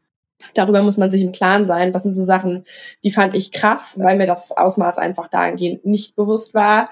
Darüber 0.54 0.82
muss 0.82 0.96
man 0.96 1.10
sich 1.10 1.22
im 1.22 1.32
Klaren 1.32 1.66
sein. 1.66 1.92
Das 1.92 2.02
sind 2.02 2.14
so 2.14 2.24
Sachen, 2.24 2.64
die 3.04 3.10
fand 3.10 3.34
ich 3.34 3.52
krass, 3.52 3.94
weil 3.98 4.16
mir 4.16 4.26
das 4.26 4.52
Ausmaß 4.52 4.98
einfach 4.98 5.28
dahingehend 5.28 5.84
nicht 5.84 6.16
bewusst 6.16 6.54
war. 6.54 6.90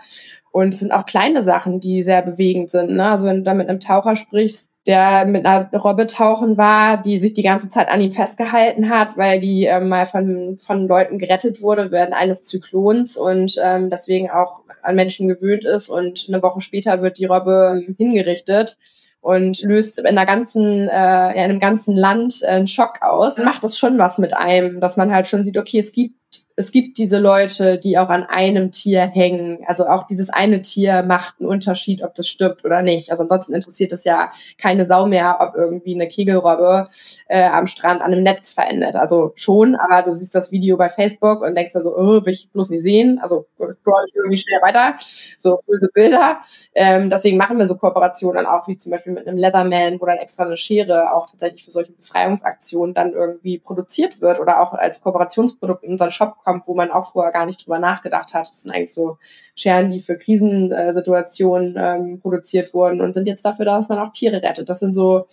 Und 0.52 0.74
es 0.74 0.80
sind 0.80 0.92
auch 0.92 1.06
kleine 1.06 1.42
Sachen, 1.42 1.80
die 1.80 2.02
sehr 2.02 2.22
bewegend 2.22 2.70
sind. 2.70 2.90
Ne? 2.90 3.08
Also 3.08 3.26
wenn 3.26 3.36
du 3.36 3.42
da 3.42 3.54
mit 3.54 3.68
einem 3.68 3.80
Taucher 3.80 4.16
sprichst, 4.16 4.68
der 4.86 5.26
mit 5.26 5.44
einer 5.44 5.70
Robbe 5.72 6.06
tauchen 6.06 6.56
war, 6.56 6.96
die 7.00 7.18
sich 7.18 7.34
die 7.34 7.42
ganze 7.42 7.68
Zeit 7.68 7.88
an 7.88 8.00
ihm 8.00 8.12
festgehalten 8.12 8.88
hat, 8.88 9.16
weil 9.16 9.38
die 9.38 9.64
ähm, 9.64 9.88
mal 9.88 10.06
von, 10.06 10.56
von 10.56 10.88
Leuten 10.88 11.18
gerettet 11.18 11.60
wurde 11.60 11.90
während 11.90 12.14
eines 12.14 12.42
Zyklons 12.42 13.16
und 13.16 13.56
ähm, 13.62 13.90
deswegen 13.90 14.30
auch 14.30 14.62
an 14.82 14.96
Menschen 14.96 15.28
gewöhnt 15.28 15.64
ist. 15.64 15.90
Und 15.90 16.26
eine 16.28 16.42
Woche 16.42 16.62
später 16.62 17.02
wird 17.02 17.18
die 17.18 17.26
Robbe 17.26 17.84
hingerichtet 17.98 18.78
und 19.20 19.60
löst 19.62 19.98
in 19.98 20.14
der 20.14 20.26
ganzen, 20.26 20.88
äh, 20.88 21.32
in 21.32 21.38
einem 21.38 21.60
ganzen 21.60 21.94
Land 21.94 22.42
äh, 22.42 22.46
einen 22.46 22.66
Schock 22.66 23.02
aus. 23.02 23.38
Macht 23.38 23.64
das 23.64 23.78
schon 23.78 23.98
was 23.98 24.18
mit 24.18 24.34
einem, 24.34 24.80
dass 24.80 24.96
man 24.96 25.12
halt 25.12 25.28
schon 25.28 25.44
sieht, 25.44 25.58
okay, 25.58 25.78
es 25.78 25.92
gibt 25.92 26.19
es 26.60 26.72
gibt 26.72 26.98
diese 26.98 27.18
Leute, 27.18 27.78
die 27.78 27.96
auch 27.96 28.10
an 28.10 28.22
einem 28.22 28.70
Tier 28.70 29.00
hängen. 29.00 29.60
Also 29.66 29.86
auch 29.86 30.06
dieses 30.06 30.28
eine 30.28 30.60
Tier 30.60 31.02
macht 31.02 31.36
einen 31.40 31.48
Unterschied, 31.48 32.02
ob 32.02 32.14
das 32.14 32.28
stirbt 32.28 32.66
oder 32.66 32.82
nicht. 32.82 33.10
Also 33.10 33.22
ansonsten 33.22 33.54
interessiert 33.54 33.92
es 33.92 34.04
ja 34.04 34.30
keine 34.58 34.84
Sau 34.84 35.06
mehr, 35.06 35.38
ob 35.40 35.54
irgendwie 35.54 35.94
eine 35.94 36.06
Kegelrobbe 36.06 36.84
äh, 37.28 37.44
am 37.44 37.66
Strand 37.66 38.02
an 38.02 38.12
einem 38.12 38.22
Netz 38.22 38.52
verendet. 38.52 38.94
Also 38.94 39.32
schon, 39.36 39.74
aber 39.74 40.02
du 40.02 40.14
siehst 40.14 40.34
das 40.34 40.52
Video 40.52 40.76
bei 40.76 40.90
Facebook 40.90 41.40
und 41.40 41.54
denkst 41.54 41.72
da 41.72 41.80
so, 41.80 41.96
oh, 41.96 42.26
will 42.26 42.34
ich 42.34 42.50
bloß 42.52 42.68
nicht 42.68 42.82
sehen. 42.82 43.18
Also 43.22 43.46
scroll 43.56 44.04
ich 44.06 44.14
irgendwie 44.14 44.40
schnell 44.40 44.60
weiter. 44.60 44.96
So 45.38 45.60
böse 45.66 45.88
Bilder. 45.94 46.42
Ähm, 46.74 47.08
deswegen 47.08 47.38
machen 47.38 47.58
wir 47.58 47.66
so 47.66 47.76
Kooperationen 47.76 48.44
auch, 48.44 48.68
wie 48.68 48.76
zum 48.76 48.92
Beispiel 48.92 49.14
mit 49.14 49.26
einem 49.26 49.38
Leatherman, 49.38 49.98
wo 49.98 50.04
dann 50.04 50.18
extra 50.18 50.44
eine 50.44 50.58
Schere 50.58 51.14
auch 51.14 51.30
tatsächlich 51.30 51.64
für 51.64 51.70
solche 51.70 51.92
Befreiungsaktionen 51.92 52.94
dann 52.94 53.14
irgendwie 53.14 53.58
produziert 53.58 54.20
wird 54.20 54.38
oder 54.40 54.60
auch 54.60 54.74
als 54.74 55.00
Kooperationsprodukt 55.00 55.84
in 55.84 55.92
unseren 55.92 56.10
Shop 56.10 56.36
kommt 56.44 56.49
kommt, 56.50 56.66
wo 56.66 56.74
man 56.74 56.90
auch 56.90 57.12
vorher 57.12 57.32
gar 57.32 57.46
nicht 57.46 57.64
drüber 57.64 57.78
nachgedacht 57.78 58.34
hat. 58.34 58.48
Das 58.48 58.62
sind 58.62 58.72
eigentlich 58.72 58.92
so 58.92 59.18
Scheren, 59.54 59.90
die 59.90 60.00
für 60.00 60.18
Krisensituationen 60.18 61.76
ähm, 61.78 62.20
produziert 62.20 62.74
wurden 62.74 63.00
und 63.00 63.12
sind 63.12 63.28
jetzt 63.28 63.44
dafür 63.44 63.64
da, 63.64 63.76
dass 63.76 63.88
man 63.88 63.98
auch 63.98 64.12
Tiere 64.12 64.42
rettet. 64.42 64.68
Das 64.68 64.80
sind 64.80 64.94
so 64.94 65.26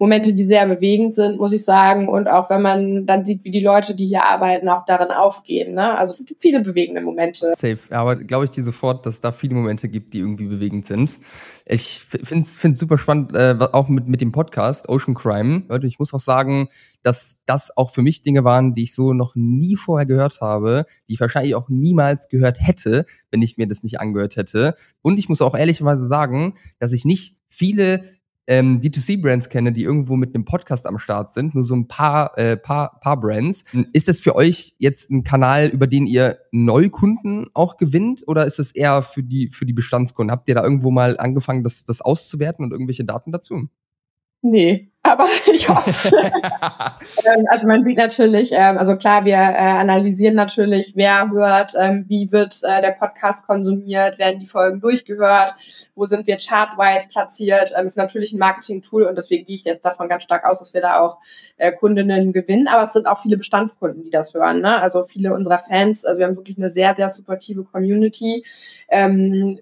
Momente, 0.00 0.32
die 0.32 0.44
sehr 0.44 0.66
bewegend 0.66 1.14
sind, 1.14 1.38
muss 1.38 1.52
ich 1.52 1.64
sagen. 1.64 2.08
Und 2.08 2.28
auch 2.28 2.50
wenn 2.50 2.62
man 2.62 3.04
dann 3.04 3.24
sieht, 3.24 3.42
wie 3.44 3.50
die 3.50 3.60
Leute, 3.60 3.96
die 3.96 4.06
hier 4.06 4.24
arbeiten, 4.24 4.68
auch 4.68 4.84
darin 4.84 5.10
aufgehen. 5.10 5.74
Ne? 5.74 5.98
Also 5.98 6.12
es 6.12 6.24
gibt 6.24 6.40
viele 6.40 6.60
bewegende 6.60 7.00
Momente. 7.00 7.52
Safe. 7.56 7.78
Aber 7.90 8.14
glaube 8.14 8.44
ich 8.44 8.50
dir 8.50 8.62
sofort, 8.62 9.04
dass 9.04 9.16
es 9.16 9.20
da 9.20 9.32
viele 9.32 9.56
Momente 9.56 9.88
gibt, 9.88 10.14
die 10.14 10.20
irgendwie 10.20 10.46
bewegend 10.46 10.86
sind. 10.86 11.18
Ich 11.66 12.04
finde 12.22 12.44
es 12.44 12.78
super 12.78 12.96
spannend, 12.96 13.34
äh, 13.34 13.56
auch 13.72 13.88
mit, 13.88 14.06
mit 14.06 14.20
dem 14.20 14.30
Podcast 14.30 14.88
Ocean 14.88 15.14
Crime. 15.14 15.64
Leute, 15.68 15.88
ich 15.88 15.98
muss 15.98 16.14
auch 16.14 16.20
sagen, 16.20 16.68
dass 17.02 17.42
das 17.46 17.76
auch 17.76 17.90
für 17.90 18.02
mich 18.02 18.22
Dinge 18.22 18.44
waren, 18.44 18.74
die 18.74 18.84
ich 18.84 18.94
so 18.94 19.12
noch 19.12 19.34
nie 19.34 19.74
vorher 19.74 20.06
gehört 20.06 20.40
habe, 20.40 20.86
die 21.08 21.14
ich 21.14 21.20
wahrscheinlich 21.20 21.56
auch 21.56 21.68
niemals 21.68 22.28
gehört 22.28 22.58
hätte, 22.60 23.04
wenn 23.32 23.42
ich 23.42 23.56
mir 23.58 23.66
das 23.66 23.82
nicht 23.82 24.00
angehört 24.00 24.36
hätte. 24.36 24.76
Und 25.02 25.18
ich 25.18 25.28
muss 25.28 25.42
auch 25.42 25.56
ehrlicherweise 25.56 26.06
sagen, 26.06 26.54
dass 26.78 26.92
ich 26.92 27.04
nicht 27.04 27.36
viele 27.48 28.02
ähm, 28.48 28.80
D2C-Brands 28.80 29.50
kenne, 29.50 29.72
die 29.72 29.82
irgendwo 29.82 30.16
mit 30.16 30.34
einem 30.34 30.46
Podcast 30.46 30.86
am 30.86 30.98
Start 30.98 31.32
sind, 31.32 31.54
nur 31.54 31.64
so 31.64 31.76
ein 31.76 31.86
paar, 31.86 32.36
äh, 32.38 32.56
paar, 32.56 32.98
paar 33.00 33.20
Brands. 33.20 33.64
Ist 33.92 34.08
das 34.08 34.20
für 34.20 34.34
euch 34.34 34.74
jetzt 34.78 35.10
ein 35.10 35.22
Kanal, 35.22 35.68
über 35.68 35.86
den 35.86 36.06
ihr 36.06 36.38
Neukunden 36.50 37.48
auch 37.52 37.76
gewinnt 37.76 38.24
oder 38.26 38.46
ist 38.46 38.58
es 38.58 38.72
eher 38.72 39.02
für 39.02 39.22
die, 39.22 39.50
für 39.50 39.66
die 39.66 39.74
Bestandskunden? 39.74 40.32
Habt 40.32 40.48
ihr 40.48 40.54
da 40.54 40.64
irgendwo 40.64 40.90
mal 40.90 41.18
angefangen, 41.18 41.62
das, 41.62 41.84
das 41.84 42.00
auszuwerten 42.00 42.64
und 42.64 42.72
irgendwelche 42.72 43.04
Daten 43.04 43.32
dazu? 43.32 43.68
Nee, 44.40 44.92
aber 45.08 45.26
ich 45.52 45.68
hoffe. 45.68 46.10
Ähm, 46.14 47.46
also 47.48 47.66
man 47.66 47.84
sieht 47.84 47.96
natürlich, 47.96 48.50
ähm, 48.52 48.78
also 48.78 48.96
klar, 48.96 49.24
wir 49.24 49.34
äh, 49.34 49.38
analysieren 49.38 50.34
natürlich, 50.34 50.92
wer 50.94 51.30
hört, 51.30 51.74
ähm, 51.78 52.04
wie 52.08 52.30
wird 52.30 52.60
äh, 52.62 52.80
der 52.80 52.92
Podcast 52.92 53.46
konsumiert, 53.46 54.18
werden 54.18 54.38
die 54.38 54.46
Folgen 54.46 54.80
durchgehört, 54.80 55.54
wo 55.94 56.04
sind 56.04 56.26
wir 56.26 56.38
chartwise 56.38 57.08
platziert. 57.08 57.72
ist 57.84 57.96
natürlich 57.96 58.32
ein 58.32 58.38
Marketing-Tool 58.38 59.04
und 59.04 59.16
deswegen 59.16 59.46
gehe 59.46 59.56
ich 59.56 59.64
jetzt 59.64 59.84
davon 59.84 60.08
ganz 60.08 60.22
stark 60.22 60.44
aus, 60.44 60.58
dass 60.58 60.74
wir 60.74 60.80
da 60.80 61.00
auch 61.00 61.18
äh, 61.56 61.72
Kundinnen 61.72 62.32
gewinnen. 62.32 62.68
Aber 62.68 62.84
es 62.84 62.92
sind 62.92 63.06
auch 63.06 63.20
viele 63.20 63.36
Bestandskunden, 63.36 64.04
die 64.04 64.10
das 64.10 64.34
hören. 64.34 64.60
Ne? 64.60 64.80
Also 64.80 65.02
viele 65.04 65.34
unserer 65.34 65.58
Fans, 65.58 66.04
also 66.04 66.18
wir 66.18 66.26
haben 66.26 66.36
wirklich 66.36 66.58
eine 66.58 66.70
sehr, 66.70 66.94
sehr 66.94 67.08
supportive 67.08 67.64
Community. 67.64 68.44
Ähm, 68.88 69.58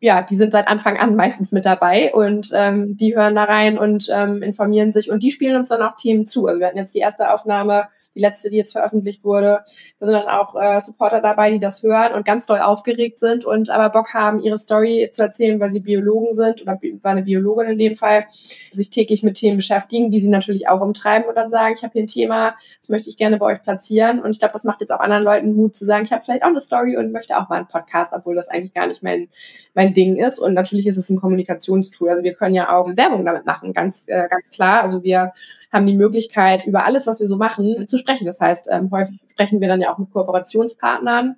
ja, 0.00 0.22
die 0.22 0.34
sind 0.34 0.52
seit 0.52 0.66
Anfang 0.66 0.96
an 0.96 1.14
meistens 1.14 1.52
mit 1.52 1.64
dabei 1.64 2.12
und 2.14 2.50
ähm, 2.54 2.96
die 2.96 3.14
hören 3.14 3.34
da 3.34 3.44
rein 3.44 3.78
und 3.78 4.08
ähm, 4.12 4.42
informieren 4.42 4.89
sich 4.92 5.10
und 5.10 5.22
die 5.22 5.30
spielen 5.30 5.56
uns 5.56 5.68
dann 5.68 5.82
auch 5.82 5.96
Themen 5.96 6.26
zu. 6.26 6.46
Also 6.46 6.60
wir 6.60 6.66
hatten 6.66 6.78
jetzt 6.78 6.94
die 6.94 7.00
erste 7.00 7.30
Aufnahme 7.30 7.88
die 8.14 8.20
letzte, 8.20 8.50
die 8.50 8.56
jetzt 8.56 8.72
veröffentlicht 8.72 9.24
wurde. 9.24 9.60
Da 9.98 10.06
sind 10.06 10.14
dann 10.14 10.28
auch 10.28 10.54
äh, 10.60 10.80
Supporter 10.80 11.20
dabei, 11.20 11.50
die 11.50 11.58
das 11.58 11.82
hören 11.82 12.12
und 12.14 12.24
ganz 12.24 12.46
doll 12.46 12.58
aufgeregt 12.58 13.18
sind 13.18 13.44
und 13.44 13.70
aber 13.70 13.90
Bock 13.90 14.12
haben, 14.14 14.40
ihre 14.40 14.58
Story 14.58 15.08
zu 15.12 15.22
erzählen, 15.22 15.60
weil 15.60 15.70
sie 15.70 15.80
Biologen 15.80 16.34
sind 16.34 16.62
oder 16.62 16.78
war 17.02 17.12
eine 17.12 17.22
Biologin 17.22 17.70
in 17.70 17.78
dem 17.78 17.96
Fall, 17.96 18.26
sich 18.72 18.90
täglich 18.90 19.22
mit 19.22 19.36
Themen 19.36 19.56
beschäftigen, 19.56 20.10
die 20.10 20.20
sie 20.20 20.28
natürlich 20.28 20.68
auch 20.68 20.80
umtreiben 20.80 21.28
und 21.28 21.36
dann 21.36 21.50
sagen, 21.50 21.74
ich 21.76 21.82
habe 21.82 21.92
hier 21.92 22.02
ein 22.02 22.06
Thema, 22.06 22.54
das 22.80 22.88
möchte 22.88 23.08
ich 23.08 23.16
gerne 23.16 23.38
bei 23.38 23.46
euch 23.46 23.62
platzieren. 23.62 24.20
Und 24.20 24.32
ich 24.32 24.38
glaube, 24.38 24.52
das 24.52 24.64
macht 24.64 24.80
jetzt 24.80 24.92
auch 24.92 25.00
anderen 25.00 25.22
Leuten 25.22 25.54
Mut 25.54 25.74
zu 25.74 25.84
sagen, 25.84 26.04
ich 26.04 26.12
habe 26.12 26.22
vielleicht 26.22 26.42
auch 26.42 26.48
eine 26.48 26.60
Story 26.60 26.96
und 26.96 27.12
möchte 27.12 27.36
auch 27.36 27.48
mal 27.48 27.56
einen 27.56 27.68
Podcast, 27.68 28.12
obwohl 28.12 28.34
das 28.34 28.48
eigentlich 28.48 28.74
gar 28.74 28.86
nicht 28.86 29.02
mein, 29.02 29.28
mein 29.74 29.92
Ding 29.92 30.16
ist. 30.16 30.38
Und 30.38 30.54
natürlich 30.54 30.86
ist 30.86 30.96
es 30.96 31.10
ein 31.10 31.16
Kommunikationstool. 31.16 32.08
Also 32.08 32.22
wir 32.22 32.34
können 32.34 32.54
ja 32.54 32.76
auch 32.76 32.96
Werbung 32.96 33.24
damit 33.24 33.46
machen, 33.46 33.72
ganz, 33.72 34.04
äh, 34.06 34.28
ganz 34.28 34.50
klar. 34.50 34.82
Also 34.82 35.02
wir 35.02 35.32
haben 35.72 35.86
die 35.86 35.94
Möglichkeit, 35.94 36.66
über 36.66 36.84
alles, 36.84 37.06
was 37.06 37.20
wir 37.20 37.26
so 37.26 37.36
machen, 37.36 37.86
zu 37.86 37.96
sprechen. 37.96 38.26
Das 38.26 38.40
heißt, 38.40 38.68
ähm, 38.70 38.90
häufig 38.90 39.18
sprechen 39.30 39.60
wir 39.60 39.68
dann 39.68 39.80
ja 39.80 39.92
auch 39.92 39.98
mit 39.98 40.10
Kooperationspartnern, 40.10 41.36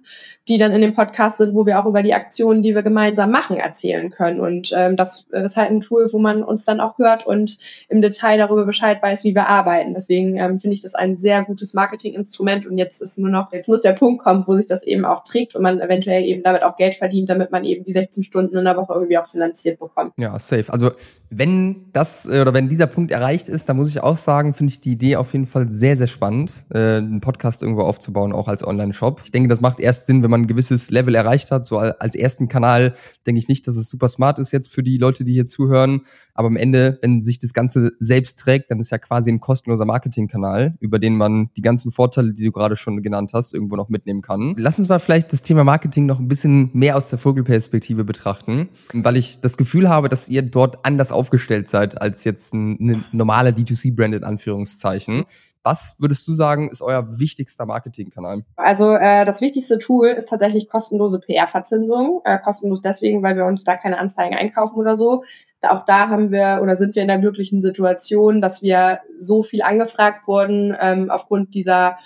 die 0.49 0.59
dann 0.59 0.73
in 0.73 0.81
dem 0.81 0.95
Podcast 0.95 1.39
sind, 1.39 1.55
wo 1.55 1.67
wir 1.67 1.79
auch 1.79 1.87
über 1.87 2.03
die 2.03 2.15
Aktionen, 2.15 2.63
die 2.63 2.75
wir 2.75 2.83
gemeinsam 2.83 3.31
machen, 3.31 3.59
erzählen 3.59 4.11
können. 4.11 4.41
Und 4.41 4.73
ähm, 4.75 4.97
das 4.97 5.27
ist 5.31 5.57
halt 5.57 5.71
ein 5.71 5.81
Tool, 5.81 6.09
wo 6.13 6.19
man 6.19 6.43
uns 6.43 6.65
dann 6.65 6.81
auch 6.81 6.99
hört 6.99 7.27
und 7.27 7.59
im 7.89 8.03
Detail 8.03 8.39
darüber 8.39 8.65
Bescheid 8.65 9.01
weiß, 9.03 9.23
wie 9.25 9.35
wir 9.35 9.49
arbeiten. 9.49 9.95
Deswegen 9.95 10.37
ähm, 10.37 10.59
finde 10.59 10.75
ich 10.75 10.83
das 10.83 10.95
ein 10.95 11.17
sehr 11.17 11.45
gutes 11.45 11.75
Marketinginstrument. 11.75 12.67
Und 12.67 12.79
jetzt 12.79 13.01
ist 13.03 13.19
nur 13.19 13.31
noch, 13.31 13.53
jetzt 13.53 13.69
muss 13.69 13.83
der 13.83 13.93
Punkt 13.93 14.23
kommen, 14.23 14.45
wo 14.47 14.57
sich 14.57 14.67
das 14.67 14.83
eben 14.83 15.05
auch 15.05 15.23
trägt 15.25 15.55
und 15.55 15.63
man 15.63 15.81
eventuell 15.81 16.25
eben 16.25 16.43
damit 16.43 16.63
auch 16.63 16.77
Geld 16.77 16.95
verdient, 16.95 17.29
damit 17.29 17.53
man 17.53 17.65
eben 17.65 17.85
die 17.85 17.93
16 17.93 18.23
Stunden 18.25 18.57
in 18.57 18.65
der 18.65 18.77
Woche 18.77 18.95
irgendwie 18.95 19.19
auch 19.19 19.27
finanziert 19.27 19.79
bekommt. 19.79 20.15
Ja, 20.17 20.39
safe. 20.39 20.73
Also 20.73 20.91
wenn 21.31 21.87
das 21.93 22.27
äh, 22.27 22.41
oder 22.41 22.55
wenn 22.55 22.69
dieser 22.69 22.87
Punkt 22.87 23.13
erreicht 23.13 23.49
ist, 23.49 23.69
dann 23.69 23.77
muss 23.77 23.89
ich 23.89 24.03
auch 24.03 24.17
sagen, 24.23 24.55
finde 24.55 24.73
ich 24.73 24.81
die 24.81 24.93
Idee 24.93 25.17
auf 25.17 25.33
jeden 25.33 25.47
Fall 25.47 25.71
sehr, 25.71 25.97
sehr 25.97 26.07
spannend, 26.07 26.65
äh, 26.71 26.97
einen 26.97 27.21
Podcast 27.21 27.63
irgendwo 27.63 27.83
aufzubauen, 27.83 28.33
auch 28.33 28.49
als 28.49 28.67
Online-Shop. 28.67 29.21
Ich 29.25 29.33
denke, 29.33 29.49
das 29.49 29.61
macht 29.61 29.81
erst 29.81 30.07
Sinn, 30.07 30.23
wenn 30.23 30.31
man 30.31 30.43
ein 30.43 30.47
gewisses 30.47 30.91
Level 30.91 31.15
erreicht 31.15 31.51
hat. 31.51 31.67
So 31.67 31.79
als 31.79 32.15
ersten 32.15 32.49
Kanal 32.49 32.95
denke 33.27 33.39
ich 33.39 33.49
nicht, 33.49 33.67
dass 33.69 33.77
es 33.77 33.89
super 33.89 34.09
smart 34.09 34.39
ist 34.39 34.53
jetzt 34.53 34.73
für 34.73 34.83
die 34.83 34.97
Leute, 34.97 35.25
die 35.25 35.33
hier 35.33 35.47
zuhören. 35.47 36.03
Aber 36.35 36.49
am 36.49 36.57
Ende, 36.57 36.99
wenn 37.03 37.23
sich 37.23 37.39
das 37.39 37.53
Ganze 37.53 37.93
selbst 38.01 38.39
trägt, 38.39 38.71
dann 38.71 38.81
ist 38.81 38.91
ja 38.91 38.99
quasi 38.99 39.31
ein 39.31 39.41
kostenloser 39.41 39.85
Marketingkanal, 39.85 40.75
über 40.81 40.99
den 40.99 41.17
man 41.17 41.51
die 41.57 41.63
ganzen 41.63 41.91
Vorteile, 41.91 42.33
die 42.33 42.45
du 42.45 42.53
gerade 42.53 42.77
schon 42.77 43.03
genannt 43.03 43.33
hast, 43.35 43.55
irgendwo 43.55 43.77
noch 43.77 43.89
mitnehmen 43.89 44.23
kann. 44.23 44.55
Lass 44.59 44.79
uns 44.79 44.89
mal 44.89 44.99
vielleicht 44.99 45.33
das 45.33 45.43
Thema 45.43 45.65
Marketing 45.65 46.07
noch 46.07 46.19
ein 46.19 46.29
bisschen 46.29 46.71
mehr 46.73 46.97
aus 46.97 47.11
der 47.11 47.19
Vogelperspektive 47.19 48.05
betrachten, 48.05 48.69
weil 48.93 49.17
ich 49.17 49.41
das 49.41 49.57
Gefühl 49.57 49.89
habe, 49.89 50.09
dass 50.09 50.29
ihr 50.29 50.43
dort 50.43 50.85
anders 50.87 51.13
aufgestellt 51.13 51.69
seid 51.69 52.01
als 52.01 52.25
jetzt 52.25 52.55
eine 52.55 53.05
normale 53.13 53.51
D2C-Brand 53.51 54.12
in 54.13 54.25
Anführungszeichen. 54.25 55.25
Was 55.65 55.97
würdest 56.01 56.27
du 56.27 56.33
sagen, 56.33 56.71
ist 56.71 56.83
euer 56.83 57.19
wichtigster 57.21 57.67
Marketingkanal? 57.67 58.43
Also 58.57 58.95
äh, 58.95 59.25
das 59.25 59.41
wichtigste 59.41 59.79
Tool 59.79 60.09
ist 60.09 60.29
tatsächlich 60.29 60.69
kostenlose 60.69 61.21
PR-Verzinsung. 61.21 62.21
Äh, 62.25 62.39
kostenlos 62.39 62.83
deswegen, 62.83 63.23
weil 63.23 63.37
wir 63.37 63.47
uns 63.47 63.63
da 63.63 63.77
keine 63.77 63.99
Anzeigen 63.99 64.35
einkaufen 64.35 64.79
oder 64.79 64.97
so. 64.97 65.23
Auch 65.63 65.85
da 65.85 66.09
haben 66.09 66.33
wir 66.33 66.59
oder 66.61 66.77
sind 66.77 66.97
wir 66.97 67.03
in 67.03 67.09
der 67.09 67.19
glücklichen 67.19 67.61
Situation, 67.61 68.41
dass 68.41 68.63
wir 68.63 69.01
so 69.19 69.45
viel 69.45 69.63
angefragt 69.63 70.27
wurden 70.27 70.77
ähm, 70.81 71.11
aufgrund 71.11 71.55
dieser 71.55 71.99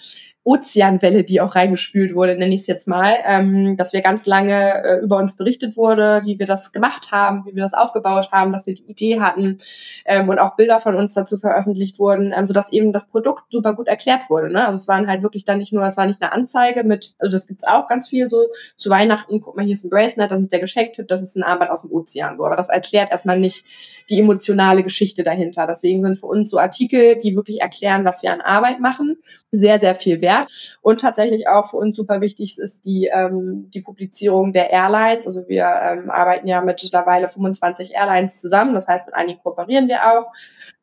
Ozeanwelle, 0.47 1.25
die 1.25 1.41
auch 1.41 1.57
reingespült 1.57 2.15
wurde, 2.15 2.37
nenne 2.37 2.55
ich 2.55 2.61
es 2.61 2.67
jetzt 2.69 2.87
mal, 2.87 3.17
ähm, 3.25 3.77
dass 3.77 3.93
wir 3.93 4.01
ganz 4.01 4.27
lange 4.27 4.85
äh, 4.85 5.01
über 5.01 5.17
uns 5.17 5.35
berichtet 5.35 5.77
wurde, 5.77 6.23
wie 6.25 6.39
wir 6.39 6.47
das 6.47 6.71
gemacht 6.71 7.11
haben, 7.11 7.45
wie 7.47 7.57
wir 7.57 7.65
das 7.65 7.75
aufgebaut 7.75 8.31
haben, 8.31 8.53
dass 8.53 8.65
wir 8.65 8.75
die 8.75 8.89
Idee 8.89 9.19
hatten 9.19 9.57
ähm, 10.05 10.29
und 10.29 10.39
auch 10.39 10.55
Bilder 10.55 10.79
von 10.79 10.95
uns 10.95 11.15
dazu 11.15 11.37
veröffentlicht 11.37 11.99
wurden, 11.99 12.33
ähm, 12.33 12.47
sodass 12.47 12.71
eben 12.71 12.93
das 12.93 13.09
Produkt 13.09 13.43
super 13.51 13.75
gut 13.75 13.89
erklärt 13.89 14.31
wurde. 14.31 14.53
Ne? 14.53 14.65
Also 14.65 14.79
es 14.79 14.87
waren 14.87 15.09
halt 15.09 15.25
wirklich 15.25 15.45
dann 15.45 15.59
nicht 15.59 15.73
nur, 15.73 15.83
es 15.83 15.97
war 15.97 16.07
nicht 16.07 16.23
eine 16.23 16.31
Anzeige 16.31 16.85
mit, 16.85 17.17
also 17.19 17.33
das 17.33 17.49
gibt's 17.49 17.67
auch 17.67 17.89
ganz 17.89 18.09
viel 18.09 18.29
so 18.29 18.47
zu 18.77 18.89
Weihnachten, 18.89 19.41
guck 19.41 19.57
mal, 19.57 19.65
hier 19.65 19.75
ist 19.75 19.85
ein 19.85 19.91
Bracelet, 19.91 20.31
das 20.31 20.41
ist 20.41 20.53
der 20.53 20.61
Geschenktipp, 20.61 21.09
das 21.09 21.23
ist 21.23 21.35
ein 21.35 21.43
Armband 21.43 21.73
aus 21.73 21.83
dem 21.83 21.91
Ozean, 21.91 22.37
so, 22.37 22.47
aber 22.47 22.55
das 22.55 22.69
erklärt 22.69 23.11
erstmal 23.11 23.41
nicht 23.41 23.65
die 24.09 24.21
emotionale 24.21 24.85
Geschichte 24.85 25.25
dahinter. 25.25 25.67
Deswegen 25.67 26.03
sind 26.03 26.19
für 26.19 26.27
uns 26.27 26.51
so 26.51 26.59
Artikel, 26.61 27.19
die 27.19 27.35
wirklich 27.35 27.61
erklären, 27.61 28.05
was 28.05 28.23
wir 28.23 28.33
an 28.33 28.41
Arbeit 28.41 28.79
machen, 28.79 29.17
sehr, 29.51 29.81
sehr 29.81 29.95
viel 29.95 30.21
wert. 30.21 30.36
Und 30.83 31.01
tatsächlich 31.01 31.49
auch 31.49 31.71
für 31.71 31.77
uns 31.77 31.97
super 31.97 32.21
wichtig 32.21 32.59
ist 32.59 32.85
die, 32.85 33.11
ähm, 33.13 33.71
die 33.73 33.81
Publizierung 33.81 34.53
der 34.53 34.71
Airlines. 34.71 35.27
Also 35.27 35.49
wir 35.49 35.65
ähm, 35.65 36.11
arbeiten 36.11 36.49
ja 36.49 36.61
mittlerweile 36.61 37.29
25 37.29 37.95
Airlines 37.95 38.41
zusammen. 38.41 38.75
Das 38.75 38.89
heißt, 38.89 39.07
mit 39.07 39.15
einigen 39.15 39.41
kooperieren 39.43 39.89
wir 39.89 40.05
auch 40.05 40.33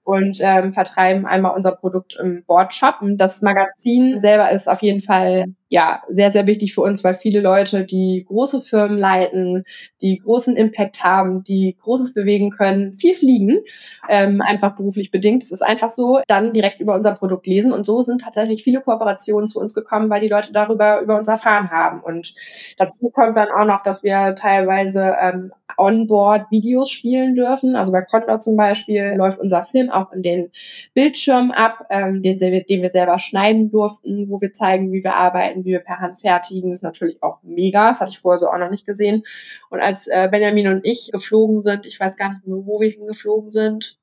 und 0.04 0.40
ähm, 0.42 0.74
vertreiben 0.74 1.26
einmal 1.26 1.56
unser 1.56 1.72
Produkt 1.72 2.18
im 2.20 2.44
Boardshop. 2.46 2.96
Das 3.16 3.42
Magazin 3.42 4.20
selber 4.20 4.52
ist 4.52 4.68
auf 4.68 4.82
jeden 4.82 5.02
Fall 5.02 5.46
ja 5.74 6.04
sehr, 6.08 6.30
sehr 6.30 6.46
wichtig 6.46 6.76
für 6.76 6.82
uns, 6.82 7.04
weil 7.04 7.16
viele 7.16 7.42
Leute, 7.42 7.84
die 7.84 8.24
große 8.28 8.62
Firmen 8.62 8.98
leiten, 8.98 9.64
die 10.02 10.20
großen 10.20 10.56
Impact 10.56 11.04
haben, 11.04 11.44
die 11.44 11.76
Großes 11.82 12.14
bewegen 12.14 12.52
können, 12.52 12.94
viel 12.94 13.16
fliegen, 13.16 13.60
ähm, 14.08 14.40
einfach 14.42 14.76
beruflich 14.76 15.10
bedingt. 15.10 15.42
Es 15.42 15.52
ist 15.52 15.64
einfach 15.64 15.90
so, 15.90 16.22
dann 16.28 16.54
direkt 16.54 16.80
über 16.80 16.94
unser 16.94 17.14
Produkt 17.14 17.48
lesen. 17.48 17.74
Und 17.74 17.88
so 17.88 18.04
sind 18.04 18.22
tatsächlich 18.22 18.64
viele 18.64 18.82
Kooperationen 18.82 19.48
zu 19.48 19.60
uns 19.60 19.74
gekommen, 19.74 20.12
weil 20.12 20.22
die 20.22 20.28
Leute 20.28 20.54
darüber 20.54 21.02
über 21.02 21.18
uns 21.18 21.28
erfahren 21.28 21.72
haben. 21.72 22.02
Und 22.02 22.36
dazu 22.78 23.10
kommt 23.10 23.36
dann 23.36 23.50
auch 23.50 23.66
noch, 23.66 23.82
dass 23.82 24.04
wir 24.04 24.36
teilweise 24.36 25.16
ähm, 25.20 25.52
onboard 25.78 26.52
Videos 26.52 26.92
spielen 26.92 27.34
dürfen. 27.36 27.76
Also 27.76 27.92
bei 27.92 28.02
Condor 28.02 28.40
zum 28.40 28.56
Beispiel 28.56 29.16
läuft 29.18 29.40
unser 29.40 29.64
Film 29.64 29.90
auch 29.94 30.12
in 30.12 30.24
den 30.24 30.52
Bildschirm 30.94 31.52
ab, 31.52 31.86
ähm, 31.90 32.22
den, 32.22 32.38
den 32.38 32.82
wir 32.82 32.90
selber 32.90 33.20
schneiden 33.20 33.70
durften, 33.70 34.30
wo 34.30 34.42
wir 34.42 34.54
zeigen, 34.54 34.92
wie 34.92 35.04
wir 35.04 35.16
arbeiten, 35.16 35.66
wie 35.66 35.72
wir 35.72 35.80
per 35.80 36.00
Hand 36.00 36.20
fertigen. 36.20 36.70
Das 36.70 36.78
ist 36.78 36.84
natürlich 36.84 37.22
auch 37.24 37.40
mega. 37.44 37.90
Das 37.90 38.00
hatte 38.00 38.12
ich 38.12 38.20
vorher 38.20 38.40
so 38.40 38.48
auch 38.48 38.58
noch 38.58 38.70
nicht 38.70 38.86
gesehen. 38.86 39.24
Und 39.70 39.80
als 39.80 40.08
äh, 40.08 40.28
Benjamin 40.32 40.68
und 40.68 40.86
ich 40.86 41.12
geflogen 41.12 41.62
sind, 41.62 41.86
ich 41.86 42.00
weiß 42.00 42.18
gar 42.18 42.34
nicht 42.34 42.48
mehr, 42.48 42.66
wo 42.66 42.80
wir 42.80 42.90
hingeflogen 42.90 43.52
sind, 43.52 44.00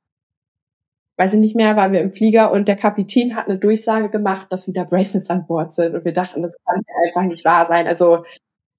weiß 1.20 1.34
ich 1.34 1.38
nicht 1.40 1.54
mehr, 1.54 1.76
waren 1.76 1.92
wir 1.92 2.00
im 2.00 2.10
Flieger 2.10 2.50
und 2.50 2.66
der 2.66 2.76
Kapitän 2.76 3.36
hat 3.36 3.46
eine 3.46 3.58
Durchsage 3.58 4.08
gemacht, 4.08 4.46
dass 4.50 4.66
wieder 4.66 4.86
Bracelets 4.86 5.28
an 5.28 5.46
Bord 5.46 5.74
sind. 5.74 5.94
Und 5.94 6.06
wir 6.06 6.14
dachten, 6.14 6.40
das 6.40 6.56
kann 6.64 6.80
einfach 7.04 7.22
nicht 7.24 7.44
wahr 7.44 7.66
sein. 7.66 7.86
Also 7.86 8.24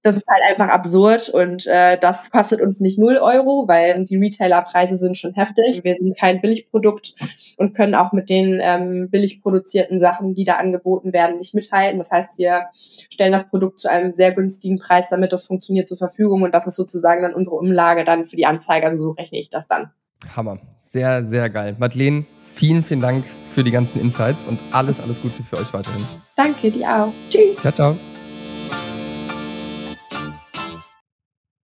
das 0.03 0.15
ist 0.15 0.27
halt 0.27 0.41
einfach 0.43 0.73
absurd 0.73 1.29
und 1.29 1.67
äh, 1.67 1.97
das 1.97 2.31
kostet 2.31 2.61
uns 2.61 2.79
nicht 2.79 2.97
null 2.97 3.17
Euro, 3.17 3.67
weil 3.67 4.03
die 4.03 4.17
Retailerpreise 4.17 4.97
sind 4.97 5.17
schon 5.17 5.33
heftig. 5.33 5.83
Wir 5.83 5.93
sind 5.93 6.17
kein 6.17 6.41
Billigprodukt 6.41 7.13
und 7.57 7.75
können 7.75 7.93
auch 7.93 8.11
mit 8.11 8.29
den 8.29 8.59
ähm, 8.61 9.09
billig 9.09 9.41
produzierten 9.41 9.99
Sachen, 9.99 10.33
die 10.33 10.43
da 10.43 10.55
angeboten 10.55 11.13
werden, 11.13 11.37
nicht 11.37 11.53
mithalten. 11.53 11.99
Das 11.99 12.11
heißt, 12.11 12.37
wir 12.37 12.67
stellen 12.73 13.31
das 13.31 13.47
Produkt 13.49 13.79
zu 13.79 13.89
einem 13.89 14.13
sehr 14.13 14.31
günstigen 14.33 14.79
Preis, 14.79 15.07
damit 15.09 15.33
das 15.33 15.45
funktioniert, 15.45 15.87
zur 15.87 15.97
Verfügung 15.97 16.41
und 16.41 16.55
das 16.55 16.65
ist 16.65 16.75
sozusagen 16.75 17.21
dann 17.21 17.35
unsere 17.35 17.55
Umlage 17.57 18.03
dann 18.03 18.25
für 18.25 18.35
die 18.35 18.45
Anzeige. 18.45 18.87
Also 18.87 19.03
so 19.03 19.11
rechne 19.11 19.39
ich 19.39 19.49
das 19.49 19.67
dann. 19.67 19.91
Hammer. 20.35 20.57
Sehr, 20.81 21.23
sehr 21.25 21.49
geil. 21.49 21.75
Madeleine, 21.79 22.25
vielen, 22.39 22.83
vielen 22.83 23.01
Dank 23.01 23.25
für 23.49 23.63
die 23.63 23.71
ganzen 23.71 24.01
Insights 24.01 24.45
und 24.45 24.59
alles, 24.71 24.99
alles 24.99 25.21
Gute 25.21 25.43
für 25.43 25.57
euch 25.57 25.73
weiterhin. 25.73 26.05
Danke, 26.35 26.71
dir 26.71 26.87
auch. 26.87 27.13
Tschüss. 27.29 27.57
Ciao, 27.57 27.73
ciao. 27.73 28.10